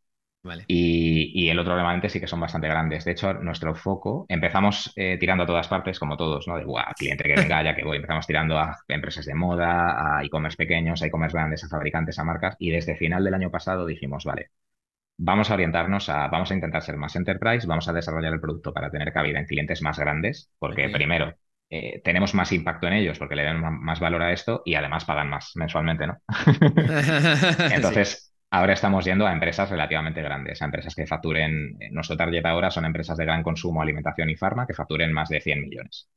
Y, 0.68 1.50
el 1.50 1.60
otro 1.60 1.76
remanente 1.76 2.10
sí 2.10 2.20
que 2.20 2.28
son 2.28 2.40
bastante 2.40 2.68
grandes. 2.68 3.06
De 3.06 3.12
hecho, 3.12 3.34
nuestro 3.34 3.76
foco, 3.76 4.26
empezamos 4.30 4.94
eh, 4.96 5.18
tirando 5.20 5.44
a 5.44 5.48
todas 5.48 5.68
partes, 5.68 6.00
como 6.00 6.16
todos, 6.18 6.48
¿no? 6.48 6.58
De, 6.58 6.64
guau, 6.64 6.86
cliente 6.98 7.24
que 7.24 7.36
venga, 7.36 7.64
ya 7.64 7.76
que 7.76 7.84
voy. 7.84 7.98
Empezamos 7.98 8.28
tirando 8.28 8.58
a 8.58 8.78
empresas 8.88 9.26
de 9.26 9.36
moda, 9.36 10.18
a 10.18 10.24
e-commerce 10.24 10.58
pequeños, 10.58 11.02
a 11.02 11.08
e-commerce 11.08 11.38
grandes, 11.38 11.64
a 11.64 11.70
fabricantes, 11.70 12.18
a 12.20 12.24
marcas. 12.24 12.56
Y 12.60 12.72
desde 12.72 12.96
final 12.96 13.24
del 13.24 13.34
año 13.34 13.52
pasado 13.52 13.86
dijimos, 13.86 14.24
vale, 14.26 14.52
vamos 15.18 15.50
a 15.52 15.56
orientarnos 15.56 16.10
a, 16.10 16.28
vamos 16.28 16.52
a 16.52 16.54
intentar 16.56 16.82
ser 16.84 16.98
más 16.98 17.16
enterprise, 17.16 17.68
vamos 17.68 17.88
a 17.88 17.94
desarrollar 17.94 18.34
el 18.34 18.40
producto 18.40 18.74
para 18.74 18.90
tener 18.90 19.12
cabida 19.12 19.40
en 19.40 19.46
clientes 19.46 19.82
más 19.82 20.00
grandes, 20.00 20.52
porque 20.60 20.90
primero, 20.90 21.34
eh, 21.70 22.02
tenemos 22.04 22.34
más 22.34 22.52
impacto 22.52 22.88
en 22.88 22.94
ellos 22.94 23.20
porque 23.20 23.36
le 23.36 23.44
dan 23.44 23.62
más 23.82 24.00
valor 24.00 24.22
a 24.22 24.32
esto 24.32 24.62
y 24.66 24.76
además 24.76 25.06
pagan 25.06 25.30
más 25.30 25.52
mensualmente, 25.56 26.08
¿no? 26.08 26.18
Entonces, 27.70 28.28
Ahora 28.50 28.74
estamos 28.74 29.04
yendo 29.04 29.28
a 29.28 29.34
empresas 29.34 29.70
relativamente 29.70 30.22
grandes, 30.22 30.62
a 30.62 30.66
empresas 30.66 30.96
que 30.96 31.06
facturen, 31.06 31.76
eh, 31.82 31.90
nuestro 31.92 32.16
target 32.16 32.46
ahora 32.46 32.72
son 32.72 32.86
empresas 32.86 33.18
de 33.18 33.26
gran 33.26 33.44
consumo, 33.44 33.82
alimentación 33.82 34.30
y 34.30 34.38
farma, 34.38 34.66
que 34.66 34.74
facturen 34.74 35.12
más 35.12 35.28
de 35.28 35.42
100 35.42 35.62
millones. 35.62 36.10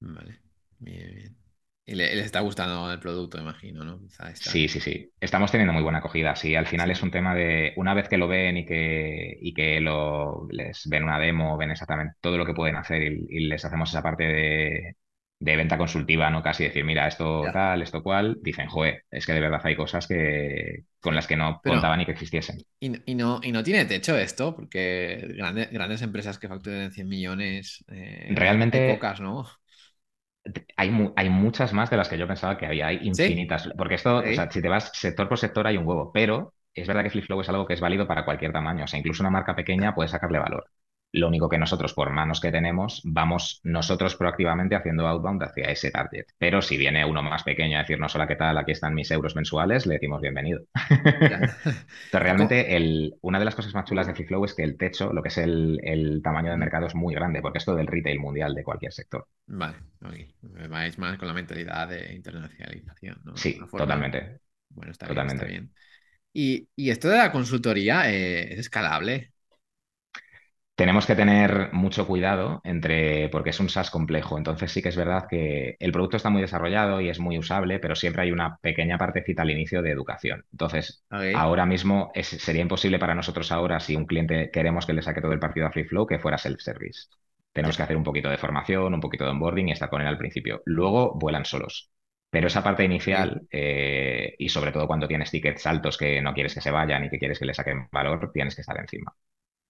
Vale, 0.00 0.38
bien, 0.78 1.14
bien. 1.14 1.41
Y 1.84 1.94
les 1.96 2.24
está 2.24 2.40
gustando 2.40 2.90
el 2.92 3.00
producto, 3.00 3.38
imagino, 3.38 3.84
¿no? 3.84 4.00
Sí, 4.34 4.68
sí, 4.68 4.80
sí. 4.80 5.10
Estamos 5.20 5.50
teniendo 5.50 5.72
muy 5.72 5.82
buena 5.82 5.98
acogida. 5.98 6.36
Sí, 6.36 6.54
al 6.54 6.66
final 6.66 6.90
es 6.90 7.02
un 7.02 7.10
tema 7.10 7.34
de 7.34 7.72
una 7.76 7.92
vez 7.94 8.08
que 8.08 8.18
lo 8.18 8.28
ven 8.28 8.56
y 8.56 8.66
que, 8.66 9.36
y 9.40 9.52
que 9.52 9.80
lo, 9.80 10.46
les 10.50 10.88
ven 10.88 11.04
una 11.04 11.18
demo, 11.18 11.56
ven 11.56 11.72
exactamente 11.72 12.14
todo 12.20 12.38
lo 12.38 12.46
que 12.46 12.54
pueden 12.54 12.76
hacer 12.76 13.02
y 13.02 13.46
les 13.46 13.64
hacemos 13.64 13.90
esa 13.90 14.02
parte 14.02 14.24
de, 14.24 14.96
de 15.42 15.56
venta 15.56 15.76
consultiva, 15.76 16.30
¿no? 16.30 16.40
Casi 16.40 16.62
decir, 16.62 16.84
mira, 16.84 17.08
esto 17.08 17.42
tal, 17.52 17.82
esto 17.82 18.00
cual, 18.02 18.38
dicen, 18.40 18.68
joder, 18.68 19.04
es 19.10 19.26
que 19.26 19.32
de 19.32 19.40
verdad 19.40 19.60
hay 19.64 19.74
cosas 19.74 20.06
que 20.06 20.84
con 21.00 21.16
las 21.16 21.26
que 21.26 21.36
no 21.36 21.60
contaban 21.64 21.98
ni 21.98 22.06
que 22.06 22.12
existiesen. 22.12 22.58
Y, 22.78 22.90
no, 23.16 23.40
y 23.42 23.50
no 23.50 23.64
tiene 23.64 23.84
techo 23.84 24.16
esto, 24.16 24.54
porque 24.54 25.34
grandes 25.72 26.02
empresas 26.02 26.38
que 26.38 26.46
facturen 26.48 26.92
100 26.92 27.08
millones, 27.08 27.84
eh, 27.88 28.32
realmente 28.36 28.94
pocas, 28.94 29.20
¿no? 29.20 29.48
Hay, 30.76 31.12
hay, 31.16 31.30
muchas 31.30 31.72
más 31.72 31.90
de 31.90 31.96
las 31.96 32.08
que 32.08 32.18
yo 32.18 32.26
pensaba 32.26 32.56
que 32.58 32.66
había, 32.66 32.88
hay 32.88 32.98
infinitas. 33.02 33.68
Porque 33.76 33.94
esto, 33.94 34.16
o 34.16 34.22
sea, 34.22 34.50
si 34.50 34.60
te 34.60 34.68
vas 34.68 34.90
sector 34.92 35.28
por 35.28 35.38
sector 35.38 35.66
hay 35.66 35.76
un 35.76 35.86
huevo, 35.86 36.10
pero 36.12 36.54
es 36.74 36.86
verdad 36.88 37.04
que 37.04 37.10
FlipFlow 37.10 37.40
es 37.40 37.48
algo 37.48 37.66
que 37.66 37.74
es 37.74 37.80
válido 37.80 38.06
para 38.06 38.24
cualquier 38.24 38.52
tamaño. 38.52 38.84
O 38.84 38.86
sea, 38.86 38.98
incluso 38.98 39.22
una 39.22 39.30
marca 39.30 39.54
pequeña 39.54 39.94
puede 39.94 40.08
sacarle 40.08 40.38
valor. 40.38 40.66
Lo 41.12 41.28
único 41.28 41.48
que 41.48 41.58
nosotros, 41.58 41.92
por 41.92 42.10
manos 42.10 42.40
que 42.40 42.50
tenemos, 42.50 43.02
vamos 43.04 43.60
nosotros 43.64 44.16
proactivamente 44.16 44.74
haciendo 44.74 45.06
outbound 45.06 45.42
hacia 45.42 45.70
ese 45.70 45.90
target. 45.90 46.26
Pero 46.38 46.62
si 46.62 46.78
viene 46.78 47.04
uno 47.04 47.22
más 47.22 47.42
pequeño 47.42 47.76
a 47.76 47.82
decirnos, 47.82 48.14
hola, 48.14 48.26
¿qué 48.26 48.36
tal? 48.36 48.56
Aquí 48.56 48.72
están 48.72 48.94
mis 48.94 49.10
euros 49.10 49.36
mensuales, 49.36 49.86
le 49.86 49.94
decimos 49.94 50.22
bienvenido. 50.22 50.62
Entonces, 50.90 51.54
realmente, 52.12 52.76
el, 52.76 53.14
una 53.20 53.38
de 53.38 53.44
las 53.44 53.54
cosas 53.54 53.74
más 53.74 53.84
chulas 53.84 54.06
de 54.06 54.14
FreeFlow 54.14 54.44
es 54.46 54.54
que 54.54 54.62
el 54.62 54.78
techo, 54.78 55.12
lo 55.12 55.22
que 55.22 55.28
es 55.28 55.36
el, 55.36 56.20
tamaño 56.24 56.50
de 56.50 56.56
mercado, 56.56 56.86
es 56.86 56.94
muy 56.94 57.14
grande, 57.14 57.42
porque 57.42 57.58
es 57.58 57.64
todo 57.64 57.78
el 57.78 57.86
retail 57.86 58.18
mundial 58.18 58.54
de 58.54 58.64
cualquier 58.64 58.92
sector. 58.92 59.26
Vale, 59.46 59.76
vais 60.70 60.98
más 60.98 61.18
con 61.18 61.28
la 61.28 61.34
mentalidad 61.34 61.88
de 61.88 62.14
internacionalización, 62.14 63.20
¿no? 63.24 63.36
Sí, 63.36 63.60
totalmente. 63.70 64.40
Bueno, 64.70 64.92
está 64.92 65.08
totalmente. 65.08 65.44
bien. 65.44 65.72
Y, 66.32 66.68
esto 66.76 67.08
de 67.08 67.18
la 67.18 67.32
consultoría 67.32 68.10
eh, 68.10 68.54
es 68.54 68.60
escalable. 68.60 69.31
Tenemos 70.74 71.06
que 71.06 71.14
tener 71.14 71.70
mucho 71.72 72.06
cuidado 72.06 72.60
entre, 72.64 73.28
porque 73.28 73.50
es 73.50 73.60
un 73.60 73.68
SaaS 73.68 73.90
complejo. 73.90 74.38
Entonces 74.38 74.72
sí 74.72 74.82
que 74.82 74.88
es 74.88 74.96
verdad 74.96 75.26
que 75.28 75.76
el 75.78 75.92
producto 75.92 76.16
está 76.16 76.30
muy 76.30 76.40
desarrollado 76.40 77.00
y 77.00 77.08
es 77.08 77.20
muy 77.20 77.38
usable, 77.38 77.78
pero 77.78 77.94
siempre 77.94 78.22
hay 78.22 78.32
una 78.32 78.56
pequeña 78.58 78.98
partecita 78.98 79.42
al 79.42 79.50
inicio 79.50 79.82
de 79.82 79.90
educación. 79.90 80.44
Entonces, 80.50 81.04
ahora 81.30 81.66
mismo 81.66 82.10
sería 82.22 82.62
imposible 82.62 82.98
para 82.98 83.14
nosotros 83.14 83.52
ahora, 83.52 83.80
si 83.80 83.96
un 83.96 84.06
cliente 84.06 84.50
queremos 84.50 84.86
que 84.86 84.94
le 84.94 85.02
saque 85.02 85.20
todo 85.20 85.32
el 85.32 85.38
partido 85.40 85.66
a 85.66 85.70
FreeFlow, 85.72 86.06
que 86.06 86.18
fuera 86.18 86.38
self-service. 86.38 87.08
Tenemos 87.52 87.76
que 87.76 87.82
hacer 87.82 87.96
un 87.96 88.04
poquito 88.04 88.30
de 88.30 88.38
formación, 88.38 88.94
un 88.94 89.00
poquito 89.00 89.24
de 89.24 89.30
onboarding 89.30 89.68
y 89.68 89.72
estar 89.72 89.90
con 89.90 90.00
él 90.00 90.06
al 90.08 90.18
principio. 90.18 90.62
Luego 90.64 91.12
vuelan 91.18 91.44
solos. 91.44 91.90
Pero 92.30 92.46
esa 92.46 92.62
parte 92.64 92.84
inicial, 92.84 93.46
eh, 93.50 94.34
y 94.38 94.48
sobre 94.48 94.72
todo 94.72 94.86
cuando 94.86 95.06
tienes 95.06 95.30
tickets 95.30 95.66
altos 95.66 95.98
que 95.98 96.22
no 96.22 96.32
quieres 96.32 96.54
que 96.54 96.62
se 96.62 96.70
vayan 96.70 97.04
y 97.04 97.10
que 97.10 97.18
quieres 97.18 97.38
que 97.38 97.44
le 97.44 97.54
saquen 97.54 97.88
valor, 97.92 98.30
tienes 98.32 98.54
que 98.54 98.62
estar 98.62 98.78
encima. 98.80 99.14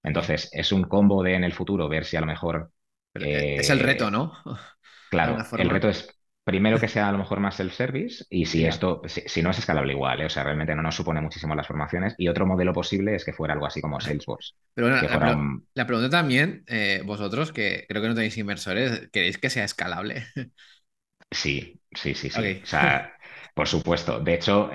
Entonces, 0.02 0.50
es 0.52 0.72
un 0.72 0.84
combo 0.84 1.22
de 1.22 1.34
en 1.34 1.44
el 1.44 1.52
futuro 1.52 1.88
ver 1.88 2.04
si 2.04 2.16
a 2.16 2.20
lo 2.20 2.26
mejor. 2.26 2.70
Eh, 3.14 3.56
es 3.58 3.70
el 3.70 3.80
reto, 3.80 4.10
¿no? 4.10 4.32
Claro, 5.10 5.36
el 5.58 5.68
reto 5.68 5.90
es 5.90 6.08
primero 6.42 6.78
que 6.80 6.88
sea 6.88 7.08
a 7.08 7.12
lo 7.12 7.18
mejor 7.18 7.38
más 7.38 7.56
self-service 7.56 8.24
y 8.30 8.46
si 8.46 8.64
esto, 8.64 9.02
si, 9.06 9.42
no 9.42 9.50
es 9.50 9.58
escalable 9.58 9.92
igual, 9.92 10.22
¿eh? 10.22 10.24
o 10.24 10.30
sea, 10.30 10.42
realmente 10.42 10.74
no 10.74 10.82
nos 10.82 10.96
supone 10.96 11.20
muchísimo 11.20 11.54
las 11.54 11.66
formaciones 11.66 12.14
y 12.16 12.28
otro 12.28 12.46
modelo 12.46 12.72
posible 12.72 13.14
es 13.14 13.24
que 13.24 13.34
fuera 13.34 13.52
algo 13.52 13.66
así 13.66 13.82
como 13.82 14.00
Salesforce. 14.00 14.54
Pero 14.72 14.88
bueno, 14.88 15.64
la, 15.74 15.86
pregunta 15.86 16.08
también, 16.08 16.64
eh, 16.66 17.02
vosotros 17.04 17.52
que 17.52 17.84
creo 17.88 18.00
que 18.00 18.08
no 18.08 18.14
tenéis 18.14 18.38
inversores, 18.38 19.10
¿queréis 19.12 19.36
que 19.36 19.50
sea 19.50 19.64
escalable? 19.64 20.24
Sí, 21.30 21.80
sí, 21.92 22.14
sí, 22.14 22.30
sí. 22.30 22.60
O 22.62 22.66
sea, 22.66 23.14
por 23.54 23.68
supuesto. 23.68 24.20
De 24.20 24.34
hecho, 24.34 24.70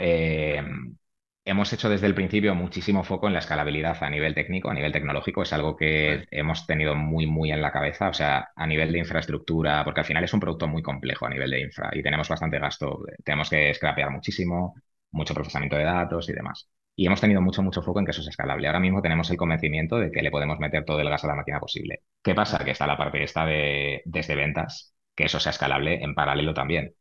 hemos 1.47 1.71
hecho 1.71 1.89
desde 1.89 2.07
el 2.07 2.13
principio 2.13 2.53
muchísimo 2.55 3.03
foco 3.03 3.27
en 3.27 3.33
la 3.33 3.39
escalabilidad 3.39 4.03
a 4.03 4.09
nivel 4.09 4.35
técnico, 4.35 4.69
a 4.69 4.73
nivel 4.73 4.91
tecnológico. 4.91 5.43
Es 5.43 5.53
algo 5.53 5.75
que 5.77 6.25
hemos 6.29 6.67
tenido 6.67 6.93
muy, 6.95 7.25
muy 7.25 7.51
en 7.51 7.61
la 7.61 7.71
cabeza. 7.71 8.09
O 8.09 8.13
sea, 8.13 8.49
a 8.55 8.67
nivel 8.67 8.91
de 8.91 8.99
infraestructura, 8.99 9.83
porque 9.85 10.01
al 10.01 10.05
final 10.05 10.23
es 10.23 10.33
un 10.33 10.41
producto 10.41 10.67
muy 10.67 10.83
complejo 10.83 11.25
a 11.25 11.29
nivel 11.29 11.49
de 11.49 11.61
infra 11.61 11.89
y 11.93 12.03
tenemos 12.03 12.27
bastante 12.27 12.59
gasto. 12.59 12.99
Tenemos 13.23 13.49
que 13.49 13.73
scrapear 13.73 14.11
muchísimo, 14.11 14.75
mucho 15.11 15.33
procesamiento 15.33 15.77
de 15.77 15.85
datos 15.85 16.29
y 16.29 16.33
demás. 16.33 16.69
Y 16.95 17.05
hemos 17.05 17.21
tenido 17.21 17.41
mucho, 17.41 17.61
mucho 17.61 17.81
foco 17.81 17.99
en 17.99 18.05
que 18.05 18.11
eso 18.11 18.21
es 18.21 18.27
escalable. 18.27 18.67
Ahora 18.67 18.79
mismo 18.79 19.01
tenemos 19.01 19.29
el 19.31 19.37
convencimiento 19.37 19.97
de 19.97 20.11
que 20.11 20.21
le 20.21 20.31
podemos 20.31 20.59
meter 20.59 20.83
todo 20.83 20.99
el 20.99 21.09
gas 21.09 21.23
a 21.23 21.27
la 21.27 21.35
máquina 21.35 21.59
posible. 21.59 22.01
¿Qué 22.21 22.35
pasa? 22.35 22.63
Que 22.65 22.71
está 22.71 22.87
la 22.87 22.97
parte 22.97 23.23
esta 23.23 23.45
de 23.45 24.01
desde 24.05 24.35
ventas, 24.35 24.93
que 25.15 25.25
eso 25.25 25.39
sea 25.39 25.51
escalable 25.51 26.03
en 26.03 26.13
paralelo 26.15 26.53
también 26.53 26.93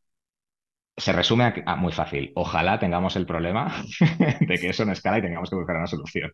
se 0.96 1.12
resume 1.12 1.62
a, 1.66 1.76
muy 1.76 1.92
fácil. 1.92 2.32
Ojalá 2.34 2.78
tengamos 2.78 3.16
el 3.16 3.26
problema 3.26 3.84
de 4.40 4.58
que 4.58 4.70
eso 4.70 4.84
no 4.84 4.92
escala 4.92 5.18
y 5.18 5.22
tengamos 5.22 5.50
que 5.50 5.56
buscar 5.56 5.76
una 5.76 5.86
solución. 5.86 6.32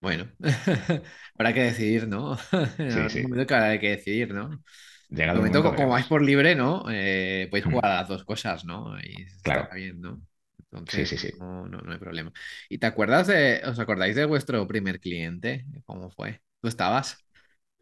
Bueno, 0.00 0.28
habrá 1.38 1.52
que 1.52 1.62
decidir, 1.62 2.08
¿no? 2.08 2.36
sí, 2.76 3.10
sí. 3.10 3.22
momento 3.22 3.46
que 3.46 3.54
habrá 3.54 3.78
que 3.78 3.90
decidir, 3.90 4.32
¿no? 4.32 4.62
Llega 5.10 5.34
momento, 5.34 5.62
como 5.62 5.88
vais 5.88 6.06
por 6.06 6.22
libre, 6.22 6.54
¿no? 6.54 6.84
Eh, 6.90 7.48
podéis 7.50 7.66
jugar 7.66 7.86
a 7.86 7.96
las 7.96 8.08
dos 8.08 8.24
cosas, 8.24 8.64
¿no? 8.64 8.98
Y 9.00 9.26
claro. 9.42 9.62
está 9.64 9.74
bien, 9.74 10.00
¿no? 10.00 10.20
Entonces, 10.58 11.08
sí, 11.08 11.16
sí, 11.16 11.30
sí. 11.30 11.36
No, 11.38 11.66
no, 11.66 11.92
hay 11.92 11.98
problema. 11.98 12.32
¿Y 12.68 12.78
te 12.78 12.86
acuerdas 12.86 13.26
de, 13.26 13.60
os 13.64 13.78
acordáis 13.80 14.14
de 14.14 14.24
vuestro 14.24 14.66
primer 14.68 15.00
cliente? 15.00 15.66
¿Cómo 15.84 16.10
fue? 16.10 16.40
¿Tú 16.60 16.68
estabas? 16.68 17.24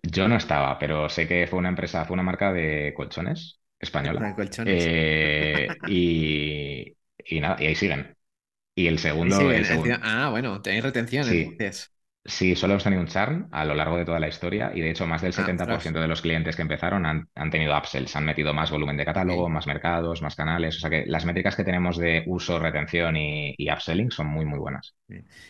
Yo 0.03 0.27
no 0.27 0.37
estaba, 0.37 0.79
pero 0.79 1.11
sé 1.11 1.29
que 1.29 1.47
fue 1.47 1.59
una 1.59 1.69
empresa, 1.69 2.07
fue 2.07 2.15
una 2.15 2.23
marca 2.23 2.53
de 2.53 2.95
colchones 2.97 3.58
española. 3.79 4.35
Eh, 4.65 5.69
y, 5.87 6.97
y, 7.25 7.41
nada, 7.41 7.57
y 7.63 7.67
ahí 7.67 7.75
siguen. 7.75 8.17
Y 8.75 8.87
el 8.87 8.99
segundo. 8.99 9.39
Ah, 10.03 10.29
bueno, 10.31 10.61
tenéis 10.63 10.85
retención 10.85 11.25
sí. 11.25 11.57
Sí, 12.29 12.55
solo 12.57 12.75
hemos 12.75 12.85
tenido 12.85 13.01
un 13.01 13.09
churn 13.09 13.49
a 13.53 13.65
lo 13.65 13.75
largo 13.75 13.97
de 13.97 14.05
toda 14.05 14.21
la 14.21 14.29
historia 14.29 14.71
y 14.75 14.83
de 14.83 14.91
hecho 14.91 15.07
más 15.07 15.23
del 15.23 15.33
70% 15.33 15.99
ah, 15.99 16.03
de 16.03 16.09
los 16.09 16.21
clientes 16.21 16.57
que 16.57 16.63
empezaron 16.63 17.07
han, 17.07 17.51
tenido 17.51 17.75
upsells, 17.75 18.15
han 18.17 18.27
metido 18.27 18.53
más 18.53 18.71
volumen 18.71 18.99
de 18.99 19.07
catálogo, 19.07 19.49
más 19.49 19.67
mercados, 19.67 20.21
más 20.21 20.37
canales. 20.37 20.77
O 20.77 20.81
sea 20.81 20.91
que 20.91 21.07
las 21.07 21.25
métricas 21.25 21.57
que 21.57 21.65
tenemos 21.65 21.97
de 21.97 22.25
uso, 22.27 22.59
retención 22.59 23.17
y, 23.17 23.57
upselling 23.73 24.11
son 24.11 24.27
muy, 24.27 24.45
muy 24.45 24.59
buenas. 24.59 24.95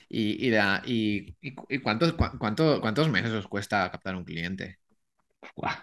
¿Y, 0.09 0.49
y, 0.49 1.37
y, 1.41 1.79
cuántos, 1.81 2.13
cuántos 2.13 3.09
meses 3.09 3.33
os 3.33 3.49
cuesta 3.49 3.91
captar 3.91 4.15
un 4.15 4.25
cliente? 4.25 4.79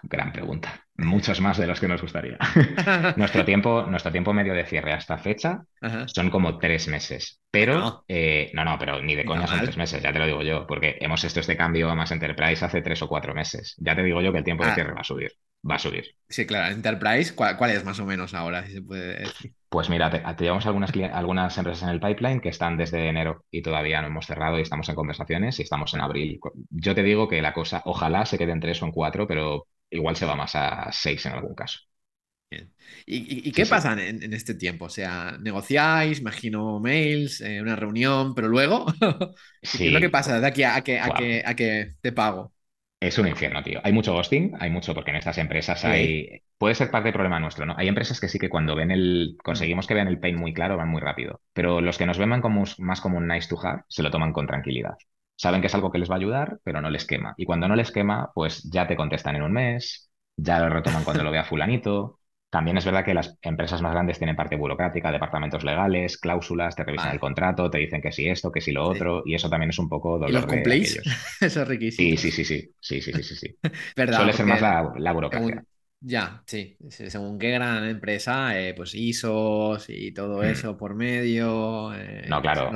gran 0.04 0.32
pregunta. 0.32 0.85
Muchos 0.98 1.42
más 1.42 1.58
de 1.58 1.68
los 1.68 1.80
que 1.80 1.90
nos 1.90 2.02
gustaría. 2.02 2.38
nuestro, 3.18 3.44
tiempo, 3.44 3.86
nuestro 3.90 4.12
tiempo 4.14 4.32
medio 4.32 4.54
de 4.54 4.66
cierre 4.66 4.94
hasta 4.94 5.18
fecha 5.18 5.66
son 6.06 6.30
como 6.30 6.58
tres 6.58 6.88
meses. 6.88 7.42
Pero, 7.52 7.80
no, 7.80 8.06
eh, 8.08 8.52
no, 8.54 8.78
pero 8.80 9.02
ni 9.02 9.14
de 9.14 9.26
coña 9.26 9.46
son 9.46 9.60
tres 9.60 9.76
meses, 9.78 10.02
ya 10.02 10.14
te 10.14 10.20
lo 10.20 10.26
digo 10.26 10.42
yo, 10.42 10.66
porque 10.66 10.98
hemos 11.02 11.24
hecho 11.24 11.42
este 11.42 11.58
cambio 11.58 11.90
a 11.90 11.96
más 11.96 12.12
Enterprise 12.12 12.64
hace 12.64 12.82
tres 12.82 13.02
o 13.02 13.10
cuatro 13.10 13.34
meses. 13.34 13.76
Ya 13.78 13.94
te 13.96 14.04
digo 14.04 14.22
yo 14.22 14.32
que 14.32 14.38
el 14.38 14.44
tiempo 14.46 14.64
de 14.64 14.72
ah. 14.72 14.76
cierre 14.76 14.94
va 14.94 15.02
a 15.02 15.06
subir. 15.06 15.32
Va 15.70 15.76
a 15.76 15.80
subir. 15.80 16.06
Sí, 16.30 16.46
claro. 16.46 16.74
Enterprise, 16.74 17.36
¿cuál, 17.36 17.72
es 17.72 17.84
más 17.84 18.00
o 18.00 18.06
menos 18.06 18.34
ahora, 18.34 18.66
si 18.66 18.74
se 18.74 18.82
puede 18.82 19.20
decir? 19.20 19.54
Pues 19.68 19.90
mira, 19.90 20.10
te, 20.10 20.44
llevamos 20.44 20.66
algunas, 20.66 20.94
algunas 21.12 21.58
empresas 21.58 21.84
en 21.84 21.90
el 21.90 22.00
pipeline 22.00 22.40
que 22.40 22.50
están 22.50 22.78
desde 22.78 23.10
enero 23.10 23.44
y 23.52 23.62
todavía 23.62 24.00
no 24.02 24.08
hemos 24.08 24.28
cerrado 24.28 24.60
y 24.60 24.62
estamos 24.62 24.88
en 24.88 24.96
conversaciones 24.96 25.60
y 25.60 25.64
estamos 25.64 25.94
en 25.94 26.02
abril. 26.02 26.40
Yo 26.70 26.96
te 26.96 27.04
digo 27.04 27.28
que 27.28 27.42
la 27.42 27.54
cosa, 27.54 27.82
ojalá 27.84 28.26
se 28.26 28.38
quede 28.38 28.54
en 28.54 28.60
tres 28.62 28.82
o 28.82 28.86
en 28.86 28.92
cuatro, 28.92 29.28
pero 29.28 29.68
igual 29.90 30.16
se 30.16 30.26
va 30.26 30.36
más 30.36 30.56
a 30.56 30.92
seis 30.92 31.26
en 31.26 31.34
algún 31.34 31.56
caso. 31.56 31.80
¿Y, 33.06 33.52
qué 33.52 33.66
pasa 33.66 33.94
En, 33.94 34.34
este 34.34 34.56
tiempo? 34.56 34.86
O 34.86 34.90
sea, 34.90 35.38
negociáis, 35.40 36.20
imagino 36.20 36.80
mails, 36.80 37.42
eh, 37.42 37.62
una 37.62 37.76
reunión, 37.76 38.34
pero 38.34 38.48
luego, 38.48 38.86
¿qué 39.78 39.88
es 39.88 39.92
lo 39.92 40.00
que 40.00 40.10
pasa 40.10 40.40
de 40.40 40.48
aquí 40.48 40.64
a, 40.64 40.82
que, 40.82 41.00
a, 41.00 41.10
que, 41.10 41.44
a 41.46 41.56
que 41.56 41.96
te 42.02 42.12
pago? 42.12 42.54
Es 43.00 43.18
un 43.20 43.28
infierno, 43.28 43.62
tío. 43.62 43.82
Hay 43.84 43.92
mucho 43.92 44.14
ghosting, 44.14 44.54
hay 44.60 44.70
mucho, 44.70 44.94
porque 44.94 45.12
en 45.12 45.18
estas 45.18 45.38
empresas 45.38 45.84
hay. 45.86 46.42
Puede 46.58 46.76
ser 46.76 46.90
parte 46.90 47.08
del 47.08 47.14
problema 47.14 47.40
nuestro, 47.40 47.66
¿no? 47.66 47.76
Hay 47.78 47.88
empresas 47.88 48.20
que 48.20 48.30
sí 48.30 48.40
que 48.40 48.50
cuando 48.50 48.76
ven 48.76 48.90
el. 48.90 49.38
Conseguimos 49.44 49.86
que 49.86 49.94
vean 49.94 50.08
el 50.08 50.20
pain 50.20 50.38
muy 50.38 50.54
claro, 50.54 50.78
van 50.78 50.90
muy 50.90 51.02
rápido. 51.02 51.42
Pero 51.54 51.82
los 51.82 51.98
que 51.98 52.06
nos 52.06 52.18
ven 52.18 52.42
como, 52.42 52.64
más 52.80 53.02
como 53.02 53.18
un 53.18 53.28
nice 53.28 53.50
to 53.50 53.60
have, 53.64 53.84
se 53.90 54.02
lo 54.02 54.12
toman 54.12 54.32
con 54.32 54.48
tranquilidad. 54.48 54.96
Saben 55.36 55.62
que 55.62 55.68
es 55.68 55.76
algo 55.76 55.92
que 55.92 55.98
les 55.98 56.10
va 56.10 56.16
a 56.16 56.18
ayudar, 56.18 56.60
pero 56.64 56.82
no 56.82 56.90
les 56.90 57.06
quema. 57.06 57.34
Y 57.38 57.46
cuando 57.46 57.68
no 57.68 57.76
les 57.76 57.92
quema, 57.92 58.32
pues 58.34 58.64
ya 58.72 58.88
te 58.88 58.96
contestan 58.96 59.36
en 59.36 59.44
un 59.44 59.52
mes, 59.52 60.10
ya 60.38 60.60
lo 60.60 60.70
retoman 60.70 61.04
cuando 61.04 61.24
lo 61.24 61.32
vea 61.32 61.44
Fulanito. 61.50 62.20
También 62.50 62.78
es 62.78 62.86
verdad 62.86 63.04
que 63.04 63.14
las 63.14 63.38
empresas 63.42 63.82
más 63.82 63.92
grandes 63.92 64.18
tienen 64.18 64.38
parte 64.38 64.56
burocrática, 64.56 65.12
departamentos 65.12 65.66
legales, 65.66 66.18
cláusulas, 66.18 66.74
te 66.74 66.86
revisan 66.86 67.12
el 67.12 67.20
contrato, 67.20 67.70
te 67.70 67.80
dicen 67.80 68.02
que 68.02 68.14
sí 68.14 68.30
esto, 68.30 68.50
que 68.50 68.62
sí 68.62 68.72
lo 68.72 68.88
otro, 68.88 69.24
y 69.26 69.36
eso 69.36 69.50
también 69.50 69.72
es 69.72 69.80
un 69.80 69.90
poco 69.90 70.14
dolor. 70.14 70.30
¿Y 70.30 70.34
los 70.34 70.46
cumplís? 70.46 71.02
eso 71.42 71.62
es 71.64 71.68
riquísimo. 71.68 72.10
Sí, 72.12 72.16
sí, 72.16 72.32
sí, 72.32 72.46
sí, 72.46 72.72
sí, 72.80 73.02
sí, 73.02 73.24
sí, 73.24 73.36
sí. 73.36 73.58
Suele 73.96 74.32
ser 74.32 74.46
más 74.46 74.62
la, 74.62 75.12
burocracia. 75.12 75.66
Ya, 76.00 76.44
sí. 76.46 76.78
Según 76.90 77.38
qué 77.38 77.52
gran 77.52 77.84
empresa, 77.84 78.58
eh, 78.58 78.74
pues 78.74 78.96
ISOs 78.96 79.90
y 79.90 80.14
todo 80.14 80.42
hmm. 80.42 80.46
eso 80.46 80.78
por 80.78 80.96
medio. 80.96 81.94
Eh, 81.94 82.26
no, 82.30 82.42
claro. 82.42 82.72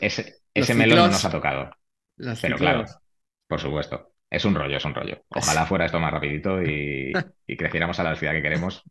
ese 0.00 0.74
melón 0.74 0.98
no 0.98 1.06
nos 1.08 1.24
ha 1.24 1.30
tocado. 1.30 1.70
Pero 2.16 2.56
claro, 2.56 2.84
por 3.46 3.60
supuesto. 3.60 4.10
Es 4.30 4.44
un 4.44 4.54
rollo, 4.54 4.76
es 4.76 4.84
un 4.84 4.94
rollo. 4.94 5.22
Ojalá 5.28 5.64
fuera 5.66 5.86
esto 5.86 6.00
más 6.00 6.12
rapidito 6.12 6.60
y, 6.62 7.12
y 7.46 7.56
creciéramos 7.56 7.98
a 8.00 8.02
la 8.02 8.10
velocidad 8.10 8.32
que 8.32 8.42
queremos, 8.42 8.82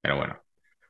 pero 0.00 0.16
bueno. 0.16 0.40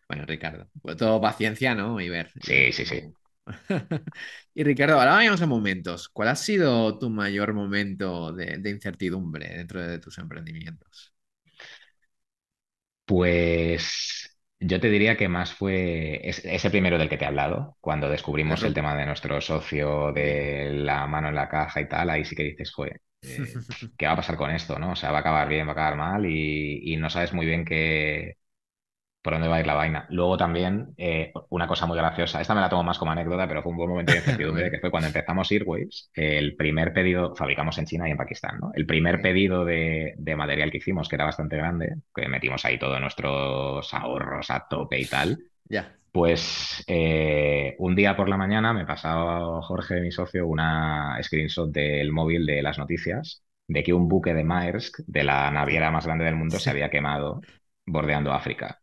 Bueno, 0.08 0.26
Ricardo, 0.26 0.68
pues 0.82 0.96
todo 0.96 1.20
paciencia, 1.20 1.74
¿no? 1.74 2.00
Y 2.00 2.08
ver. 2.08 2.30
Sí, 2.42 2.72
sí, 2.72 2.84
sí. 2.84 3.02
y 4.54 4.64
Ricardo, 4.64 4.98
ahora 4.98 5.12
vayamos 5.12 5.42
a 5.42 5.46
momentos. 5.46 6.08
¿Cuál 6.08 6.28
ha 6.28 6.36
sido 6.36 6.98
tu 6.98 7.10
mayor 7.10 7.54
momento 7.54 8.32
de, 8.32 8.60
incertidumbre 8.68 9.48
dentro 9.48 9.82
de 9.82 9.98
tus 9.98 10.18
emprendimientos? 10.18 11.14
Pues 13.06 14.33
yo 14.66 14.80
te 14.80 14.88
diría 14.90 15.16
que 15.16 15.28
más 15.28 15.52
fue 15.54 16.20
ese 16.28 16.70
primero 16.70 16.98
del 16.98 17.08
que 17.08 17.16
te 17.16 17.24
he 17.24 17.28
hablado, 17.28 17.76
cuando 17.80 18.08
descubrimos 18.08 18.64
el 18.64 18.74
tema 18.74 18.96
de 18.96 19.06
nuestro 19.06 19.40
socio, 19.40 20.12
de 20.12 20.70
la 20.72 21.06
mano 21.06 21.28
en 21.28 21.34
la 21.34 21.48
caja 21.48 21.80
y 21.80 21.88
tal, 21.88 22.10
ahí 22.10 22.24
sí 22.24 22.34
que 22.36 22.42
dices, 22.44 22.72
fue 22.72 23.00
eh, 23.22 23.54
¿qué 23.98 24.06
va 24.06 24.12
a 24.12 24.16
pasar 24.16 24.36
con 24.36 24.50
esto? 24.50 24.78
¿no? 24.78 24.92
O 24.92 24.96
sea, 24.96 25.10
va 25.12 25.18
a 25.18 25.20
acabar 25.20 25.48
bien, 25.48 25.66
va 25.66 25.70
a 25.70 25.72
acabar 25.74 25.96
mal 25.96 26.26
y, 26.26 26.92
y 26.92 26.96
no 26.96 27.10
sabes 27.10 27.32
muy 27.32 27.46
bien 27.46 27.64
qué, 27.64 28.36
por 29.24 29.32
dónde 29.32 29.48
va 29.48 29.56
a 29.56 29.60
ir 29.60 29.66
la 29.66 29.72
vaina. 29.72 30.06
Luego 30.10 30.36
también, 30.36 30.92
eh, 30.98 31.32
una 31.48 31.66
cosa 31.66 31.86
muy 31.86 31.96
graciosa, 31.96 32.42
esta 32.42 32.54
me 32.54 32.60
la 32.60 32.68
tomo 32.68 32.82
más 32.82 32.98
como 32.98 33.10
anécdota, 33.10 33.48
pero 33.48 33.62
fue 33.62 33.72
un 33.72 33.78
buen 33.78 33.88
momento 33.88 34.12
de 34.12 34.18
incertidumbre, 34.18 34.70
que 34.70 34.80
fue 34.80 34.90
cuando 34.90 35.06
empezamos 35.06 35.50
Airways, 35.50 36.10
el 36.12 36.56
primer 36.56 36.92
pedido, 36.92 37.34
fabricamos 37.34 37.78
en 37.78 37.86
China 37.86 38.06
y 38.06 38.10
en 38.10 38.18
Pakistán, 38.18 38.58
¿no? 38.60 38.70
El 38.74 38.84
primer 38.84 39.22
pedido 39.22 39.64
de, 39.64 40.14
material 40.36 40.70
que 40.70 40.76
hicimos, 40.76 41.08
que 41.08 41.16
era 41.16 41.24
bastante 41.24 41.56
grande, 41.56 41.94
que 42.14 42.28
metimos 42.28 42.66
ahí 42.66 42.78
todos 42.78 43.00
nuestros 43.00 43.94
ahorros 43.94 44.50
a 44.50 44.66
tope 44.68 45.00
y 45.00 45.06
tal. 45.06 45.38
Ya. 45.70 45.96
Pues 46.12 46.84
eh, 46.86 47.76
un 47.78 47.94
día 47.94 48.14
por 48.16 48.28
la 48.28 48.36
mañana 48.36 48.74
me 48.74 48.84
pasaba 48.84 49.62
Jorge, 49.62 50.02
mi 50.02 50.12
socio, 50.12 50.46
una 50.46 51.18
screenshot 51.22 51.72
del 51.72 52.12
móvil 52.12 52.44
de 52.44 52.60
las 52.60 52.78
noticias 52.78 53.42
de 53.68 53.82
que 53.82 53.94
un 53.94 54.06
buque 54.06 54.34
de 54.34 54.44
Maersk, 54.44 54.98
de 55.06 55.24
la 55.24 55.50
naviera 55.50 55.90
más 55.90 56.04
grande 56.04 56.26
del 56.26 56.36
mundo, 56.36 56.58
se 56.58 56.68
había 56.68 56.90
quemado 56.90 57.40
bordeando 57.86 58.34
África. 58.34 58.82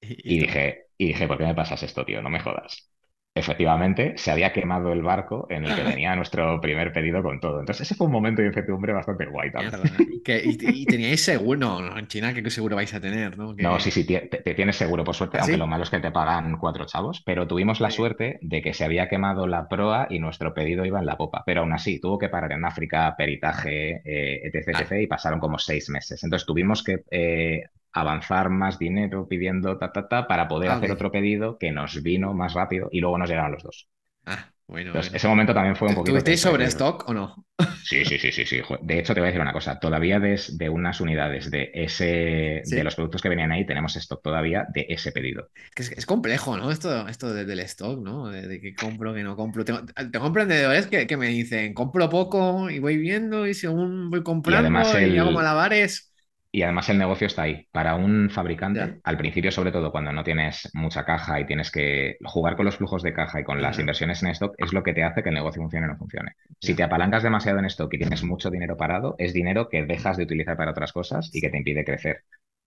Y, 0.00 0.40
dije, 0.40 0.86
y 0.96 1.08
dije, 1.08 1.26
¿por 1.26 1.38
qué 1.38 1.44
me 1.44 1.54
pasas 1.54 1.82
esto, 1.82 2.04
tío? 2.04 2.22
No 2.22 2.30
me 2.30 2.40
jodas. 2.40 2.90
Efectivamente, 3.34 4.14
se 4.16 4.32
había 4.32 4.52
quemado 4.52 4.92
el 4.92 5.02
barco 5.02 5.46
en 5.48 5.64
el 5.64 5.74
que 5.74 5.82
venía 5.84 6.16
nuestro 6.16 6.60
primer 6.60 6.92
pedido 6.92 7.22
con 7.22 7.38
todo. 7.38 7.60
Entonces, 7.60 7.86
ese 7.86 7.94
fue 7.94 8.06
un 8.06 8.12
momento 8.12 8.42
de 8.42 8.48
incertidumbre 8.48 8.92
bastante 8.92 9.26
guay 9.26 9.52
también. 9.52 9.80
Y, 10.26 10.86
teníais 10.86 11.22
seguro, 11.22 11.80
¿no? 11.80 11.96
En 11.96 12.06
China, 12.08 12.34
¿qué 12.34 12.50
seguro 12.50 12.76
vais 12.76 12.92
a 12.94 13.00
tener? 13.00 13.38
No, 13.38 13.54
no 13.54 13.80
sí, 13.80 13.90
sí, 13.90 14.04
te, 14.04 14.54
tienes 14.54 14.76
seguro, 14.76 15.04
por 15.04 15.14
suerte, 15.14 15.38
¿Ah, 15.38 15.42
aunque 15.42 15.56
lo 15.56 15.66
malo 15.66 15.84
es 15.84 15.90
que 15.90 16.00
te 16.00 16.10
pagan 16.10 16.58
cuatro 16.58 16.84
chavos. 16.84 17.22
Pero 17.24 17.46
tuvimos 17.46 17.80
la 17.80 17.90
suerte 17.90 18.38
de 18.42 18.60
que 18.60 18.74
se 18.74 18.84
había 18.84 19.08
quemado 19.08 19.46
la 19.46 19.68
proa 19.68 20.08
y 20.10 20.18
nuestro 20.18 20.52
pedido 20.52 20.84
iba 20.84 20.98
en 20.98 21.06
la 21.06 21.16
popa. 21.16 21.44
Pero 21.46 21.60
aún 21.60 21.72
así, 21.72 22.00
tuvo 22.00 22.18
que 22.18 22.28
parar 22.28 22.52
en 22.52 22.64
África, 22.64 23.14
peritaje, 23.16 24.02
eh, 24.04 24.40
etc, 24.44 24.80
etc, 24.80 24.92
y 25.02 25.06
pasaron 25.06 25.38
como 25.38 25.58
seis 25.58 25.88
meses. 25.90 26.22
Entonces, 26.24 26.44
tuvimos 26.44 26.82
que 26.82 27.04
eh, 27.10 27.62
avanzar 27.92 28.50
más 28.50 28.78
dinero 28.78 29.26
pidiendo 29.28 29.78
ta, 29.78 29.92
ta, 29.92 30.08
ta, 30.08 30.26
para 30.26 30.48
poder 30.48 30.70
hacer 30.70 30.90
otro 30.90 31.10
pedido 31.10 31.58
que 31.58 31.72
nos 31.72 32.02
vino 32.02 32.34
más 32.34 32.54
rápido 32.54 32.88
y 32.92 33.00
luego 33.00 33.18
nos 33.18 33.28
llegaron 33.28 33.52
los 33.52 33.62
dos. 33.62 33.88
Ah, 34.26 34.50
bueno. 34.66 34.92
ese 34.94 35.28
momento 35.28 35.54
también 35.54 35.76
fue 35.76 35.88
un 35.88 35.94
poquito. 35.94 36.12
¿Tuvisteis 36.12 36.40
sobre 36.40 36.66
stock 36.66 37.08
o 37.08 37.14
no? 37.14 37.46
Sí, 37.82 38.04
sí, 38.04 38.18
sí, 38.18 38.30
sí, 38.30 38.44
sí. 38.44 38.60
De 38.82 38.98
hecho, 38.98 39.14
te 39.14 39.20
voy 39.20 39.28
a 39.28 39.30
decir 39.30 39.40
una 39.40 39.54
cosa. 39.54 39.80
Todavía 39.80 40.20
de 40.20 40.68
unas 40.68 41.00
unidades 41.00 41.50
de 41.50 41.70
ese 41.72 42.62
de 42.64 42.84
los 42.84 42.94
productos 42.94 43.22
que 43.22 43.30
venían 43.30 43.50
ahí, 43.50 43.64
tenemos 43.64 43.96
stock 43.96 44.22
todavía 44.22 44.66
de 44.74 44.84
ese 44.90 45.10
pedido. 45.10 45.48
Es, 45.74 45.90
es 45.92 46.04
complejo, 46.04 46.58
¿no? 46.58 46.70
Esto, 46.70 47.08
esto 47.08 47.32
del 47.32 47.60
stock, 47.60 47.98
¿no? 47.98 48.28
De, 48.28 48.60
que 48.60 48.74
compro, 48.74 49.14
que 49.14 49.22
no 49.22 49.36
compro. 49.36 49.64
Tengo, 49.64 49.80
tengo 50.12 50.26
emprendedores 50.26 50.86
que, 50.86 51.06
que, 51.06 51.16
me 51.16 51.28
dicen, 51.28 51.72
compro 51.72 52.10
poco 52.10 52.68
y 52.68 52.78
voy 52.78 52.98
viendo 52.98 53.46
y 53.46 53.54
según 53.54 54.10
voy 54.10 54.22
comprando 54.22 54.60
y, 54.60 54.66
además 54.66 54.94
y 55.00 55.16
hago 55.16 55.32
malabares. 55.32 56.07
Y 56.50 56.62
además 56.62 56.88
el 56.88 56.98
negocio 56.98 57.26
está 57.26 57.42
ahí. 57.42 57.66
Para 57.72 57.94
un 57.94 58.30
fabricante, 58.30 59.00
al 59.04 59.18
principio, 59.18 59.50
sobre 59.50 59.70
todo 59.70 59.92
cuando 59.92 60.12
no 60.12 60.24
tienes 60.24 60.70
mucha 60.72 61.04
caja 61.04 61.38
y 61.40 61.46
tienes 61.46 61.70
que 61.70 62.16
jugar 62.24 62.56
con 62.56 62.64
los 62.64 62.76
flujos 62.76 63.02
de 63.02 63.12
caja 63.12 63.40
y 63.40 63.44
con 63.44 63.60
las 63.60 63.78
inversiones 63.78 64.22
en 64.22 64.30
stock, 64.30 64.54
es 64.56 64.72
lo 64.72 64.82
que 64.82 64.94
te 64.94 65.04
hace 65.04 65.22
que 65.22 65.28
el 65.28 65.34
negocio 65.34 65.60
funcione 65.60 65.86
o 65.86 65.90
no 65.90 65.98
funcione. 65.98 66.32
Si 66.60 66.74
te 66.74 66.82
apalancas 66.82 67.22
demasiado 67.22 67.58
en 67.58 67.66
stock 67.66 67.92
y 67.94 67.98
tienes 67.98 68.24
mucho 68.24 68.50
dinero 68.50 68.76
parado, 68.76 69.14
es 69.18 69.34
dinero 69.34 69.68
que 69.68 69.84
dejas 69.84 70.16
de 70.16 70.24
utilizar 70.24 70.56
para 70.56 70.70
otras 70.70 70.92
cosas 70.92 71.30
y 71.34 71.40
que 71.40 71.50
te 71.50 71.58
impide 71.58 71.84
crecer. 71.84 72.24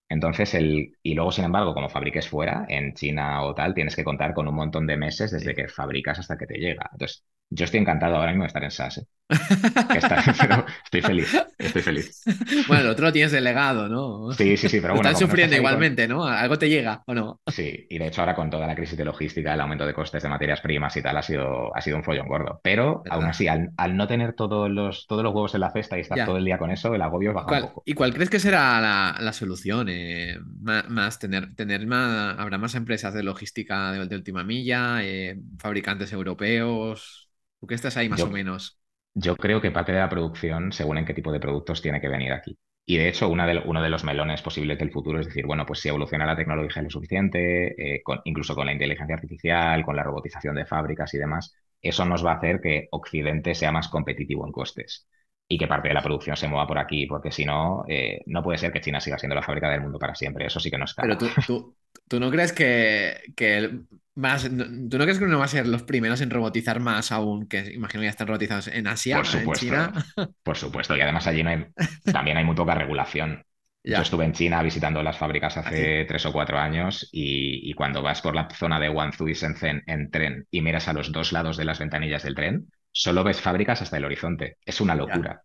Entonces, 0.10 0.54
el, 0.56 0.98
y 1.02 1.14
luego, 1.16 1.32
sin 1.32 1.46
embargo, 1.46 1.74
como 1.74 1.90
fabriques 1.90 2.28
fuera, 2.28 2.66
en 2.68 2.94
China 2.94 3.44
o 3.44 3.56
tal, 3.56 3.74
tienes 3.74 3.96
que 3.96 4.04
contar 4.04 4.34
con 4.34 4.48
un 4.48 4.56
montón 4.56 4.86
de 4.86 4.98
meses 4.98 5.32
desde 5.32 5.56
que 5.56 5.68
fabricas 5.70 6.20
hasta 6.20 6.38
que 6.38 6.46
te 6.48 6.60
llega. 6.60 6.90
Entonces, 6.92 7.26
yo 7.52 7.66
estoy 7.66 7.82
encantado 7.82 8.16
ahora 8.16 8.32
mismo 8.32 8.44
de 8.44 8.48
estar 8.48 8.64
en 8.64 8.72
SAS. 8.72 8.98
¿eh? 9.00 9.06
estoy 10.86 11.02
feliz, 11.02 11.38
estoy 11.58 11.82
feliz. 11.82 12.24
Bueno, 12.68 12.84
el 12.84 12.90
otro 12.90 13.06
lo 13.08 13.14
tienes 13.14 13.32
delegado, 13.32 13.88
¿no? 13.88 14.32
Sí, 14.34 14.58
sí, 14.58 14.68
sí, 14.68 14.80
pero 14.82 14.94
bueno. 14.94 15.10
Estás 15.10 15.20
sufriendo 15.20 15.56
igualmente, 15.56 16.08
¿no? 16.08 16.26
Algo 16.26 16.58
te 16.58 16.70
llega, 16.70 17.04
¿o 17.06 17.14
no? 17.14 17.40
Sí, 17.48 17.88
y 17.90 17.98
de 17.98 18.08
hecho 18.08 18.22
ahora 18.22 18.36
con 18.36 18.50
toda 18.50 18.68
la 18.68 18.76
crisis 18.76 18.98
de 18.98 19.06
logística, 19.06 19.54
el 19.54 19.62
aumento 19.62 19.86
de 19.86 19.94
costes 19.94 20.24
de 20.24 20.30
materias 20.30 20.62
primas 20.62 20.96
y 20.98 21.02
tal, 21.02 21.18
ha 21.18 21.22
sido, 21.22 21.76
ha 21.76 21.82
sido 21.82 21.98
un 21.98 22.04
follón 22.04 22.28
gordo. 22.28 22.60
Pero 22.64 23.04
aún 23.10 23.26
así, 23.26 23.48
al, 23.48 23.72
no 23.96 24.08
tener 24.08 24.34
todos 24.34 24.70
los, 24.70 25.08
todos 25.08 25.24
los 25.24 25.34
huevos 25.34 25.54
en 25.56 25.62
la 25.62 25.72
cesta 25.72 25.98
y 25.98 26.02
estar 26.02 26.26
todo 26.26 26.38
el 26.38 26.46
día 26.46 26.58
con 26.58 26.72
eso, 26.72 26.94
el 26.94 27.02
agobio 27.02 27.34
baja 27.34 27.54
un 27.54 27.62
poco. 27.70 27.84
¿Y 27.86 27.94
cuál 27.94 28.14
crees 28.14 28.30
que 28.30 28.40
será 28.40 28.80
la, 29.20 29.34
solución? 29.34 29.88
Eh, 29.90 30.38
más, 30.62 31.20
tener, 31.20 31.56
tener 31.56 31.86
más, 31.86 32.38
habrá 32.40 32.58
más 32.58 32.76
empresas 32.76 33.14
de 33.14 33.24
logística 33.24 33.92
de, 33.92 34.16
última 34.16 34.44
milla, 34.44 35.04
eh, 35.04 35.38
fabricantes 35.58 36.12
europeos. 36.14 37.32
¿Tú 37.62 37.68
qué 37.68 37.76
estás 37.76 37.96
ahí 37.96 38.10
más 38.10 38.22
o 38.22 38.28
menos? 38.28 38.80
Yo 39.14 39.36
creo 39.36 39.62
que 39.62 39.70
parte 39.70 39.92
de 39.92 40.00
la 40.00 40.10
producción, 40.10 40.72
según 40.72 40.98
en 40.98 41.06
qué 41.06 41.14
tipo 41.14 41.32
de 41.32 41.40
productos, 41.40 41.80
tiene 41.80 42.02
que 42.02 42.10
venir 42.10 42.34
aquí. 42.34 42.58
Y 42.88 42.98
de 42.98 43.08
hecho, 43.08 43.30
una 43.30 43.46
de, 43.46 43.62
uno 43.64 43.84
de 43.84 43.90
los 43.90 44.04
melones 44.04 44.42
posibles 44.42 44.80
del 44.80 44.92
futuro 44.92 45.20
es 45.20 45.28
decir, 45.28 45.46
bueno, 45.46 45.64
pues 45.68 45.80
si 45.80 45.90
evoluciona 45.90 46.26
la 46.26 46.36
tecnología 46.36 46.82
lo 46.82 46.90
suficiente, 46.90 47.98
eh, 47.98 48.02
incluso 48.26 48.56
con 48.56 48.66
la 48.66 48.74
inteligencia 48.74 49.14
artificial, 49.14 49.86
con 49.86 49.96
la 49.96 50.02
robotización 50.02 50.56
de 50.56 50.66
fábricas 50.66 51.14
y 51.14 51.20
demás, 51.20 51.54
eso 51.84 52.04
nos 52.04 52.26
va 52.26 52.32
a 52.32 52.36
hacer 52.38 52.62
que 52.62 52.88
Occidente 52.90 53.54
sea 53.54 53.72
más 53.72 53.90
competitivo 53.90 54.44
en 54.48 54.52
costes 54.52 55.08
y 55.52 55.58
que 55.58 55.68
parte 55.68 55.90
de 55.90 55.94
la 55.94 56.02
producción 56.02 56.38
se 56.38 56.48
mueva 56.48 56.66
por 56.66 56.80
aquí, 56.80 57.06
porque 57.08 57.30
si 57.30 57.44
no, 57.44 57.84
eh, 57.86 58.22
no 58.28 58.42
puede 58.42 58.58
ser 58.58 58.72
que 58.72 58.80
China 58.80 59.02
siga 59.02 59.18
siendo 59.18 59.36
la 59.36 59.44
fábrica 59.44 59.70
del 59.70 59.82
mundo 59.82 60.00
para 60.00 60.16
siempre. 60.16 60.46
Eso 60.46 60.62
sí 60.62 60.72
que 60.72 60.78
no 60.78 60.86
está. 60.86 61.02
Pero 61.02 61.18
tú, 61.18 61.76
tú, 62.08 62.20
no 62.22 62.32
crees 62.32 62.54
que, 62.54 63.18
que 63.36 63.82
más, 64.16 64.44
¿Tú 64.44 64.98
no 64.98 65.04
crees 65.04 65.20
que 65.20 65.26
uno 65.26 65.40
va 65.40 65.46
a 65.46 65.50
ser 65.50 65.68
los 65.68 65.84
primeros 65.84 66.22
en 66.22 66.30
robotizar 66.30 66.80
más 66.80 67.12
aún? 67.12 67.50
Que 67.50 67.74
imagino 67.74 68.00
que 68.00 68.06
ya 68.06 68.12
están 68.12 68.28
robotizados 68.28 68.68
en 68.68 68.88
Asia, 68.88 69.18
por 69.18 69.26
supuesto, 69.26 69.66
en 69.66 69.72
China. 69.72 70.06
Por 70.42 70.56
supuesto, 70.56 70.96
y 70.96 71.02
además 71.02 71.28
allí 71.28 71.44
también 72.14 72.38
hay 72.38 72.46
muy 72.46 72.56
poca 72.56 72.74
regulación. 72.74 73.44
Yo 73.84 73.98
estuve 73.98 74.24
en 74.24 74.32
China 74.32 74.64
visitando 74.64 75.04
las 75.04 75.18
fábricas 75.18 75.58
¿Ah, 75.58 75.62
hace 75.62 76.06
tres 76.06 76.26
o 76.26 76.32
cuatro 76.32 76.60
años 76.60 77.10
y, 77.12 77.74
cuando 77.74 78.02
vas 78.02 78.22
por 78.22 78.36
la 78.36 78.48
zona 78.50 78.80
de 78.80 78.88
Guangzhou 78.88 79.28
y 79.28 79.34
Shenzhen 79.34 79.84
en 79.86 80.12
tren 80.12 80.48
y 80.50 80.62
miras 80.62 80.88
a 80.88 80.94
los 80.94 81.12
dos 81.12 81.34
lados 81.34 81.58
de 81.58 81.66
las 81.66 81.80
ventanillas 81.80 82.24
del 82.24 82.36
tren, 82.36 82.68
solo 82.92 83.24
ves 83.24 83.42
fábricas 83.42 83.82
hasta 83.82 83.98
el 83.98 84.06
horizonte. 84.06 84.58
Es 84.66 84.82
una 84.82 84.96
locura. 84.96 85.44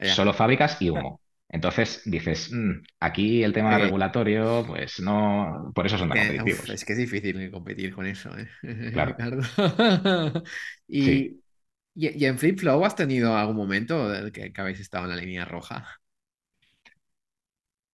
Solo 0.00 0.32
fábricas 0.32 0.80
y 0.80 0.90
humo. 0.90 1.20
Entonces 1.48 2.02
dices, 2.04 2.50
mm, 2.52 2.82
aquí 2.98 3.44
el 3.44 3.52
tema 3.52 3.78
regulatorio, 3.78 4.64
pues 4.66 4.98
no, 4.98 5.70
por 5.74 5.86
eso 5.86 5.96
son 5.96 6.08
tan 6.08 6.18
competitivos. 6.18 6.68
es 6.68 6.84
que 6.84 6.94
es 6.94 6.98
difícil 6.98 7.50
competir 7.50 7.94
con 7.94 8.06
eso, 8.06 8.30
¿eh? 8.36 8.48
Claro. 8.92 9.16
y, 10.88 11.40
y, 11.94 12.24
en 12.24 12.38
Flip 12.38 12.58
Flow 12.58 12.84
has 12.84 12.96
tenido 12.96 13.36
algún 13.36 13.56
momento 13.56 14.10
que, 14.32 14.52
que 14.52 14.60
habéis 14.60 14.80
estado 14.80 15.04
en 15.04 15.10
la 15.10 15.16
línea 15.16 15.44
roja? 15.44 15.86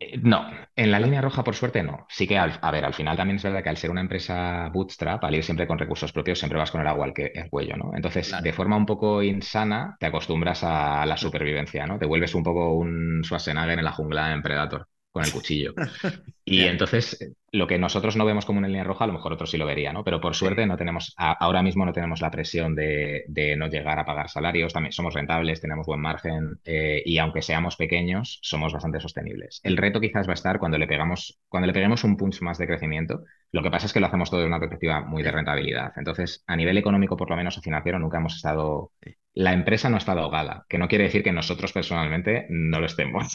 Eh, 0.02 0.18
no, 0.22 0.46
en 0.76 0.90
la 0.90 0.98
línea 0.98 1.20
roja 1.20 1.44
por 1.44 1.54
suerte 1.54 1.82
no. 1.82 2.06
Sí 2.08 2.26
que, 2.26 2.38
al, 2.38 2.58
a 2.62 2.70
ver, 2.70 2.84
al 2.84 2.94
final 2.94 3.16
también 3.16 3.36
es 3.36 3.42
verdad 3.42 3.62
que 3.62 3.68
al 3.68 3.76
ser 3.76 3.90
una 3.90 4.00
empresa 4.00 4.68
bootstrap, 4.72 5.22
al 5.24 5.34
ir 5.34 5.44
siempre 5.44 5.66
con 5.66 5.78
recursos 5.78 6.12
propios, 6.12 6.38
siempre 6.38 6.58
vas 6.58 6.70
con 6.70 6.80
el 6.80 6.86
agua 6.86 7.04
al, 7.04 7.12
que, 7.14 7.26
el 7.34 7.50
cuello, 7.50 7.76
¿no? 7.76 7.90
Entonces, 7.94 8.34
de 8.42 8.52
forma 8.52 8.76
un 8.76 8.86
poco 8.86 9.22
insana, 9.22 9.96
te 10.00 10.06
acostumbras 10.06 10.64
a 10.64 11.04
la 11.06 11.16
supervivencia, 11.16 11.86
¿no? 11.86 11.98
Te 11.98 12.06
vuelves 12.06 12.34
un 12.34 12.42
poco 12.42 12.72
un 12.74 13.22
Schwarzenegger 13.24 13.78
en 13.78 13.84
la 13.84 13.92
jungla 13.92 14.32
en 14.32 14.42
Predator 14.42 14.88
con 15.12 15.24
el 15.24 15.32
cuchillo. 15.32 15.74
Y 16.42 16.64
entonces, 16.64 17.32
lo 17.52 17.68
que 17.68 17.78
nosotros 17.78 18.16
no 18.16 18.24
vemos 18.24 18.44
como 18.44 18.58
una 18.58 18.66
línea 18.66 18.82
roja, 18.82 19.04
a 19.04 19.06
lo 19.06 19.12
mejor 19.12 19.32
otros 19.32 19.52
sí 19.52 19.56
lo 19.56 19.66
verían, 19.66 19.94
¿no? 19.94 20.02
Pero 20.02 20.20
por 20.20 20.34
suerte 20.34 20.66
no 20.66 20.76
tenemos, 20.76 21.14
ahora 21.16 21.62
mismo 21.62 21.86
no 21.86 21.92
tenemos 21.92 22.20
la 22.20 22.32
presión 22.32 22.74
de, 22.74 23.24
no 23.56 23.68
llegar 23.68 24.00
a 24.00 24.04
pagar 24.04 24.28
salarios, 24.28 24.72
también 24.72 24.90
somos 24.90 25.14
rentables, 25.14 25.60
tenemos 25.60 25.86
buen 25.86 26.00
margen 26.00 26.58
eh, 26.64 27.04
y 27.06 27.18
aunque 27.18 27.40
seamos 27.40 27.76
pequeños, 27.76 28.40
somos 28.42 28.72
bastante 28.72 28.98
sostenibles. 28.98 29.60
El 29.62 29.76
reto 29.76 30.00
quizás 30.00 30.26
va 30.26 30.32
a 30.32 30.34
estar 30.34 30.58
cuando 30.58 30.76
le 30.76 30.88
pegamos, 30.88 31.38
cuando 31.48 31.68
le 31.68 31.72
peguemos 31.72 32.02
un 32.02 32.16
punch 32.16 32.42
más 32.42 32.58
de 32.58 32.66
crecimiento. 32.66 33.22
Lo 33.52 33.62
que 33.62 33.70
pasa 33.70 33.86
es 33.86 33.92
que 33.92 34.00
lo 34.00 34.06
hacemos 34.06 34.28
todo 34.28 34.40
de 34.40 34.46
una 34.46 34.58
perspectiva 34.58 35.02
muy 35.02 35.22
de 35.22 35.30
rentabilidad. 35.30 35.92
Entonces, 35.94 36.42
a 36.48 36.56
nivel 36.56 36.78
económico, 36.78 37.16
por 37.16 37.30
lo 37.30 37.36
menos, 37.36 37.56
o 37.56 37.60
financiero, 37.60 38.00
nunca 38.00 38.18
hemos 38.18 38.34
estado 38.34 38.90
la 39.34 39.52
empresa 39.52 39.88
no 39.88 39.96
ha 39.96 39.98
estado 39.98 40.20
ahogada, 40.20 40.66
que 40.68 40.78
no 40.78 40.88
quiere 40.88 41.04
decir 41.04 41.22
que 41.22 41.32
nosotros 41.32 41.72
personalmente 41.72 42.46
no 42.50 42.80
lo 42.80 42.86
estemos. 42.86 43.32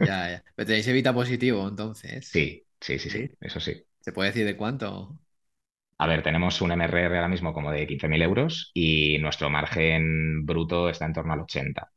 ya, 0.00 0.30
ya. 0.30 0.44
Pero 0.54 0.66
tenéis 0.66 0.88
evita 0.88 1.14
positivo, 1.14 1.68
entonces. 1.68 2.28
Sí, 2.30 2.66
sí, 2.80 2.98
sí, 2.98 3.10
sí, 3.10 3.30
eso 3.40 3.60
sí. 3.60 3.82
¿Se 4.00 4.12
puede 4.12 4.30
decir 4.30 4.46
de 4.46 4.56
cuánto? 4.56 5.18
A 5.98 6.06
ver, 6.06 6.22
tenemos 6.22 6.60
un 6.60 6.72
MRR 6.72 7.16
ahora 7.16 7.28
mismo 7.28 7.52
como 7.52 7.70
de 7.70 7.86
15.000 7.86 8.22
euros 8.22 8.70
y 8.74 9.18
nuestro 9.18 9.50
margen 9.50 10.44
bruto 10.44 10.88
está 10.88 11.06
en 11.06 11.12
torno 11.12 11.32
al 11.32 11.40
80. 11.40 11.90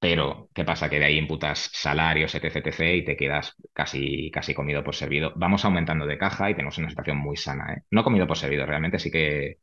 Pero, 0.00 0.50
¿qué 0.54 0.64
pasa? 0.64 0.90
Que 0.90 0.98
de 1.00 1.06
ahí 1.06 1.18
imputas 1.18 1.70
salarios, 1.72 2.34
etc, 2.34 2.56
etc, 2.56 2.80
y 2.96 3.04
te 3.04 3.16
quedas 3.16 3.54
casi, 3.72 4.30
casi 4.32 4.54
comido 4.54 4.84
por 4.84 4.94
servido. 4.96 5.32
Vamos 5.36 5.64
aumentando 5.64 6.06
de 6.06 6.18
caja 6.18 6.50
y 6.50 6.54
tenemos 6.54 6.78
una 6.78 6.90
situación 6.90 7.18
muy 7.18 7.36
sana. 7.36 7.74
¿eh? 7.74 7.82
No 7.90 8.04
comido 8.04 8.26
por 8.26 8.38
servido, 8.38 8.66
realmente 8.66 8.98
sí 8.98 9.10
que 9.10 9.58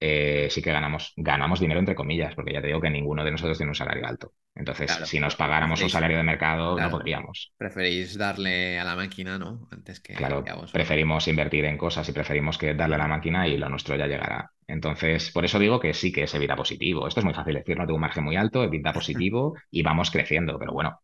eh, 0.00 0.48
sí 0.50 0.62
que 0.62 0.72
ganamos, 0.72 1.12
ganamos 1.16 1.60
dinero 1.60 1.80
entre 1.80 1.94
comillas, 1.94 2.34
porque 2.34 2.52
ya 2.52 2.60
te 2.60 2.68
digo 2.68 2.80
que 2.80 2.90
ninguno 2.90 3.24
de 3.24 3.32
nosotros 3.32 3.58
tiene 3.58 3.70
un 3.70 3.74
salario 3.74 4.06
alto. 4.06 4.32
Entonces, 4.54 4.90
si 5.04 5.20
nos 5.20 5.36
pagáramos 5.36 5.80
un 5.82 5.90
salario 5.90 6.16
de 6.16 6.24
mercado, 6.24 6.78
no 6.78 6.90
podríamos. 6.90 7.52
Preferís 7.56 8.18
darle 8.18 8.78
a 8.78 8.84
la 8.84 8.96
máquina, 8.96 9.38
¿no? 9.38 9.68
Antes 9.70 10.00
que. 10.00 10.14
Claro, 10.14 10.44
preferimos 10.72 11.28
invertir 11.28 11.64
en 11.64 11.78
cosas 11.78 12.08
y 12.08 12.12
preferimos 12.12 12.58
que 12.58 12.74
darle 12.74 12.96
a 12.96 12.98
la 12.98 13.06
máquina 13.06 13.46
y 13.46 13.56
lo 13.56 13.68
nuestro 13.68 13.96
ya 13.96 14.06
llegará. 14.06 14.50
Entonces, 14.66 15.30
por 15.30 15.44
eso 15.44 15.58
digo 15.58 15.80
que 15.80 15.94
sí 15.94 16.12
que 16.12 16.24
es 16.24 16.34
evita 16.34 16.56
positivo. 16.56 17.06
Esto 17.06 17.20
es 17.20 17.24
muy 17.24 17.34
fácil 17.34 17.54
decir, 17.54 17.76
no 17.76 17.84
tengo 17.84 17.96
un 17.96 18.02
margen 18.02 18.24
muy 18.24 18.36
alto, 18.36 18.64
evita 18.64 18.92
positivo 18.92 19.54
y 19.70 19.82
vamos 19.82 20.10
creciendo, 20.10 20.58
pero 20.58 20.72
bueno, 20.72 21.00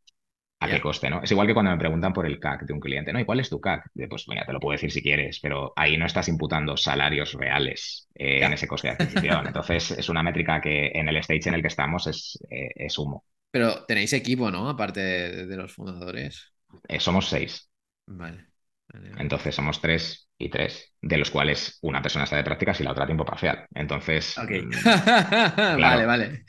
a 0.60 0.68
qué 0.68 0.80
coste, 0.80 1.10
¿no? 1.10 1.22
Es 1.22 1.30
igual 1.30 1.46
que 1.46 1.54
cuando 1.54 1.72
me 1.72 1.78
preguntan 1.78 2.12
por 2.12 2.26
el 2.26 2.38
CAC 2.38 2.62
de 2.62 2.72
un 2.72 2.80
cliente, 2.80 3.12
¿no? 3.12 3.20
¿Y 3.20 3.24
cuál 3.24 3.40
es 3.40 3.50
tu 3.50 3.60
CAC? 3.60 3.90
pues 4.08 4.24
te 4.24 4.52
lo 4.52 4.60
puedo 4.60 4.72
decir 4.72 4.90
si 4.90 5.02
quieres, 5.02 5.40
pero 5.40 5.72
ahí 5.76 5.96
no 5.96 6.06
estás 6.06 6.28
imputando 6.28 6.76
salarios 6.76 7.34
reales 7.34 8.08
eh, 8.14 8.44
en 8.44 8.52
ese 8.52 8.66
coste 8.66 8.88
de 8.88 8.94
adquisición. 8.94 9.46
Entonces, 9.46 9.90
es 9.92 10.08
una 10.08 10.22
métrica 10.22 10.60
que 10.60 10.90
en 10.94 11.08
el 11.08 11.16
stage 11.18 11.48
en 11.48 11.54
el 11.54 11.62
que 11.62 11.68
estamos 11.68 12.06
es, 12.06 12.38
eh, 12.50 12.70
es 12.74 12.98
humo. 12.98 13.24
Pero 13.50 13.84
tenéis 13.84 14.12
equipo, 14.12 14.50
¿no? 14.50 14.68
Aparte 14.68 15.00
de, 15.00 15.56
los 15.56 15.72
fundadores. 15.72 16.52
Eh, 16.88 16.98
somos 16.98 17.28
seis. 17.28 17.70
Vale. 18.06 18.46
Entonces 19.18 19.54
somos 19.54 19.80
tres 19.80 20.28
y 20.38 20.48
tres, 20.50 20.92
de 21.00 21.16
los 21.18 21.30
cuales 21.30 21.78
una 21.82 22.00
persona 22.02 22.24
está 22.24 22.36
de 22.36 22.44
prácticas 22.44 22.80
y 22.80 22.84
la 22.84 22.92
otra 22.92 23.04
a 23.04 23.06
tiempo 23.06 23.24
parcial. 23.24 23.66
Entonces. 23.74 24.36
Mm, 24.38 25.80
vale, 25.80 26.06
vale. 26.06 26.44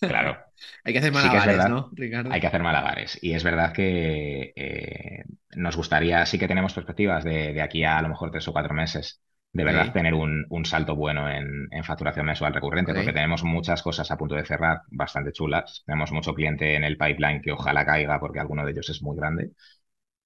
Claro. 0.00 0.47
Hay 0.88 0.94
que 0.94 1.00
hacer 1.00 1.12
malabares, 1.12 1.68
¿no, 1.68 1.90
Ricardo? 1.92 2.32
Hay 2.32 2.40
que 2.40 2.46
hacer 2.46 2.62
malabares. 2.62 3.18
Y 3.20 3.34
es 3.34 3.44
verdad 3.44 3.74
que 3.74 4.54
eh, 4.56 5.22
nos 5.54 5.76
gustaría, 5.76 6.24
sí 6.24 6.38
que 6.38 6.48
tenemos 6.48 6.72
perspectivas 6.72 7.24
de, 7.24 7.60
aquí 7.60 7.84
a 7.84 7.98
a 7.98 8.02
lo 8.02 8.08
mejor 8.08 8.30
tres 8.30 8.48
o 8.48 8.52
cuatro 8.52 8.72
meses, 8.72 9.20
de 9.52 9.64
verdad 9.64 9.92
tener 9.92 10.14
un, 10.14 10.46
salto 10.64 10.96
bueno 10.96 11.28
en, 11.30 11.68
facturación 11.84 12.24
mensual 12.24 12.54
recurrente, 12.54 12.94
porque 12.94 13.12
tenemos 13.12 13.44
muchas 13.44 13.82
cosas 13.82 14.10
a 14.10 14.16
punto 14.16 14.34
de 14.34 14.46
cerrar, 14.46 14.80
bastante 14.90 15.30
chulas. 15.32 15.82
Tenemos 15.84 16.10
mucho 16.10 16.32
cliente 16.32 16.74
en 16.74 16.84
el 16.84 16.96
pipeline 16.96 17.42
que 17.42 17.52
ojalá 17.52 17.84
caiga 17.84 18.18
porque 18.18 18.40
alguno 18.40 18.64
de 18.64 18.72
ellos 18.72 18.88
es 18.88 19.02
muy 19.02 19.14
grande. 19.14 19.50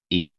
Y, 0.07 0.31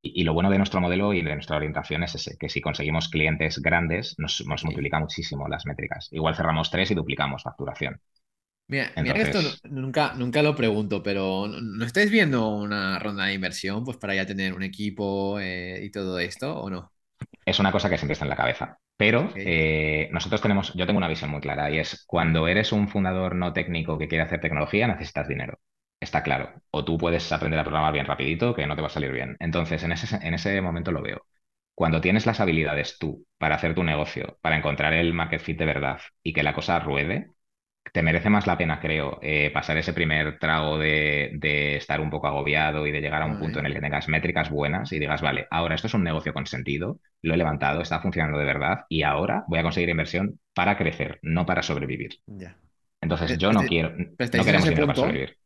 y, 0.00 0.24
lo 0.24 0.32
bueno 0.32 0.48
de 0.48 0.56
nuestro 0.56 0.80
modelo 0.80 1.12
y 1.12 1.20
de 1.20 1.34
nuestra 1.34 1.56
orientación 1.56 2.02
es 2.04 2.34
que 2.40 2.48
si 2.48 2.62
conseguimos 2.62 3.10
clientes 3.10 3.60
grandes, 3.60 4.14
nos, 4.16 4.42
multiplica 4.64 4.98
muchísimo 5.00 5.48
las 5.48 5.66
métricas. 5.66 6.08
Igual 6.12 6.34
cerramos 6.34 6.70
tres 6.70 6.90
y 6.92 6.94
duplicamos 6.94 7.42
facturación. 7.42 8.00
Mira, 8.70 8.92
mira 8.98 9.14
que 9.14 9.22
esto 9.22 9.40
nunca, 9.64 10.14
nunca 10.14 10.42
lo 10.42 10.54
pregunto, 10.54 11.02
pero 11.02 11.48
¿no 11.48 11.84
estáis 11.84 12.10
viendo 12.10 12.48
una 12.50 12.98
ronda 13.00 13.24
de 13.26 13.34
inversión 13.34 13.84
pues 13.84 13.96
para 13.96 14.14
ya 14.14 14.26
tener 14.26 14.54
un 14.54 14.62
equipo 14.62 15.40
eh, 15.40 15.80
y 15.84 15.90
todo 15.90 16.18
esto 16.20 16.56
o 16.56 16.70
no? 16.70 16.92
Es 17.44 17.58
una 17.58 17.72
cosa 17.72 17.88
que 17.90 17.98
siempre 17.98 18.12
está 18.14 18.24
en 18.24 18.30
la 18.30 18.36
cabeza. 18.36 18.78
Pero 18.96 19.32
eh, 19.44 20.08
nosotros 20.12 20.42
tenemos, 20.42 20.74
yo 20.74 20.86
tengo 20.86 20.98
una 20.98 21.08
visión 21.08 21.30
muy 21.30 21.40
clara 21.40 21.70
y 21.70 21.78
es 21.78 22.04
cuando 22.06 22.46
eres 22.48 22.70
un 22.72 22.88
fundador 22.88 23.34
no 23.34 23.52
técnico 23.52 23.98
que 23.98 24.08
quiere 24.08 24.24
hacer 24.24 24.40
tecnología, 24.40 24.86
necesitas 24.86 25.28
dinero 25.28 25.58
está 26.00 26.22
claro. 26.22 26.54
O 26.70 26.82
tú 26.84 26.96
puedes 26.96 27.30
aprender 27.30 27.60
a 27.60 27.64
programar 27.64 27.92
bien 27.92 28.06
rapidito, 28.06 28.54
que 28.54 28.66
no 28.66 28.74
te 28.74 28.80
va 28.80 28.86
a 28.88 28.90
salir 28.90 29.12
bien. 29.12 29.36
Entonces, 29.38 29.82
en 29.82 29.92
ese, 29.92 30.16
en 30.26 30.32
ese 30.34 30.58
momento 30.62 30.92
lo 30.92 31.02
veo. 31.02 31.26
Cuando 31.74 32.00
tienes 32.00 32.24
las 32.26 32.40
habilidades 32.40 32.98
tú 32.98 33.26
para 33.38 33.56
hacer 33.56 33.74
tu 33.74 33.84
negocio, 33.84 34.38
para 34.40 34.56
encontrar 34.56 34.94
el 34.94 35.12
market 35.12 35.40
fit 35.42 35.58
de 35.58 35.66
verdad 35.66 36.00
y 36.22 36.32
que 36.32 36.42
la 36.42 36.54
cosa 36.54 36.78
ruede, 36.80 37.32
te 37.92 38.02
merece 38.02 38.30
más 38.30 38.46
la 38.46 38.56
pena, 38.56 38.80
creo, 38.80 39.18
eh, 39.22 39.50
pasar 39.52 39.76
ese 39.76 39.92
primer 39.92 40.38
trago 40.38 40.78
de, 40.78 41.76
estar 41.76 42.00
un 42.00 42.10
poco 42.10 42.28
agobiado 42.28 42.86
y 42.86 42.92
de 42.92 43.00
llegar 43.00 43.22
a 43.22 43.26
un 43.26 43.38
punto 43.38 43.58
en 43.58 43.66
el 43.66 43.74
que 43.74 43.80
tengas 43.80 44.08
métricas 44.08 44.50
buenas 44.50 44.92
y 44.92 44.98
digas, 44.98 45.22
vale, 45.22 45.46
ahora 45.50 45.74
esto 45.74 45.86
es 45.88 45.94
un 45.94 46.04
negocio 46.04 46.32
con 46.32 46.46
sentido, 46.46 47.00
lo 47.22 47.34
he 47.34 47.36
levantado, 47.36 47.80
está 47.80 48.00
funcionando 48.00 48.38
de 48.38 48.44
verdad 48.44 48.84
y 48.88 49.02
ahora 49.02 49.44
voy 49.48 49.58
a 49.58 49.62
conseguir 49.62 49.88
inversión 49.88 50.38
para 50.54 50.76
crecer, 50.76 51.18
no 51.22 51.46
para 51.46 51.62
sobrevivir. 51.62 52.20
Entonces, 53.00 53.38
yo 53.38 53.52
no 53.52 53.62
quiero, 53.62 53.92
no 53.96 54.16
queremos 54.16 54.68
dinero 54.68 54.86
para 54.86 54.96
sobrevivir. 54.96 55.36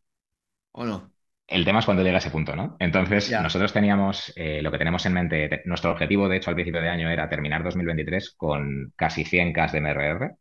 ¿O 0.73 0.85
no? 0.85 1.11
El 1.47 1.65
tema 1.65 1.81
es 1.81 1.85
cuando 1.85 2.03
llega 2.03 2.19
ese 2.19 2.31
punto, 2.31 2.57
¿no? 2.57 2.77
Entonces, 2.79 3.31
nosotros 3.31 3.73
teníamos, 3.73 4.33
eh, 4.35 4.63
lo 4.63 4.73
que 4.73 4.79
tenemos 4.79 5.05
en 5.05 5.13
mente, 5.13 5.63
nuestro 5.67 5.93
objetivo, 5.93 6.29
de 6.29 6.39
hecho, 6.39 6.51
al 6.51 6.57
principio 6.57 6.81
de 6.81 6.89
año 6.89 7.11
era 7.11 7.29
terminar 7.29 7.63
2023 7.63 8.35
con 8.35 8.93
casi 8.97 9.25
100K 9.25 9.71
de 9.71 9.81
MRR, 9.81 10.37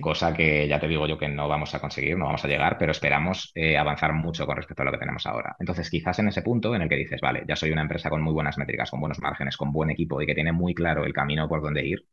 cosa 0.00 0.32
que 0.34 0.68
ya 0.68 0.80
te 0.80 0.88
digo 0.88 1.06
yo 1.06 1.18
que 1.18 1.28
no 1.28 1.48
vamos 1.48 1.74
a 1.74 1.80
conseguir, 1.80 2.16
no 2.16 2.26
vamos 2.26 2.44
a 2.44 2.48
llegar, 2.48 2.78
pero 2.78 2.92
esperamos 2.92 3.52
eh, 3.54 3.76
avanzar 3.76 4.12
mucho 4.12 4.46
con 4.46 4.56
respecto 4.56 4.82
a 4.82 4.86
lo 4.86 4.92
que 4.92 4.98
tenemos 4.98 5.26
ahora. 5.26 5.56
Entonces, 5.58 5.90
quizás 5.90 6.18
en 6.18 6.28
ese 6.28 6.42
punto 6.42 6.74
en 6.74 6.82
el 6.82 6.88
que 6.88 6.96
dices, 6.96 7.20
vale, 7.20 7.44
ya 7.46 7.56
soy 7.56 7.70
una 7.72 7.82
empresa 7.82 8.10
con 8.10 8.22
muy 8.22 8.32
buenas 8.32 8.58
métricas, 8.58 8.90
con 8.90 9.00
buenos 9.00 9.20
márgenes, 9.20 9.56
con 9.56 9.72
buen 9.72 9.90
equipo 9.90 10.20
y 10.22 10.26
que 10.26 10.34
tiene 10.34 10.52
muy 10.52 10.74
claro 10.74 11.04
el 11.04 11.12
camino 11.12 11.48
por 11.48 11.62
donde 11.62 11.86
ir, 11.86 12.06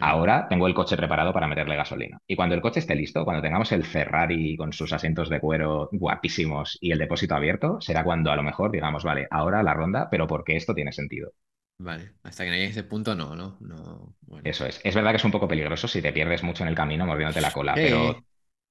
Ahora 0.00 0.48
tengo 0.48 0.66
el 0.66 0.74
coche 0.74 0.96
preparado 0.96 1.32
para 1.32 1.46
meterle 1.48 1.76
gasolina. 1.76 2.20
Y 2.26 2.36
cuando 2.36 2.54
el 2.54 2.60
coche 2.60 2.80
esté 2.80 2.94
listo, 2.94 3.24
cuando 3.24 3.42
tengamos 3.42 3.72
el 3.72 3.84
Ferrari 3.84 4.56
con 4.56 4.72
sus 4.72 4.92
asientos 4.92 5.30
de 5.30 5.40
cuero 5.40 5.88
guapísimos 5.92 6.76
y 6.80 6.92
el 6.92 6.98
depósito 6.98 7.34
abierto, 7.34 7.80
será 7.80 8.04
cuando 8.04 8.30
a 8.30 8.36
lo 8.36 8.42
mejor 8.42 8.70
digamos, 8.70 9.02
vale, 9.04 9.26
ahora 9.30 9.62
la 9.62 9.74
ronda, 9.74 10.08
pero 10.10 10.26
porque 10.26 10.56
esto 10.56 10.74
tiene 10.74 10.92
sentido. 10.92 11.32
Vale, 11.78 12.14
hasta 12.24 12.44
que 12.44 12.50
no 12.50 12.56
llegue 12.56 12.70
ese 12.70 12.82
punto, 12.82 13.14
no, 13.14 13.36
¿no? 13.36 13.56
no 13.60 14.14
Eso 14.42 14.66
es. 14.66 14.80
Es 14.82 14.94
verdad 14.94 15.12
que 15.12 15.18
es 15.18 15.24
un 15.24 15.30
poco 15.30 15.46
peligroso 15.46 15.86
si 15.86 16.02
te 16.02 16.12
pierdes 16.12 16.42
mucho 16.42 16.64
en 16.64 16.68
el 16.68 16.74
camino 16.74 17.06
mordiéndote 17.06 17.40
la 17.40 17.52
cola, 17.52 17.74
pero, 17.74 18.24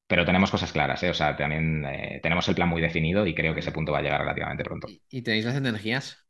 pero 0.06 0.26
tenemos 0.26 0.52
cosas 0.52 0.74
claras, 0.74 1.02
¿eh? 1.04 1.10
O 1.10 1.14
sea, 1.14 1.38
también 1.38 1.86
eh, 1.86 2.20
tenemos 2.22 2.48
el 2.50 2.56
plan 2.56 2.68
muy 2.68 2.82
definido 2.82 3.26
y 3.26 3.34
creo 3.34 3.54
que 3.54 3.62
ese 3.62 3.72
punto 3.72 3.94
va 3.94 4.00
a 4.00 4.02
llegar 4.02 4.20
relativamente 4.20 4.66
pronto. 4.66 4.88
¿Y 5.10 5.22
tenéis 5.22 5.46
las 5.46 5.56
energías? 5.56 6.28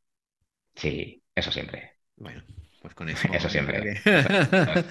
Sí, 0.76 1.24
eso 1.34 1.52
siempre. 1.52 1.98
Bueno, 2.16 2.44
pues 2.82 2.94
con 2.94 3.10
eso. 3.10 3.28
Eso 3.34 3.50
siempre. 3.50 4.00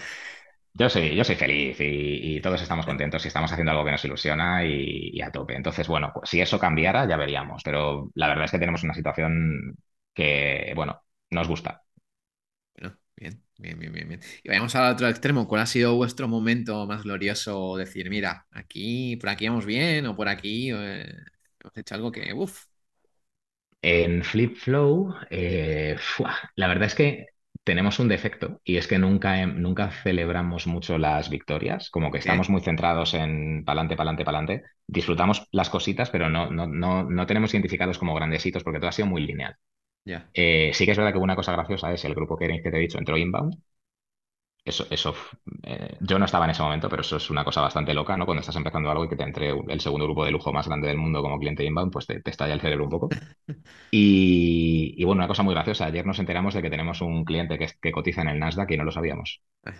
Yo 0.78 0.90
soy, 0.90 1.16
yo 1.16 1.24
soy 1.24 1.36
feliz 1.36 1.78
y, 1.80 2.38
todos 2.42 2.60
estamos 2.60 2.84
contentos 2.84 3.24
y 3.24 3.28
estamos 3.28 3.50
haciendo 3.50 3.72
algo 3.72 3.82
que 3.82 3.92
nos 3.92 4.04
ilusiona 4.04 4.62
y, 4.62 5.18
a 5.22 5.32
tope. 5.32 5.54
Entonces, 5.56 5.88
bueno, 5.88 6.10
pues 6.12 6.28
si 6.28 6.38
eso 6.38 6.58
cambiara, 6.58 7.08
ya 7.08 7.16
veríamos. 7.16 7.62
Pero 7.64 8.10
la 8.14 8.28
verdad 8.28 8.44
es 8.44 8.50
que 8.50 8.58
tenemos 8.58 8.82
una 8.82 8.92
situación 8.92 9.74
que, 10.12 10.74
bueno, 10.76 11.02
nos 11.30 11.48
gusta. 11.48 11.84
Bueno, 12.78 12.96
bien, 13.16 13.42
bien, 13.58 13.78
bien, 13.78 13.92
bien, 13.92 14.20
Y 14.42 14.48
vayamos 14.48 14.74
al 14.74 14.92
otro 14.92 15.08
extremo. 15.08 15.48
¿Cuál 15.48 15.62
ha 15.62 15.66
sido 15.66 15.94
vuestro 15.96 16.28
momento 16.28 16.86
más 16.86 17.02
glorioso? 17.04 17.76
Decir, 17.76 18.10
mira, 18.10 18.46
aquí, 18.50 19.16
por 19.16 19.30
aquí 19.30 19.48
vamos 19.48 19.64
bien 19.66 20.06
o 20.06 20.16
por 20.16 20.28
aquí 20.28 20.70
eh, 20.72 21.04
hemos 21.60 21.76
hecho 21.76 21.94
algo 21.94 22.12
que, 22.12 22.32
uff. 22.34 22.64
En 23.82 24.22
Flip 24.24 24.56
Flow, 24.56 25.14
eh, 25.30 25.96
la 26.56 26.66
verdad 26.68 26.86
es 26.86 26.94
que 26.94 27.26
tenemos 27.64 27.98
un 28.00 28.08
defecto 28.08 28.60
y 28.64 28.76
es 28.78 28.86
que 28.88 28.98
nunca, 28.98 29.46
nunca 29.46 29.90
celebramos 29.90 30.66
mucho 30.66 30.98
las 30.98 31.30
victorias, 31.30 31.90
como 31.90 32.10
que 32.10 32.18
estamos 32.18 32.48
muy 32.50 32.60
centrados 32.62 33.14
en 33.14 33.64
pa'lante, 33.64 33.96
pa'lante, 33.96 34.24
pa'lante. 34.24 34.62
Disfrutamos 34.86 35.46
las 35.52 35.70
cositas, 35.70 36.10
pero 36.10 36.28
no, 36.28 36.50
no, 36.50 36.66
no, 36.66 37.04
no 37.04 37.26
tenemos 37.26 37.54
identificados 37.54 37.98
como 37.98 38.14
grandecitos 38.14 38.64
porque 38.64 38.78
todo 38.80 38.88
ha 38.88 38.92
sido 38.92 39.08
muy 39.08 39.22
lineal. 39.26 39.56
Eh, 40.34 40.70
sí 40.74 40.84
que 40.84 40.92
es 40.92 40.98
verdad 40.98 41.12
que 41.12 41.18
una 41.18 41.36
cosa 41.36 41.52
graciosa 41.52 41.92
es 41.92 42.04
el 42.04 42.14
grupo 42.14 42.36
que, 42.36 42.46
que 42.62 42.70
te 42.70 42.76
he 42.76 42.80
dicho 42.80 42.98
entró 42.98 43.16
inbound 43.16 43.56
eso, 44.64 44.84
eso 44.90 45.14
eh, 45.62 45.96
yo 46.00 46.18
no 46.18 46.24
estaba 46.24 46.44
en 46.44 46.50
ese 46.50 46.62
momento, 46.62 46.88
pero 46.88 47.02
eso 47.02 47.16
es 47.16 47.30
una 47.30 47.44
cosa 47.44 47.60
bastante 47.60 47.94
loca, 47.94 48.16
¿no? 48.16 48.24
Cuando 48.26 48.40
estás 48.40 48.56
empezando 48.56 48.90
algo 48.90 49.04
y 49.04 49.08
que 49.08 49.14
te 49.16 49.22
entre 49.22 49.50
el 49.50 49.80
segundo 49.80 50.06
grupo 50.06 50.24
de 50.24 50.32
lujo 50.32 50.52
más 50.52 50.66
grande 50.66 50.88
del 50.88 50.96
mundo 50.98 51.22
como 51.22 51.38
cliente 51.38 51.64
inbound, 51.64 51.92
pues 51.92 52.06
te, 52.06 52.20
estalla 52.28 52.54
el 52.54 52.60
cerebro 52.60 52.84
un 52.84 52.90
poco. 52.90 53.08
Y, 53.90 55.02
bueno, 55.04 55.20
una 55.20 55.28
cosa 55.28 55.42
muy 55.44 55.54
graciosa, 55.54 55.86
ayer 55.86 56.04
nos 56.04 56.18
enteramos 56.18 56.54
de 56.54 56.62
que 56.62 56.70
tenemos 56.70 57.00
un 57.00 57.24
cliente 57.24 57.58
que, 57.58 57.68
que 57.80 57.92
cotiza 57.92 58.22
en 58.22 58.28
el 58.28 58.38
Nasdaq 58.40 58.70
y 58.72 58.76
no 58.76 58.84
lo 58.84 58.92
sabíamos. 58.92 59.40
¿Ah, 59.64 59.72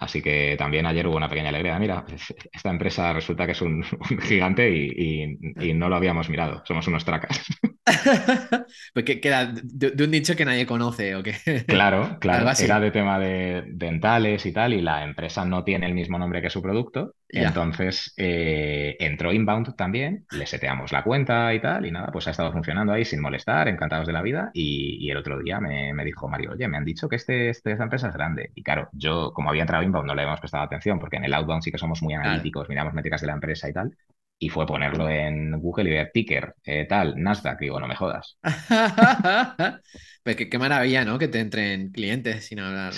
Así 0.00 0.22
que 0.22 0.56
también 0.58 0.86
ayer 0.86 1.06
hubo 1.06 1.16
una 1.16 1.28
pequeña 1.28 1.48
alegría. 1.48 1.78
Mira, 1.78 2.04
esta 2.52 2.70
empresa 2.70 3.12
resulta 3.12 3.46
que 3.46 3.52
es 3.52 3.62
un, 3.62 3.82
gigante 4.22 4.70
y, 4.70 5.74
no 5.74 5.88
lo 5.88 5.96
habíamos 5.96 6.28
mirado. 6.28 6.62
Somos 6.64 6.86
unos 6.88 7.04
tracas. 7.04 7.44
Porque 8.94 9.20
queda 9.20 9.52
de, 9.52 10.04
un 10.04 10.10
nicho 10.10 10.34
que 10.36 10.44
nadie 10.44 10.66
conoce 10.66 11.14
o 11.14 11.22
qué. 11.22 11.34
Claro, 11.66 12.16
claro. 12.20 12.50
Era 12.58 12.80
de 12.80 12.90
tema 12.90 13.18
de 13.18 13.64
dentales 13.68 14.44
y 14.46 14.52
tal, 14.52 14.72
y 14.72 14.80
la 14.80 15.04
empresa 15.04 15.44
no 15.44 15.64
tiene 15.64 15.86
el 15.86 15.94
mismo 15.94 16.18
nombre 16.18 16.42
que 16.42 16.50
su 16.50 16.62
producto. 16.62 17.14
Entonces 17.28 18.14
eh, 18.16 18.96
entró 19.00 19.32
Inbound 19.32 19.74
también, 19.74 20.26
le 20.30 20.46
seteamos 20.46 20.92
la 20.92 21.02
cuenta 21.02 21.52
y 21.54 21.60
tal, 21.60 21.84
y 21.84 21.90
nada, 21.90 22.08
pues 22.12 22.28
ha 22.28 22.30
estado 22.30 22.52
funcionando 22.52 22.92
ahí 22.92 23.04
sin 23.04 23.20
molestar, 23.20 23.68
encantados 23.68 24.06
de 24.06 24.12
la 24.12 24.22
vida. 24.22 24.50
Y, 24.52 25.10
el 25.10 25.16
otro 25.16 25.38
día 25.38 25.60
me, 25.60 26.04
dijo 26.04 26.28
Mario, 26.28 26.52
oye, 26.52 26.68
me 26.68 26.76
han 26.76 26.84
dicho 26.84 27.08
que 27.08 27.16
este, 27.16 27.50
este, 27.50 27.72
esta 27.72 27.84
empresa 27.84 28.08
es 28.08 28.14
grande. 28.14 28.50
Y 28.54 28.62
claro, 28.62 28.88
yo, 28.92 29.32
como 29.32 29.50
había 29.50 29.62
entrado 29.62 29.82
Inbound, 29.82 30.06
no 30.06 30.14
le 30.14 30.22
hemos 30.22 30.40
prestado 30.40 30.64
atención, 30.64 30.98
porque 30.98 31.16
en 31.16 31.24
el 31.24 31.34
Outbound 31.34 31.62
sí 31.62 31.72
que 31.72 31.78
somos 31.78 32.02
muy 32.02 32.14
analíticos, 32.14 32.68
miramos 32.68 32.94
métricas 32.94 33.20
de 33.20 33.26
la 33.26 33.34
empresa 33.34 33.68
y 33.68 33.72
tal. 33.72 33.96
Y 34.38 34.50
fue 34.50 34.66
ponerlo 34.66 35.08
en 35.08 35.58
Google 35.60 35.88
y 35.88 35.92
ver 35.94 36.10
ticker, 36.12 36.54
eh, 36.64 36.86
tal, 36.86 37.14
Nasdaq. 37.16 37.58
Digo, 37.58 37.80
no 37.80 37.88
me 37.88 37.96
jodas. 37.96 38.38
pues 40.22 40.36
qué, 40.36 40.58
maravilla, 40.58 41.04
¿no? 41.06 41.18
Que 41.18 41.28
te 41.28 41.40
entren 41.40 41.90
clientes 41.90 42.44
sin 42.44 42.60
hablar 42.60 42.92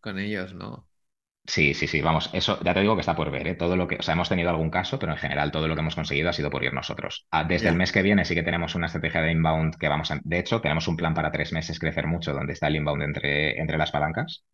con 0.00 0.18
ellos, 0.18 0.54
¿no? 0.54 0.87
Sí, 1.48 1.72
sí, 1.72 1.86
sí, 1.86 2.02
vamos, 2.02 2.28
eso 2.34 2.60
ya 2.62 2.74
te 2.74 2.82
digo 2.82 2.94
que 2.94 3.00
está 3.00 3.16
por 3.16 3.30
ver, 3.30 3.48
¿eh? 3.48 3.54
Todo 3.54 3.74
lo 3.74 3.88
que, 3.88 3.96
o 3.96 4.02
sea, 4.02 4.12
hemos 4.12 4.28
tenido 4.28 4.50
algún 4.50 4.68
caso, 4.68 4.98
pero 4.98 5.12
en 5.12 5.18
general 5.18 5.50
todo 5.50 5.66
lo 5.66 5.74
que 5.74 5.80
hemos 5.80 5.94
conseguido 5.94 6.28
ha 6.28 6.34
sido 6.34 6.50
por 6.50 6.62
ir 6.62 6.74
nosotros. 6.74 7.26
Ah, 7.30 7.44
desde 7.44 7.70
el 7.70 7.74
mes 7.74 7.90
que 7.90 8.02
viene 8.02 8.26
sí 8.26 8.34
que 8.34 8.42
tenemos 8.42 8.74
una 8.74 8.84
estrategia 8.84 9.22
de 9.22 9.32
inbound 9.32 9.76
que 9.76 9.88
vamos 9.88 10.10
a, 10.10 10.20
de 10.22 10.38
hecho, 10.38 10.60
tenemos 10.60 10.86
un 10.88 10.98
plan 10.98 11.14
para 11.14 11.32
tres 11.32 11.54
meses 11.54 11.78
crecer 11.78 12.06
mucho, 12.06 12.34
donde 12.34 12.52
está 12.52 12.66
el 12.66 12.76
inbound 12.76 13.02
entre, 13.02 13.58
entre 13.58 13.78
las 13.78 13.90
palancas. 13.90 14.44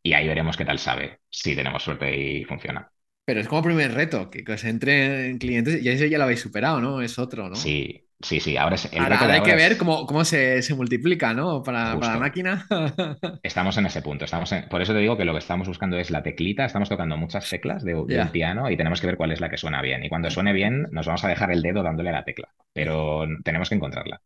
Y 0.00 0.12
ahí 0.12 0.28
veremos 0.28 0.56
qué 0.56 0.64
tal 0.64 0.78
sabe, 0.78 1.18
si 1.28 1.56
tenemos 1.56 1.82
suerte 1.82 2.16
y 2.16 2.44
funciona. 2.44 2.88
Pero 3.24 3.40
es 3.40 3.48
como 3.48 3.62
primer 3.62 3.92
reto, 3.92 4.30
que, 4.30 4.44
os 4.48 4.62
entren 4.62 5.38
clientes, 5.38 5.82
y 5.82 5.88
eso 5.88 6.04
ya 6.04 6.18
lo 6.18 6.24
habéis 6.24 6.40
superado, 6.40 6.80
¿no? 6.80 7.02
Es 7.02 7.18
otro, 7.18 7.48
¿no? 7.48 7.56
Sí, 7.56 8.07
Sí, 8.20 8.40
sí, 8.40 8.56
ahora 8.56 8.74
es 8.74 8.92
el 8.92 9.00
ahora, 9.00 9.32
hay 9.32 9.42
que 9.42 9.54
ver 9.54 9.78
cómo, 9.78 10.04
cómo 10.04 10.24
se, 10.24 10.60
se, 10.62 10.74
multiplica, 10.74 11.34
¿no? 11.34 11.62
Para, 11.62 11.96
para, 12.00 12.14
la 12.14 12.18
máquina. 12.18 12.66
estamos 13.44 13.78
en 13.78 13.86
ese 13.86 14.02
punto. 14.02 14.24
Estamos 14.24 14.52
Por 14.68 14.82
eso 14.82 14.92
te 14.92 14.98
digo 14.98 15.16
que 15.16 15.24
lo 15.24 15.32
que 15.32 15.38
estamos 15.38 15.68
buscando 15.68 15.96
es 15.96 16.10
la 16.10 16.24
teclita. 16.24 16.64
Estamos 16.64 16.88
tocando 16.88 17.16
muchas 17.16 17.48
teclas 17.48 17.84
de, 17.84 17.94
un 17.94 18.28
piano 18.32 18.68
y 18.70 18.76
tenemos 18.76 19.00
que 19.00 19.06
ver 19.06 19.16
cuál 19.16 19.30
es 19.30 19.40
la 19.40 19.48
que 19.48 19.56
suena 19.56 19.82
bien. 19.82 20.04
Y 20.04 20.08
cuando 20.08 20.30
suene 20.30 20.52
bien, 20.52 20.88
nos 20.90 21.06
vamos 21.06 21.24
a 21.24 21.28
dejar 21.28 21.52
el 21.52 21.62
dedo 21.62 21.84
dándole 21.84 22.10
a 22.10 22.14
la 22.14 22.24
tecla. 22.24 22.48
Pero 22.72 23.24
tenemos 23.44 23.68
que 23.68 23.76
encontrarla. 23.76 24.20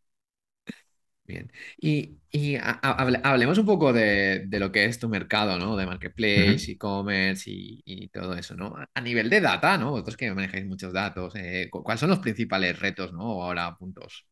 Bien. 1.25 1.51
Y, 1.79 2.17
hablemos 2.33 3.57
un 3.59 3.65
poco 3.65 3.93
de, 3.93 4.47
lo 4.51 4.71
que 4.71 4.85
es 4.85 4.97
tu 4.99 5.07
mercado, 5.07 5.59
¿no? 5.59 5.75
De 5.75 5.85
marketplace, 5.85 6.71
e-commerce 6.71 7.43
y, 7.51 8.07
todo 8.09 8.35
eso, 8.35 8.55
¿no? 8.55 8.75
A 8.93 9.01
nivel 9.01 9.29
de 9.29 9.39
data, 9.41 9.77
¿no? 9.77 9.91
Vosotros 9.91 10.17
que 10.17 10.33
manejáis 10.33 10.65
muchos 10.65 10.93
datos, 10.93 11.33
eh, 11.35 11.69
¿cuáles 11.71 11.99
son 11.99 12.09
los 12.09 12.19
principales 12.19 12.79
retos, 12.79 13.13
¿no? 13.13 13.43
Ahora 13.43 13.75
puntos, 13.77 14.25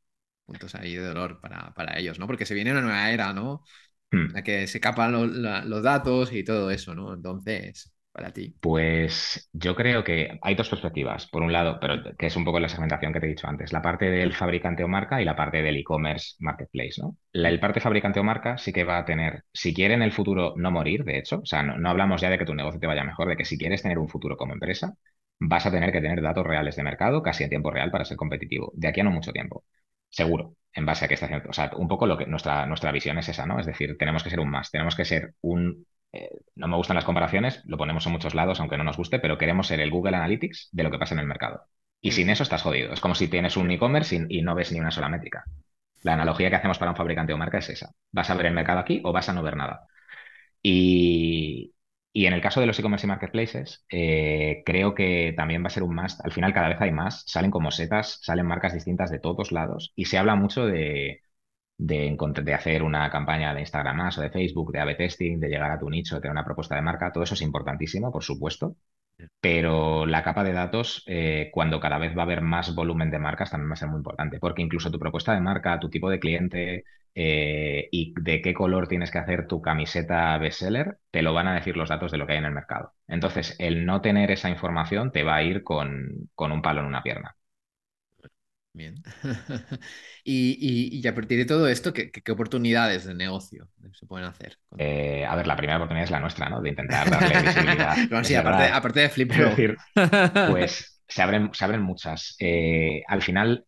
puntos 0.45 0.73
ahí 0.75 0.95
de 0.95 1.03
dolor 1.03 1.39
para, 1.41 1.97
ellos, 1.99 2.17
¿no? 2.17 2.25
Porque 2.25 2.45
se 2.45 2.55
viene 2.55 2.71
una 2.71 2.81
nueva 2.81 3.11
era, 3.11 3.33
¿no? 3.33 3.63
Hmm. 4.11 4.33
La 4.33 4.43
que 4.43 4.67
se 4.67 4.79
capan 4.79 5.11
los 5.69 5.83
datos 5.83 6.33
y 6.33 6.43
todo 6.43 6.71
eso, 6.71 6.95
¿no? 6.95 7.13
Entonces, 7.13 7.90
para 8.11 8.31
ti? 8.31 8.55
Pues 8.59 9.49
yo 9.53 9.75
creo 9.75 10.03
que 10.03 10.39
hay 10.41 10.55
dos 10.55 10.69
perspectivas. 10.69 11.27
Por 11.27 11.43
un 11.43 11.53
lado, 11.53 11.79
pero 11.79 12.15
que 12.17 12.27
es 12.27 12.35
un 12.35 12.45
poco 12.45 12.59
la 12.59 12.69
segmentación 12.69 13.13
que 13.13 13.19
te 13.19 13.25
he 13.25 13.29
dicho 13.29 13.47
antes, 13.47 13.71
la 13.73 13.81
parte 13.81 14.09
del 14.09 14.33
fabricante 14.33 14.83
o 14.83 14.87
marca 14.87 15.21
y 15.21 15.25
la 15.25 15.35
parte 15.35 15.61
del 15.61 15.77
e-commerce 15.77 16.35
marketplace, 16.39 17.01
¿no? 17.01 17.17
La, 17.31 17.57
parte 17.59 17.79
fabricante 17.79 18.19
o 18.19 18.23
marca 18.23 18.57
sí 18.57 18.73
que 18.73 18.83
va 18.83 18.97
a 18.97 19.05
tener, 19.05 19.43
si 19.53 19.73
quiere 19.73 19.93
en 19.93 20.01
el 20.01 20.11
futuro 20.11 20.53
no 20.57 20.71
morir, 20.71 21.03
de 21.03 21.17
hecho, 21.17 21.39
o 21.39 21.45
sea, 21.45 21.63
no, 21.63 21.89
hablamos 21.89 22.21
ya 22.21 22.29
de 22.29 22.37
que 22.37 22.45
tu 22.45 22.53
negocio 22.55 22.79
te 22.79 22.87
vaya 22.87 23.03
mejor, 23.03 23.29
de 23.29 23.37
que 23.37 23.45
si 23.45 23.57
quieres 23.57 23.81
tener 23.81 23.97
un 23.99 24.09
futuro 24.09 24.37
como 24.37 24.53
empresa, 24.53 24.93
vas 25.39 25.65
a 25.65 25.71
tener 25.71 25.91
que 25.91 26.01
tener 26.01 26.21
datos 26.21 26.45
reales 26.45 26.75
de 26.75 26.83
mercado 26.83 27.21
casi 27.23 27.43
en 27.43 27.49
tiempo 27.49 27.71
real 27.71 27.91
para 27.91 28.05
ser 28.05 28.17
competitivo. 28.17 28.71
De 28.75 28.87
aquí 28.87 28.99
a 29.01 29.03
no 29.03 29.11
mucho 29.11 29.31
tiempo. 29.31 29.65
Seguro, 30.09 30.55
en 30.73 30.85
base 30.85 31.05
a 31.05 31.07
que 31.07 31.13
está 31.15 31.25
haciendo. 31.27 31.49
O 31.49 31.53
sea, 31.53 31.71
un 31.77 31.87
poco 31.87 32.05
lo 32.05 32.17
que 32.17 32.25
nuestra, 32.25 32.65
nuestra 32.65 32.91
visión 32.91 33.17
es 33.17 33.29
esa, 33.29 33.45
¿no? 33.45 33.59
Es 33.59 33.65
decir, 33.65 33.97
tenemos 33.97 34.23
que 34.23 34.29
ser 34.29 34.39
un 34.39 34.49
más, 34.49 34.69
tenemos 34.71 34.95
que 34.95 35.05
ser 35.05 35.33
un 35.41 35.85
eh, 36.13 36.29
no 36.55 36.67
me 36.67 36.75
gustan 36.75 36.95
las 36.95 37.05
comparaciones, 37.05 37.61
lo 37.65 37.77
ponemos 37.77 38.05
en 38.05 38.11
muchos 38.11 38.35
lados, 38.35 38.59
aunque 38.59 38.77
no 38.77 38.83
nos 38.83 38.97
guste, 38.97 39.19
pero 39.19 39.37
queremos 39.37 39.67
ser 39.67 39.79
el 39.79 39.91
Google 39.91 40.17
Analytics 40.17 40.69
de 40.71 40.83
lo 40.83 40.91
que 40.91 40.97
pasa 40.97 41.13
en 41.15 41.19
el 41.19 41.27
mercado. 41.27 41.65
Y 42.01 42.11
sin 42.11 42.29
eso 42.29 42.43
estás 42.43 42.63
jodido. 42.63 42.93
Es 42.93 42.99
como 42.99 43.15
si 43.15 43.27
tienes 43.27 43.57
un 43.57 43.69
e-commerce 43.71 44.25
y, 44.29 44.41
no 44.41 44.55
ves 44.55 44.71
ni 44.71 44.79
una 44.79 44.91
sola 44.91 45.09
métrica. 45.09 45.45
La 46.03 46.13
analogía 46.13 46.49
que 46.49 46.55
hacemos 46.55 46.79
para 46.79 46.91
un 46.91 46.97
fabricante 46.97 47.33
o 47.33 47.37
marca 47.37 47.59
es 47.59 47.69
esa. 47.69 47.91
¿Vas 48.11 48.29
a 48.29 48.35
ver 48.35 48.47
el 48.47 48.53
mercado 48.53 48.79
aquí 48.79 49.01
o 49.03 49.13
vas 49.13 49.29
a 49.29 49.33
no 49.33 49.43
ver 49.43 49.55
nada? 49.55 49.87
Y, 50.63 51.73
en 52.13 52.33
el 52.33 52.41
caso 52.41 52.59
de 52.61 52.67
los 52.67 52.77
e-commerce 52.79 53.07
y 53.07 53.09
marketplaces, 53.09 53.85
eh, 53.89 54.63
creo 54.65 54.95
que 54.95 55.33
también 55.37 55.63
va 55.63 55.67
a 55.67 55.69
ser 55.69 55.83
un 55.83 55.95
más. 55.95 56.19
Al 56.21 56.31
final, 56.31 56.53
cada 56.53 56.69
vez 56.69 56.81
hay 56.81 56.91
más. 56.91 57.23
Salen 57.27 57.51
como 57.51 57.71
setas, 57.71 58.19
salen 58.21 58.47
marcas 58.47 58.73
distintas 58.73 59.11
de 59.11 59.19
todos 59.19 59.51
lados 59.51 59.93
y 59.95 60.05
se 60.05 60.17
habla 60.17 60.35
mucho 60.35 60.65
de, 60.65 61.21
de, 61.81 62.15
de, 62.43 62.53
hacer 62.53 62.83
una 62.83 63.09
campaña 63.09 63.53
de 63.53 63.61
Instagram 63.61 63.97
más 63.97 64.17
o 64.17 64.21
de 64.21 64.29
Facebook, 64.29 64.71
de 64.71 64.79
A-B 64.79 64.95
testing, 64.95 65.39
de 65.39 65.49
llegar 65.49 65.71
a 65.71 65.79
tu 65.79 65.89
nicho, 65.89 66.15
de 66.15 66.21
tener 66.21 66.31
una 66.33 66.45
propuesta 66.45 66.75
de 66.75 66.81
marca, 66.83 67.11
todo 67.11 67.23
eso 67.23 67.33
es 67.33 67.41
importantísimo, 67.41 68.11
por 68.11 68.23
supuesto. 68.23 68.75
Pero 69.39 70.05
la 70.05 70.23
capa 70.23 70.43
de 70.43 70.53
datos, 70.53 71.03
eh, 71.07 71.49
cuando 71.53 71.79
cada 71.79 71.97
vez 71.99 72.15
va 72.17 72.21
a 72.21 72.25
haber 72.25 72.41
más 72.41 72.73
volumen 72.75 73.11
de 73.11 73.19
marcas, 73.19 73.51
también 73.51 73.69
va 73.69 73.73
a 73.73 73.77
ser 73.77 73.89
muy 73.89 73.97
importante, 73.97 74.39
porque 74.39 74.61
incluso 74.61 74.91
tu 74.91 74.99
propuesta 74.99 75.33
de 75.33 75.41
marca, 75.41 75.79
tu 75.79 75.89
tipo 75.89 76.09
de 76.09 76.19
cliente 76.19 76.83
eh, 77.15 77.87
y 77.91 78.13
de 78.19 78.41
qué 78.41 78.53
color 78.53 78.87
tienes 78.87 79.11
que 79.11 79.19
hacer 79.19 79.47
tu 79.47 79.61
camiseta 79.61 80.37
bestseller, 80.37 80.97
te 81.11 81.21
lo 81.21 81.33
van 81.33 81.47
a 81.47 81.55
decir 81.55 81.77
los 81.77 81.89
datos 81.89 82.11
de 82.11 82.17
lo 82.17 82.25
que 82.27 82.33
hay 82.33 82.39
en 82.39 82.45
el 82.45 82.51
mercado. 82.53 82.93
Entonces, 83.07 83.55
el 83.59 83.85
no 83.85 84.01
tener 84.01 84.31
esa 84.31 84.49
información 84.49 85.11
te 85.11 85.23
va 85.23 85.35
a 85.35 85.43
ir 85.43 85.63
con, 85.63 86.29
con 86.35 86.51
un 86.51 86.61
palo 86.61 86.81
en 86.81 86.87
una 86.87 87.03
pierna. 87.03 87.35
Bien. 88.73 88.95
y, 90.23 91.05
a 91.05 91.13
partir 91.13 91.37
de 91.37 91.45
todo 91.45 91.67
esto, 91.67 91.93
¿qué, 91.93 92.11
oportunidades 92.31 93.05
de 93.05 93.13
negocio 93.13 93.67
se 93.93 94.05
pueden 94.05 94.27
hacer? 94.27 94.57
Eh, 94.77 95.25
a 95.25 95.35
ver, 95.35 95.47
la 95.47 95.55
primera 95.57 95.77
oportunidad 95.77 96.05
es 96.05 96.11
la 96.11 96.19
nuestra, 96.19 96.49
¿no? 96.49 96.61
De 96.61 96.69
intentar 96.69 97.09
darle 97.09 97.41
visibilidad. 97.41 97.95
sí, 98.23 98.35
aparte, 98.35 98.99
de 99.01 99.09
Flip 99.09 99.31
pues 100.49 101.01
se 101.07 101.21
abren, 101.21 101.49
se 101.53 101.65
abren 101.65 101.81
muchas. 101.81 102.35
Eh, 102.39 103.03
al 103.07 103.21
final, 103.21 103.65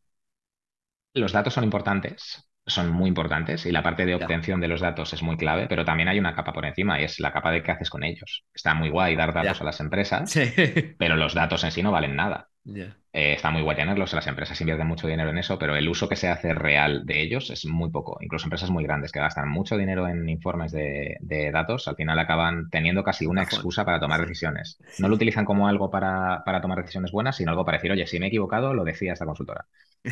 los 1.13 1.33
datos 1.33 1.53
son 1.53 1.65
importantes, 1.65 2.49
son 2.65 2.89
muy 2.89 3.09
importantes 3.09 3.65
y 3.65 3.71
la 3.71 3.83
parte 3.83 4.05
de 4.05 4.15
obtención 4.15 4.61
de 4.61 4.69
los 4.69 4.79
datos 4.79 5.11
es 5.11 5.21
muy 5.21 5.35
clave, 5.35 5.67
pero 5.67 5.83
también 5.83 6.07
hay 6.07 6.17
una 6.17 6.33
capa 6.33 6.53
por 6.53 6.65
encima 6.65 6.99
y 7.01 7.03
es 7.03 7.19
la 7.19 7.33
capa 7.33 7.51
de 7.51 7.61
qué 7.61 7.71
haces 7.71 7.89
con 7.89 8.03
ellos. 8.03 8.45
Está 8.53 8.73
muy 8.73 8.89
guay 8.89 9.17
dar 9.17 9.33
datos 9.33 9.59
a 9.59 9.65
las 9.65 9.81
empresas, 9.81 10.33
pero 10.97 11.17
los 11.17 11.33
datos 11.33 11.63
en 11.65 11.71
sí 11.71 11.83
no 11.83 11.91
valen 11.91 12.15
nada. 12.15 12.49
Eh, 13.15 13.33
está 13.33 13.51
muy 13.51 13.61
guay 13.61 13.75
tenerlos, 13.75 14.13
las 14.13 14.25
empresas 14.25 14.59
invierten 14.61 14.87
mucho 14.87 15.07
dinero 15.07 15.29
en 15.29 15.37
eso, 15.37 15.59
pero 15.59 15.75
el 15.75 15.87
uso 15.87 16.09
que 16.09 16.15
se 16.15 16.29
hace 16.29 16.53
real 16.53 17.05
de 17.05 17.21
ellos 17.21 17.49
es 17.51 17.65
muy 17.65 17.91
poco. 17.91 18.17
Incluso 18.21 18.45
empresas 18.45 18.71
muy 18.71 18.83
grandes 18.83 19.11
que 19.11 19.19
gastan 19.19 19.49
mucho 19.49 19.77
dinero 19.77 20.07
en 20.07 20.27
informes 20.29 20.71
de, 20.71 21.49
datos, 21.51 21.87
al 21.87 21.95
final 21.95 22.17
acaban 22.17 22.69
teniendo 22.71 23.03
casi 23.03 23.25
una 23.25 23.43
excusa 23.43 23.85
para 23.85 23.99
tomar 23.99 24.21
decisiones. 24.21 24.79
No 24.97 25.09
lo 25.09 25.15
utilizan 25.15 25.45
como 25.45 25.67
algo 25.67 25.91
para, 25.91 26.41
tomar 26.61 26.79
decisiones 26.79 27.11
buenas, 27.11 27.35
sino 27.35 27.51
algo 27.51 27.65
para 27.65 27.77
decir, 27.77 27.91
oye, 27.91 28.07
si 28.07 28.19
me 28.19 28.25
he 28.25 28.29
equivocado, 28.29 28.73
lo 28.73 28.83
decía 28.83 29.13
esta 29.13 29.25
consultora. 29.25 29.67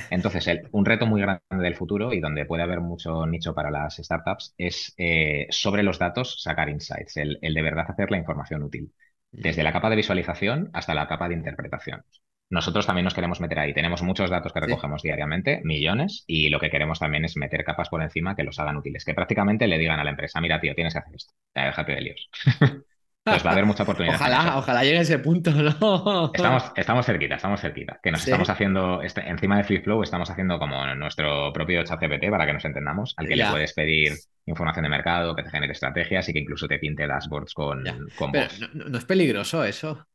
Entonces, 0.10 0.48
un 0.72 0.86
reto 0.86 1.06
muy 1.06 1.22
grande 1.22 1.42
del 1.50 1.76
futuro 1.76 2.14
y 2.14 2.20
donde 2.20 2.46
puede 2.46 2.64
haber 2.64 2.82
mucho 2.82 3.26
nicho 3.26 3.56
para 3.56 3.72
las 3.72 3.96
startups 3.96 4.54
es 4.58 4.94
eh, 4.98 5.48
sobre 5.50 5.84
los 5.84 5.98
datos 5.98 6.42
sacar 6.42 6.70
insights, 6.70 7.18
el 7.18 7.40
de 7.42 7.62
verdad 7.62 7.88
hacer 7.90 8.12
la 8.12 8.18
información 8.18 8.62
útil, 8.62 8.94
desde 9.32 9.64
la 9.64 9.74
capa 9.74 9.90
de 9.90 9.96
visualización 9.96 10.70
hasta 10.74 10.94
la 10.94 11.08
capa 11.08 11.28
de 11.28 11.36
interpretación 11.36 12.04
nosotros 12.52 12.86
también 12.86 13.06
nos 13.06 13.14
queremos 13.14 13.40
meter 13.40 13.60
ahí. 13.60 13.74
Tenemos 13.74 14.04
muchos 14.04 14.30
datos 14.30 14.52
que 14.52 14.60
recogemos 14.60 15.02
diariamente, 15.02 15.62
millones, 15.64 16.26
y 16.28 16.50
lo 16.50 16.60
que 16.60 16.70
queremos 16.70 17.00
también 17.00 17.24
es 17.24 17.38
meter 17.38 17.64
capas 17.64 17.88
por 17.88 18.04
encima 18.04 18.36
que 18.36 18.44
los 18.44 18.60
hagan 18.60 18.76
útiles, 18.76 19.06
que 19.06 19.14
prácticamente 19.14 19.68
le 19.68 19.78
digan 19.78 20.00
a 20.00 20.04
la 20.04 20.12
empresa, 20.12 20.42
mira, 20.42 20.60
tío, 20.60 20.76
tienes 20.76 20.94
que 20.94 21.00
hacer 21.00 21.16
esto. 21.16 21.34
Ya, 21.56 21.66
déjate 21.68 21.94
de 21.94 22.02
líos. 22.02 22.30
pues 23.24 23.46
va 23.46 23.52
a 23.52 23.54
haber 23.54 23.66
mucha 23.66 23.84
oportunidad. 23.84 24.16
Ojalá, 24.16 24.58
ojalá 24.58 24.84
llegue 24.84 24.98
a 24.98 25.02
ese 25.02 25.20
punto, 25.20 25.52
¿no? 25.52 26.32
Estamos, 26.34 26.72
estamos 26.76 27.06
cerquita, 27.06 27.36
estamos 27.36 27.62
cerquita. 27.62 28.00
Que 28.04 28.12
nos 28.12 28.22
estamos 28.22 28.50
haciendo, 28.50 29.02
este, 29.02 29.22
encima 29.22 29.56
de 29.56 29.64
FlipFlow, 29.64 30.04
estamos 30.04 30.30
haciendo 30.30 30.60
como 30.60 30.86
nuestro 30.96 31.54
propio 31.54 31.84
chat 31.86 32.02
GPT 32.02 32.30
para 32.30 32.46
que 32.46 32.54
nos 32.54 32.66
entendamos, 32.66 33.14
al 33.16 33.28
que 33.30 33.38
le 33.38 33.46
puedes 33.46 33.74
pedir 33.74 34.14
información 34.46 34.84
de 34.84 34.90
mercado, 34.90 35.36
que 35.36 35.44
te 35.44 35.52
genere 35.52 35.72
estrategias 35.72 36.28
y 36.28 36.34
que 36.34 36.40
incluso 36.40 36.68
te 36.68 36.80
pinte 36.80 37.08
dashboards 37.08 37.54
con, 37.54 37.84
con 38.18 38.32
no, 38.74 38.98
es 38.98 39.06
peligroso 39.06 39.64
eso? 39.64 40.06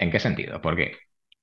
¿En 0.00 0.10
qué 0.10 0.18
sentido? 0.18 0.60
¿Por 0.60 0.76
qué? 0.76 0.96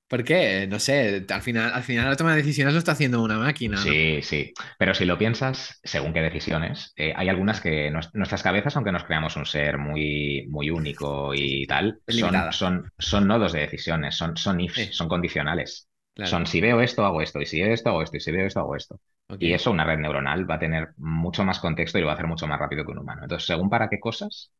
Porque, 0.07 0.67
no 0.67 0.79
sé, 0.79 1.25
al 1.29 1.41
final, 1.41 1.71
al 1.73 1.83
final 1.83 2.09
la 2.09 2.15
toma 2.15 2.31
de 2.31 2.37
decisiones 2.37 2.73
lo 2.73 2.79
está 2.79 2.93
haciendo 2.93 3.21
una 3.21 3.37
máquina. 3.37 3.77
Sí, 3.77 4.21
sí. 4.23 4.53
Pero 4.79 4.93
si 4.93 5.05
lo 5.05 5.17
piensas, 5.17 5.79
según 5.83 6.13
qué 6.13 6.21
decisiones, 6.21 6.93
eh, 6.95 7.13
hay 7.15 7.29
algunas 7.29 7.61
que 7.61 7.91
nuestras 7.91 8.41
cabezas, 8.41 8.75
aunque 8.75 8.93
nos 8.93 9.03
creamos 9.03 9.35
un 9.35 9.45
ser 9.45 9.77
muy, 9.77 10.47
muy 10.49 10.69
único 10.69 11.35
y 11.35 11.67
tal, 11.67 11.99
son, 12.07 12.51
son, 12.51 12.91
son, 12.97 13.27
nodos 13.27 13.51
de 13.51 13.59
decisiones, 13.59 14.15
son, 14.15 14.37
son 14.37 14.59
ifs, 14.59 14.95
son 14.95 15.07
condicionales. 15.07 15.87
Son 16.23 16.47
si 16.47 16.61
veo 16.61 16.81
esto, 16.81 17.05
hago 17.05 17.21
esto, 17.21 17.39
y 17.39 17.45
si 17.45 17.61
veo 17.61 17.73
esto, 17.73 17.89
hago 17.89 18.01
esto, 18.01 18.17
y 18.17 18.21
si 18.21 18.31
veo 18.31 18.47
esto, 18.47 18.61
hago 18.61 18.75
esto. 18.75 18.99
Y 19.39 19.53
eso, 19.53 19.69
una 19.69 19.83
red 19.83 19.99
neuronal 19.99 20.49
va 20.49 20.55
a 20.55 20.59
tener 20.59 20.93
mucho 20.97 21.43
más 21.43 21.59
contexto 21.59 21.97
y 21.97 22.01
lo 22.01 22.07
va 22.07 22.13
a 22.13 22.15
hacer 22.15 22.27
mucho 22.27 22.47
más 22.47 22.59
rápido 22.59 22.85
que 22.85 22.91
un 22.91 22.99
humano. 22.99 23.23
Entonces, 23.23 23.45
según 23.45 23.69
para 23.69 23.89
qué 23.89 23.99
cosas, 23.99 24.51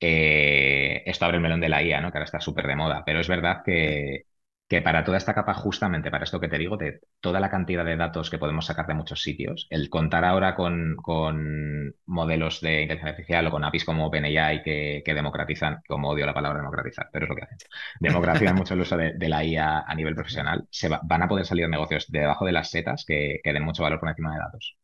eh, 0.00 1.02
esto 1.06 1.24
abre 1.24 1.36
el 1.36 1.42
melón 1.42 1.60
de 1.60 1.68
la 1.68 1.82
IA, 1.82 2.00
¿no? 2.00 2.10
que 2.10 2.18
ahora 2.18 2.24
está 2.24 2.40
súper 2.40 2.66
de 2.66 2.76
moda, 2.76 3.02
pero 3.04 3.20
es 3.20 3.28
verdad 3.28 3.62
que, 3.64 4.26
que, 4.68 4.82
para 4.82 5.04
toda 5.04 5.18
esta 5.18 5.34
capa, 5.34 5.54
justamente 5.54 6.10
para 6.10 6.24
esto 6.24 6.40
que 6.40 6.48
te 6.48 6.58
digo, 6.58 6.76
de 6.76 7.00
toda 7.20 7.40
la 7.40 7.50
cantidad 7.50 7.84
de 7.84 7.96
datos 7.96 8.30
que 8.30 8.38
podemos 8.38 8.66
sacar 8.66 8.86
de 8.86 8.94
muchos 8.94 9.22
sitios, 9.22 9.66
el 9.70 9.90
contar 9.90 10.24
ahora 10.24 10.54
con, 10.54 10.96
con 10.96 11.94
modelos 12.06 12.60
de 12.60 12.82
inteligencia 12.82 13.10
artificial 13.10 13.46
o 13.46 13.50
con 13.50 13.64
APIs 13.64 13.84
como 13.84 14.06
OpenAI 14.06 14.62
que, 14.62 15.02
que 15.04 15.14
democratizan, 15.14 15.82
como 15.86 16.08
odio 16.10 16.26
la 16.26 16.34
palabra 16.34 16.60
democratizar, 16.60 17.08
pero 17.12 17.26
es 17.26 17.28
lo 17.30 17.36
que 17.36 17.42
hacen, 17.42 17.58
democratizan 18.00 18.56
mucho 18.56 18.74
el 18.74 18.80
uso 18.80 18.96
de, 18.96 19.28
la 19.28 19.44
IA 19.44 19.80
a 19.80 19.94
nivel 19.94 20.14
profesional, 20.14 20.66
se 20.70 20.88
van 20.88 21.22
a 21.22 21.28
poder 21.28 21.44
salir 21.46 21.68
negocios 21.68 22.10
debajo 22.10 22.44
de 22.46 22.52
las 22.52 22.70
setas 22.70 23.04
que, 23.04 23.40
que 23.44 23.52
den 23.52 23.62
mucho 23.64 23.82
valor 23.82 24.00
por 24.00 24.08
encima 24.08 24.32
de 24.32 24.38
datos. 24.38 24.76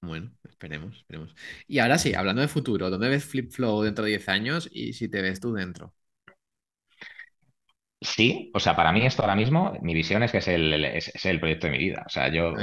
Bueno, 0.00 0.30
esperemos, 0.48 0.96
esperemos. 0.96 1.34
Y 1.66 1.78
ahora 1.80 1.98
sí, 1.98 2.14
hablando 2.14 2.42
de 2.42 2.48
futuro, 2.48 2.88
¿dónde 2.90 3.08
ves 3.08 3.24
FlipFlow 3.24 3.82
dentro 3.82 4.04
de 4.04 4.10
10 4.10 4.28
años 4.28 4.68
y 4.72 4.92
si 4.92 5.08
te 5.08 5.22
ves 5.22 5.40
tú 5.40 5.52
dentro? 5.52 5.94
Sí, 8.00 8.50
o 8.54 8.60
sea, 8.60 8.76
para 8.76 8.92
mí 8.92 9.04
esto 9.04 9.22
ahora 9.22 9.34
mismo, 9.34 9.72
mi 9.82 9.92
visión 9.92 10.22
es 10.22 10.30
que 10.30 10.38
es 10.38 10.46
el, 10.48 10.84
es, 10.84 11.24
el 11.26 11.40
proyecto 11.40 11.66
de 11.66 11.72
mi 11.72 11.78
vida. 11.78 12.04
O 12.06 12.08
sea, 12.08 12.28
yo 12.32 12.54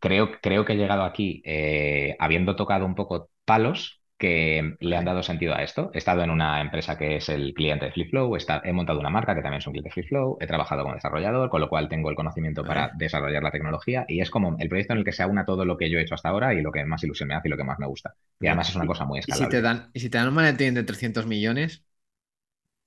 creo, 0.00 0.30
creo 0.40 0.64
que 0.64 0.74
he 0.74 0.76
llegado 0.76 1.02
aquí 1.02 1.42
eh, 1.44 2.14
habiendo 2.20 2.54
tocado 2.54 2.86
un 2.86 2.94
poco 2.94 3.30
palos, 3.44 3.97
que 4.18 4.76
le 4.80 4.96
han 4.96 5.04
dado 5.04 5.22
sentido 5.22 5.54
a 5.54 5.62
esto. 5.62 5.90
He 5.94 5.98
estado 5.98 6.22
en 6.22 6.30
una 6.30 6.60
empresa 6.60 6.98
que 6.98 7.16
es 7.16 7.28
el 7.28 7.54
cliente 7.54 7.86
de 7.86 7.92
FlipFlow, 7.92 8.36
he 8.64 8.72
montado 8.72 8.98
una 8.98 9.10
marca 9.10 9.34
que 9.34 9.42
también 9.42 9.60
es 9.60 9.66
un 9.66 9.72
cliente 9.72 9.88
de 9.88 9.92
FlipFlow, 9.92 10.38
he 10.40 10.46
trabajado 10.46 10.82
como 10.82 10.94
desarrollador, 10.94 11.48
con 11.48 11.60
lo 11.60 11.68
cual 11.68 11.88
tengo 11.88 12.10
el 12.10 12.16
conocimiento 12.16 12.64
para 12.64 12.90
desarrollar 12.96 13.42
la 13.42 13.52
tecnología 13.52 14.04
y 14.08 14.20
es 14.20 14.30
como 14.30 14.56
el 14.58 14.68
proyecto 14.68 14.92
en 14.92 14.98
el 14.98 15.04
que 15.04 15.12
se 15.12 15.22
aúna 15.22 15.44
todo 15.44 15.64
lo 15.64 15.76
que 15.76 15.88
yo 15.88 15.98
he 15.98 16.02
hecho 16.02 16.14
hasta 16.14 16.28
ahora 16.28 16.52
y 16.52 16.60
lo 16.62 16.72
que 16.72 16.84
más 16.84 17.02
ilusión 17.04 17.28
me 17.28 17.36
hace 17.36 17.48
y 17.48 17.50
lo 17.50 17.56
que 17.56 17.64
más 17.64 17.78
me 17.78 17.86
gusta. 17.86 18.14
Y 18.40 18.48
además 18.48 18.68
es 18.68 18.76
una 18.76 18.86
cosa 18.86 19.04
muy 19.04 19.20
escalable. 19.20 19.44
¿Y 19.44 19.46
si 19.46 19.50
te 19.50 19.62
dan, 19.62 19.90
¿y 19.94 20.00
si 20.00 20.10
te 20.10 20.18
dan 20.18 20.28
un 20.28 20.74
de 20.74 20.82
300 20.82 21.26
millones? 21.26 21.84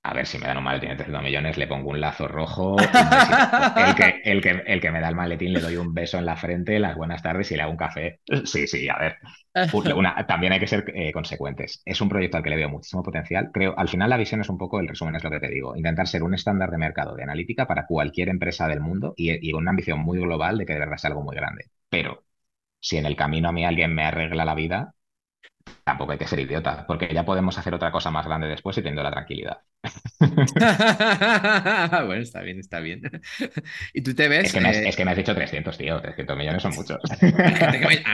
A 0.04 0.14
ver, 0.14 0.26
si 0.26 0.36
me 0.38 0.46
dan 0.48 0.58
un 0.58 0.64
maletín 0.64 0.88
de 0.90 0.96
300 0.96 1.22
millones, 1.22 1.56
le 1.56 1.68
pongo 1.68 1.90
un 1.90 2.00
lazo 2.00 2.26
rojo. 2.26 2.76
el, 2.78 3.94
que, 3.94 4.20
el, 4.24 4.40
que, 4.40 4.50
el 4.66 4.80
que 4.80 4.90
me 4.90 5.00
da 5.00 5.08
el 5.08 5.14
maletín 5.14 5.52
le 5.52 5.60
doy 5.60 5.76
un 5.76 5.94
beso 5.94 6.18
en 6.18 6.26
la 6.26 6.36
frente, 6.36 6.80
las 6.80 6.96
buenas 6.96 7.22
tardes 7.22 7.52
y 7.52 7.56
le 7.56 7.62
hago 7.62 7.70
un 7.70 7.76
café. 7.76 8.20
Sí, 8.44 8.66
sí, 8.66 8.88
a 8.88 8.98
ver. 8.98 9.18
también 10.26 10.52
hay 10.52 10.58
que 10.58 10.66
ser 10.66 10.84
eh, 10.92 11.12
consecuentes. 11.12 11.82
Es 11.84 12.00
un 12.00 12.08
proyecto 12.08 12.36
al 12.36 12.42
que 12.42 12.50
le 12.50 12.56
veo 12.56 12.68
muchísimo 12.68 13.04
potencial. 13.04 13.50
Creo, 13.52 13.78
al 13.78 13.88
final 13.88 14.10
la 14.10 14.16
visión 14.16 14.40
es 14.40 14.48
un 14.48 14.58
poco, 14.58 14.80
el 14.80 14.88
resumen 14.88 15.14
es 15.14 15.22
lo 15.22 15.30
que 15.30 15.38
te 15.38 15.48
digo, 15.48 15.76
intentar 15.76 16.08
ser 16.08 16.24
un 16.24 16.34
estándar 16.34 16.72
de 16.72 16.78
mercado 16.78 17.14
de 17.14 17.22
analítica 17.22 17.68
para 17.68 17.86
cualquier 17.86 18.28
empresa 18.28 18.66
del 18.66 18.80
mundo 18.80 19.14
y, 19.16 19.48
y 19.48 19.52
una 19.52 19.70
ambición 19.70 20.00
muy 20.00 20.18
global 20.18 20.58
de 20.58 20.66
que 20.66 20.72
de 20.72 20.80
verdad 20.80 20.96
sea 20.96 21.10
algo 21.10 21.22
muy 21.22 21.36
grande. 21.36 21.66
Pero 21.88 22.24
si 22.80 22.96
en 22.98 23.06
el 23.06 23.16
camino 23.16 23.48
a 23.48 23.52
mí 23.52 23.64
alguien 23.64 23.94
me 23.94 24.04
arregla 24.04 24.44
la 24.44 24.54
vida, 24.54 24.94
tampoco 25.84 26.12
hay 26.12 26.18
que 26.18 26.26
ser 26.26 26.40
idiota, 26.40 26.84
porque 26.86 27.12
ya 27.12 27.24
podemos 27.24 27.56
hacer 27.58 27.74
otra 27.74 27.90
cosa 27.90 28.10
más 28.10 28.26
grande 28.26 28.48
después 28.48 28.76
y 28.78 28.82
teniendo 28.82 29.02
la 29.02 29.10
tranquilidad. 29.10 29.58
bueno, 32.06 32.22
está 32.22 32.42
bien, 32.42 32.60
está 32.60 32.80
bien. 32.80 33.02
¿Y 33.94 34.02
tú 34.02 34.14
te 34.14 34.28
ves? 34.28 34.46
Es 34.46 34.52
que, 34.52 34.60
me 34.60 34.68
has, 34.68 34.76
es 34.76 34.96
que, 34.96 35.04
me 35.04 35.10
has, 35.10 35.16
dicho 35.16 35.34
300, 35.34 35.76
tío. 35.76 36.00
300 36.00 36.36
millones 36.36 36.62
son 36.62 36.72
muchos. 36.74 36.98
Hay 37.20 37.32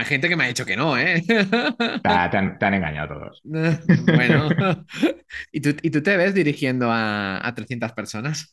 gente 0.04 0.28
que 0.28 0.36
me, 0.36 0.44
ha 0.44 0.48
dicho 0.48 0.64
que 0.64 0.76
no, 0.76 0.96
¿eh? 0.96 1.22
Te, 1.26 2.08
han, 2.08 2.74
engañado 2.74 3.14
todos. 3.14 3.42
bueno. 3.44 4.48
¿Y 5.52 5.60
tú, 5.60 5.76
¿Y 5.82 5.90
tú, 5.90 6.02
te 6.02 6.16
ves 6.16 6.34
dirigiendo 6.34 6.90
a, 6.90 7.46
a 7.46 7.54
300 7.54 7.92
personas? 7.92 8.48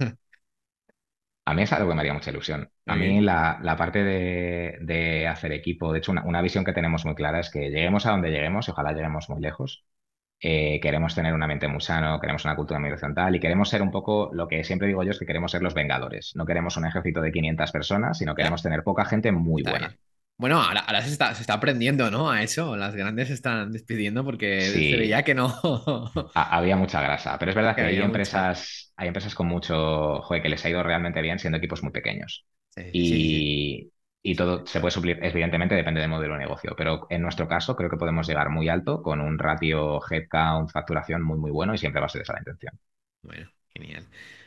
A 1.47 1.53
mí 1.53 1.61
es 1.61 1.71
algo 1.73 1.89
que 1.89 1.95
me 1.95 2.01
haría 2.01 2.13
mucha 2.13 2.31
ilusión. 2.31 2.71
A 2.87 2.95
mí 2.95 3.21
la, 3.21 3.75
parte 3.77 4.03
de, 4.03 5.27
hacer 5.27 5.51
equipo, 5.51 5.93
de 5.93 5.99
hecho, 5.99 6.11
una, 6.11 6.41
visión 6.41 6.65
que 6.65 6.73
tenemos 6.73 7.05
muy 7.05 7.13
clara 7.13 7.39
es 7.39 7.51
que 7.51 7.69
lleguemos 7.69 8.05
a 8.07 8.11
donde 8.11 8.31
lleguemos 8.31 8.67
y 8.67 8.71
ojalá 8.71 8.93
lleguemos 8.93 9.29
muy 9.29 9.41
lejos. 9.41 9.85
Eh, 10.39 10.79
queremos 10.81 11.13
tener 11.15 11.33
una 11.33 11.47
mente 11.47 11.67
muy 11.67 11.81
sano, 11.81 12.19
queremos 12.19 12.43
una 12.45 12.55
cultura 12.55 12.79
muy 12.79 12.89
horizontal 12.89 13.35
y 13.35 13.39
queremos 13.39 13.69
ser 13.69 13.81
un 13.83 13.91
poco, 13.91 14.31
lo 14.33 14.47
que 14.47 14.63
siempre 14.63 14.87
digo 14.87 15.03
yo 15.03 15.11
es 15.11 15.19
que 15.19 15.25
queremos 15.25 15.51
ser 15.51 15.61
los 15.61 15.75
vengadores. 15.75 16.33
No 16.35 16.45
queremos 16.45 16.77
un 16.77 16.87
ejército 16.87 17.21
de 17.21 17.31
500 17.31 17.71
personas, 17.71 18.17
sino 18.17 18.33
queremos 18.33 18.63
tener 18.63 18.83
poca 18.83 19.05
gente 19.05 19.31
muy 19.31 19.61
buena. 19.61 19.95
Bueno, 20.37 20.61
ahora, 20.61 21.01
se, 21.01 21.11
está, 21.11 21.33
se, 21.33 21.41
está, 21.41 21.53
aprendiendo, 21.53 22.11
¿no? 22.11 22.29
A 22.29 22.43
eso. 22.43 22.75
Las 22.75 22.95
grandes 22.95 23.29
se 23.29 23.33
están 23.33 23.71
despidiendo 23.71 24.25
porque 24.25 24.61
se 24.61 24.97
veía 24.97 25.23
que 25.23 25.33
no. 25.33 25.53
Había 26.33 26.75
mucha 26.75 27.01
grasa, 27.01 27.37
pero 27.39 27.51
es 27.51 27.55
verdad 27.55 27.75
que, 27.75 27.81
hay 27.81 27.97
empresas, 27.97 28.91
hay 28.97 29.07
empresas 29.07 29.33
con 29.33 29.47
mucho, 29.47 30.21
joder, 30.21 30.43
que 30.43 30.49
les 30.49 30.65
ha 30.65 30.69
ido 30.69 30.83
realmente 30.83 31.21
bien 31.21 31.39
siendo 31.39 31.57
equipos 31.57 31.83
muy 31.83 31.93
pequeños. 31.93 32.45
y, 32.91 33.89
y, 34.21 34.35
todo 34.35 34.65
se 34.65 34.81
puede 34.81 34.91
suplir, 34.91 35.19
evidentemente 35.21 35.75
depende 35.75 36.01
del 36.01 36.09
modelo 36.09 36.33
de 36.33 36.39
negocio, 36.41 36.73
pero 36.75 37.07
en 37.09 37.21
nuestro 37.21 37.47
caso 37.47 37.77
creo 37.77 37.89
que 37.89 37.97
podemos 37.97 38.27
llegar 38.27 38.49
muy 38.49 38.67
alto 38.67 39.01
con 39.01 39.21
un 39.21 39.39
ratio 39.39 40.01
headcount, 40.09 40.69
facturación 40.69 41.21
muy, 41.21 41.37
muy 41.37 41.51
bueno 41.51 41.73
y 41.73 41.77
siempre 41.77 42.01
va 42.01 42.07
a 42.07 42.09
ser 42.09 42.23
esa 42.23 42.33
la 42.33 42.39
intención. 42.39 42.77
Bueno, 43.21 43.49
genial. 43.73 44.03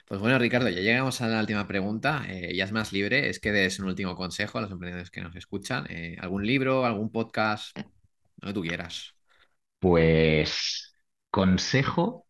Pues 0.08 0.20
bueno, 0.20 0.38
Ricardo, 0.38 0.68
ya 0.70 0.80
llegamos 0.80 1.20
a 1.20 1.28
la 1.28 1.40
última 1.40 1.66
pregunta. 1.68 2.24
Eh, 2.28 2.54
ya 2.56 2.64
es 2.64 2.72
más 2.72 2.92
libre, 2.92 3.28
es 3.28 3.40
que 3.40 3.52
des 3.52 3.78
un 3.78 3.86
último 3.88 4.16
consejo 4.16 4.58
a 4.58 4.62
los 4.62 4.70
emprendedores 4.70 5.10
que 5.10 5.20
nos 5.20 5.36
escuchan. 5.36 5.86
Eh, 5.90 6.16
¿Algún 6.20 6.46
libro, 6.46 6.86
algún 6.86 7.10
podcast? 7.12 7.76
Lo 8.40 8.48
que 8.48 8.54
tú 8.54 8.62
quieras. 8.62 9.14
Pues 9.78 10.94
consejo, 11.30 12.26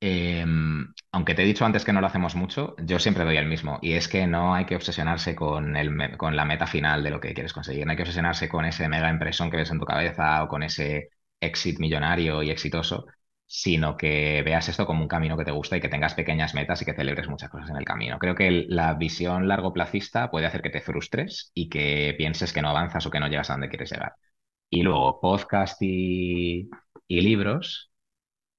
em, 0.00 0.94
aunque 1.12 1.34
te 1.34 1.42
he 1.42 1.46
dicho 1.46 1.64
antes 1.66 1.84
que 1.84 1.92
no 1.92 2.00
lo 2.00 2.08
hacemos 2.08 2.34
mucho, 2.36 2.76
yo 2.84 2.98
siempre 3.00 3.24
doy 3.24 3.36
el 3.38 3.46
mismo. 3.46 3.78
Y 3.82 3.94
es 3.94 4.08
que 4.08 4.26
no 4.26 4.54
hay 4.54 4.66
que 4.66 4.76
obsesionarse 4.76 5.34
con, 5.36 5.76
el, 5.76 6.16
con 6.18 6.36
la 6.36 6.44
meta 6.46 6.66
final 6.66 7.04
de 7.04 7.10
lo 7.10 7.20
que 7.20 7.34
quieres 7.34 7.52
conseguir. 7.54 7.86
No 7.86 7.92
hay 7.92 7.96
que 7.96 8.04
obsesionarse 8.04 8.48
con 8.48 8.64
ese 8.66 8.88
mega 8.88 9.10
impresión 9.10 9.50
que 9.50 9.58
ves 9.58 9.70
en 9.70 9.80
tu 9.80 9.86
cabeza 9.86 10.44
o 10.44 10.48
con 10.48 10.62
ese 10.64 11.10
exit 11.40 11.78
millonario 11.80 12.42
y 12.42 12.50
exitoso 12.50 13.06
sino 13.48 13.96
que 13.96 14.42
veas 14.44 14.68
esto 14.68 14.86
como 14.86 15.02
un 15.02 15.08
camino 15.08 15.36
que 15.36 15.44
te 15.44 15.50
gusta 15.50 15.76
y 15.76 15.80
que 15.80 15.88
tengas 15.88 16.14
pequeñas 16.14 16.54
metas 16.54 16.82
y 16.82 16.84
que 16.84 16.94
celebres 16.94 17.28
muchas 17.28 17.50
cosas 17.50 17.70
en 17.70 17.76
el 17.76 17.84
camino. 17.84 18.18
Creo 18.18 18.34
que 18.36 18.66
la 18.68 18.94
visión 18.94 19.48
largo 19.48 19.72
plazista 19.72 20.30
puede 20.30 20.46
hacer 20.46 20.62
que 20.62 20.70
te 20.70 20.82
frustres 20.82 21.50
y 21.54 21.68
que 21.70 22.14
pienses 22.18 22.52
que 22.52 22.62
no 22.62 22.68
avanzas 22.70 23.06
o 23.06 23.10
que 23.10 23.20
no 23.20 23.28
llegas 23.28 23.50
a 23.50 23.54
donde 23.54 23.68
quieres 23.70 23.90
llegar. 23.90 24.14
Y 24.70 24.82
luego, 24.82 25.20
podcast 25.20 25.78
y 25.82 26.68
libros, 27.08 27.90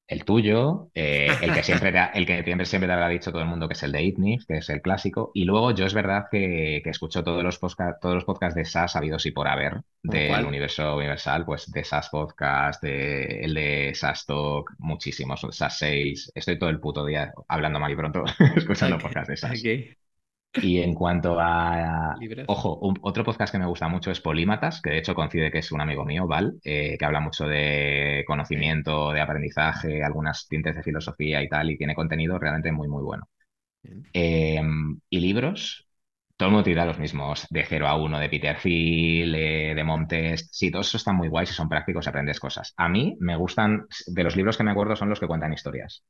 el 0.10 0.26
tuyo, 0.26 0.90
eh, 0.96 1.30
el 1.42 1.54
que 1.54 1.62
siempre 1.62 1.92
te, 1.94 2.00
el 2.18 2.26
que 2.26 2.44
siempre, 2.44 2.66
siempre 2.66 2.88
te 2.88 2.94
habrá 2.94 3.08
dicho 3.08 3.32
todo 3.32 3.44
el 3.44 3.48
mundo 3.48 3.68
que 3.68 3.74
es 3.74 3.84
el 3.84 3.92
de 3.92 4.02
ITNIF, 4.02 4.46
que 4.48 4.58
es 4.58 4.70
el 4.70 4.82
clásico. 4.82 5.32
Y 5.36 5.46
luego 5.46 5.72
yo 5.72 5.86
es 5.86 5.94
verdad 5.94 6.26
que, 6.32 6.82
que 6.84 6.90
escucho 6.90 7.24
todos 7.24 7.44
los, 7.44 7.60
podcast, 7.60 8.02
todos 8.02 8.16
los 8.16 8.26
podcasts 8.26 8.56
de 8.56 8.66
SAS 8.66 8.96
habidos 8.96 9.28
y 9.28 9.32
por 9.32 9.48
haber 9.48 9.82
del 10.02 10.46
universo 10.46 10.98
universal, 10.98 11.46
pues 11.46 11.72
de 11.72 11.84
SAS 11.84 12.10
Podcast, 12.10 12.82
de, 12.82 13.42
el 13.42 13.54
de 13.54 13.92
SAS 13.94 14.26
Talk, 14.26 14.72
muchísimos, 14.80 15.46
SAS 15.52 15.78
Sales. 15.78 16.32
Estoy 16.34 16.58
todo 16.58 16.72
el 16.72 16.80
puto 16.80 17.06
día 17.06 17.32
hablando 17.48 17.80
mal 17.80 17.92
y 17.92 17.96
pronto 17.96 18.24
escuchando 18.56 18.98
podcasts 18.98 19.30
de 19.30 19.38
SAS. 19.38 19.62
Y 20.56 20.80
en 20.80 20.94
cuanto 20.94 21.40
a. 21.40 22.16
Ojo, 22.48 22.80
otro 23.02 23.24
podcast 23.24 23.52
que 23.52 23.60
me 23.60 23.68
gusta 23.68 23.88
mucho 23.88 24.12
es 24.12 24.20
Polímatas, 24.20 24.82
que 24.82 24.92
de 24.92 24.98
hecho 25.00 25.14
coincide 25.14 25.52
que 25.52 25.60
es 25.60 25.72
un 25.72 25.82
amigo 25.82 26.06
mío, 26.06 26.28
Val, 26.28 26.60
eh, 26.64 26.98
que 26.98 27.06
habla 27.06 27.20
mucho 27.20 27.48
de 27.48 28.24
conocimiento, 28.26 29.12
de 29.12 29.22
aprendizaje, 29.22 30.04
algunas 30.04 30.48
tintes 30.48 30.76
de 30.76 30.84
filosofía 30.84 31.42
y 31.44 31.50
tal, 31.50 31.70
y 31.70 31.78
tiene 31.78 31.96
contenido 31.96 32.40
realmente 32.40 32.72
muy, 32.72 32.88
muy 32.88 33.04
bueno. 33.04 33.28
Em, 34.14 35.00
y 35.10 35.20
libros, 35.20 35.89
todo 36.40 36.48
el 36.48 36.54
mundo 36.54 36.64
tira 36.64 36.86
los 36.86 36.98
mismos, 36.98 37.46
de 37.50 37.66
0 37.66 37.86
a 37.86 37.98
1, 37.98 38.18
de 38.18 38.30
Peter 38.30 38.58
Thiel, 38.58 39.36
eh, 39.36 39.74
de 39.76 39.84
Montes. 39.84 40.48
Sí, 40.54 40.72
todos 40.72 40.96
están 40.96 41.18
muy 41.18 41.28
guays 41.28 41.52
y 41.52 41.54
son 41.54 41.68
prácticos, 41.68 42.08
aprendes 42.08 42.40
cosas. 42.40 42.74
A 42.78 42.88
mí 42.88 43.18
me 43.20 43.36
gustan, 43.36 43.88
de 44.08 44.24
los 44.24 44.38
libros 44.38 44.56
que 44.56 44.64
me 44.64 44.72
acuerdo 44.72 44.96
son 44.96 45.10
los 45.10 45.20
que 45.20 45.28
cuentan 45.28 45.52
historias. 45.52 46.06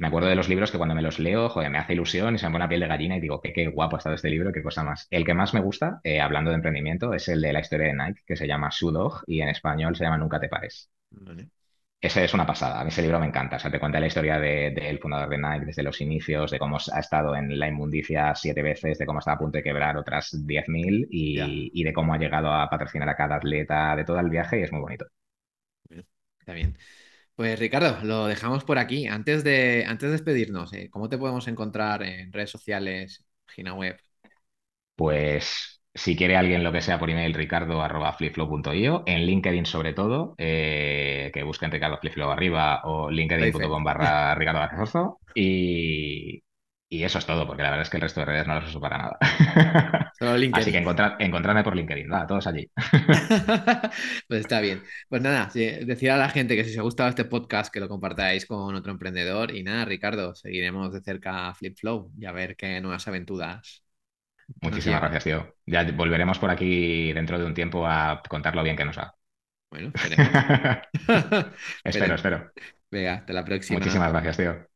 Me 0.00 0.06
acuerdo 0.06 0.28
de 0.28 0.36
los 0.36 0.48
libros 0.48 0.70
que 0.70 0.78
cuando 0.78 0.94
me 0.94 1.02
los 1.02 1.18
leo, 1.18 1.48
joder, 1.48 1.70
me 1.70 1.78
hace 1.78 1.94
ilusión 1.94 2.36
y 2.36 2.38
se 2.38 2.46
me 2.46 2.52
pone 2.52 2.66
la 2.66 2.68
piel 2.68 2.82
de 2.82 2.86
gallina 2.86 3.16
y 3.16 3.20
digo, 3.20 3.40
qué, 3.40 3.52
qué 3.52 3.66
guapo 3.66 3.96
ha 3.96 3.98
estado 3.98 4.14
este 4.14 4.30
libro, 4.30 4.52
qué 4.52 4.62
cosa 4.62 4.84
más. 4.84 5.08
El 5.10 5.24
que 5.24 5.34
más 5.34 5.54
me 5.54 5.60
gusta, 5.60 5.98
eh, 6.04 6.20
hablando 6.20 6.50
de 6.50 6.56
emprendimiento, 6.56 7.12
es 7.12 7.26
el 7.26 7.40
de 7.40 7.52
la 7.52 7.58
historia 7.58 7.88
de 7.88 7.94
Nike, 7.94 8.22
que 8.24 8.36
se 8.36 8.46
llama 8.46 8.70
Sudog 8.70 9.24
y 9.26 9.40
en 9.40 9.48
español 9.48 9.96
se 9.96 10.04
llama 10.04 10.18
Nunca 10.18 10.38
te 10.38 10.48
pares. 10.48 10.88
Ese 12.00 12.22
es 12.24 12.34
una 12.34 12.46
pasada, 12.46 12.80
a 12.80 12.84
mí 12.84 12.88
ese 12.90 13.00
libro 13.02 13.18
me 13.18 13.26
encanta. 13.26 13.56
O 13.56 13.58
sea, 13.58 13.70
te 13.70 13.80
cuenta 13.80 13.98
la 13.98 14.06
historia 14.06 14.38
del 14.38 14.98
fundador 15.00 15.28
de 15.30 15.38
Nike 15.38 15.64
desde 15.66 15.82
los 15.82 16.00
inicios, 16.02 16.50
de 16.50 16.58
cómo 16.58 16.76
ha 16.92 17.00
estado 17.00 17.34
en 17.34 17.58
la 17.58 17.66
inmundicia 17.68 18.34
siete 18.34 18.60
veces, 18.62 18.98
de 18.98 19.06
cómo 19.06 19.20
está 19.20 19.32
a 19.32 19.38
punto 19.38 19.56
de 19.58 19.64
quebrar 19.64 19.96
otras 19.96 20.46
10.000 20.46 21.06
y, 21.10 21.70
y 21.72 21.82
de 21.84 21.92
cómo 21.94 22.12
ha 22.14 22.18
llegado 22.18 22.52
a 22.52 22.68
patrocinar 22.68 23.08
a 23.08 23.16
cada 23.16 23.36
atleta 23.36 23.96
de 23.96 24.04
todo 24.04 24.20
el 24.20 24.28
viaje 24.30 24.60
y 24.60 24.62
es 24.64 24.72
muy 24.72 24.82
bonito. 24.82 25.06
Está 26.40 26.52
bien. 26.52 26.76
Pues 27.36 27.58
Ricardo, 27.58 27.98
lo 28.04 28.26
dejamos 28.26 28.64
por 28.64 28.78
aquí. 28.78 29.06
Antes 29.08 29.44
de, 29.44 29.84
antes 29.86 30.08
de 30.08 30.12
despedirnos, 30.12 30.72
eh, 30.74 30.90
¿cómo 30.90 31.08
te 31.08 31.18
podemos 31.18 31.48
encontrar 31.48 32.02
en 32.02 32.32
redes 32.32 32.50
sociales, 32.50 33.26
página 33.46 33.74
web? 33.74 33.98
Pues 34.96 35.73
si 35.94 36.16
quiere 36.16 36.36
alguien 36.36 36.64
lo 36.64 36.72
que 36.72 36.80
sea 36.80 36.98
por 36.98 37.08
email, 37.08 37.34
ricardo.flipflow.io, 37.34 39.04
en 39.06 39.26
LinkedIn 39.26 39.64
sobre 39.64 39.92
todo, 39.92 40.34
eh, 40.38 41.30
que 41.32 41.44
busquen 41.44 41.70
Ricardo 41.70 41.98
Flipflow 41.98 42.30
arriba 42.30 42.80
o 42.84 43.10
linkedin.com 43.10 43.84
barra 43.84 44.34
Ricardo 44.36 45.18
y, 45.36 46.42
y 46.88 47.02
eso 47.04 47.18
es 47.18 47.26
todo, 47.26 47.46
porque 47.46 47.62
la 47.62 47.70
verdad 47.70 47.82
es 47.82 47.90
que 47.90 47.96
el 47.96 48.02
resto 48.02 48.20
de 48.20 48.26
redes 48.26 48.46
no 48.46 48.56
los 48.56 48.68
uso 48.68 48.80
para 48.80 48.98
nada. 48.98 49.18
Así 50.52 50.72
que 50.72 50.78
encontrad, 50.78 51.64
por 51.64 51.76
LinkedIn, 51.76 52.10
va, 52.10 52.26
todos 52.26 52.46
allí. 52.46 52.68
pues 54.28 54.40
está 54.40 54.60
bien. 54.60 54.82
Pues 55.08 55.22
nada, 55.22 55.50
decir 55.52 56.10
a 56.10 56.16
la 56.16 56.28
gente 56.28 56.56
que 56.56 56.64
si 56.64 56.70
os 56.70 56.78
ha 56.78 56.82
gustado 56.82 57.08
este 57.08 57.24
podcast, 57.24 57.72
que 57.72 57.80
lo 57.80 57.88
compartáis 57.88 58.46
con 58.46 58.74
otro 58.74 58.92
emprendedor. 58.92 59.54
Y 59.54 59.62
nada, 59.62 59.84
Ricardo, 59.84 60.34
seguiremos 60.34 60.92
de 60.92 61.02
cerca 61.02 61.54
FlipFlow 61.54 62.12
y 62.18 62.26
a 62.26 62.32
ver 62.32 62.56
qué 62.56 62.80
nuevas 62.80 63.06
aventuras. 63.08 63.83
Muchísimas 64.60 65.00
gracias, 65.00 65.24
tío. 65.24 65.54
Ya 65.66 65.84
volveremos 65.92 66.38
por 66.38 66.50
aquí 66.50 67.12
dentro 67.12 67.38
de 67.38 67.44
un 67.44 67.54
tiempo 67.54 67.86
a 67.86 68.22
contar 68.28 68.54
lo 68.56 68.62
bien 68.62 68.76
que 68.76 68.84
nos 68.84 68.98
va. 68.98 69.14
Bueno, 69.70 69.92
espero, 71.84 72.14
espero. 72.14 72.52
Venga, 72.90 73.14
hasta 73.14 73.32
la 73.32 73.44
próxima. 73.44 73.78
Muchísimas 73.78 74.10
gracias, 74.12 74.36
tío. 74.36 74.73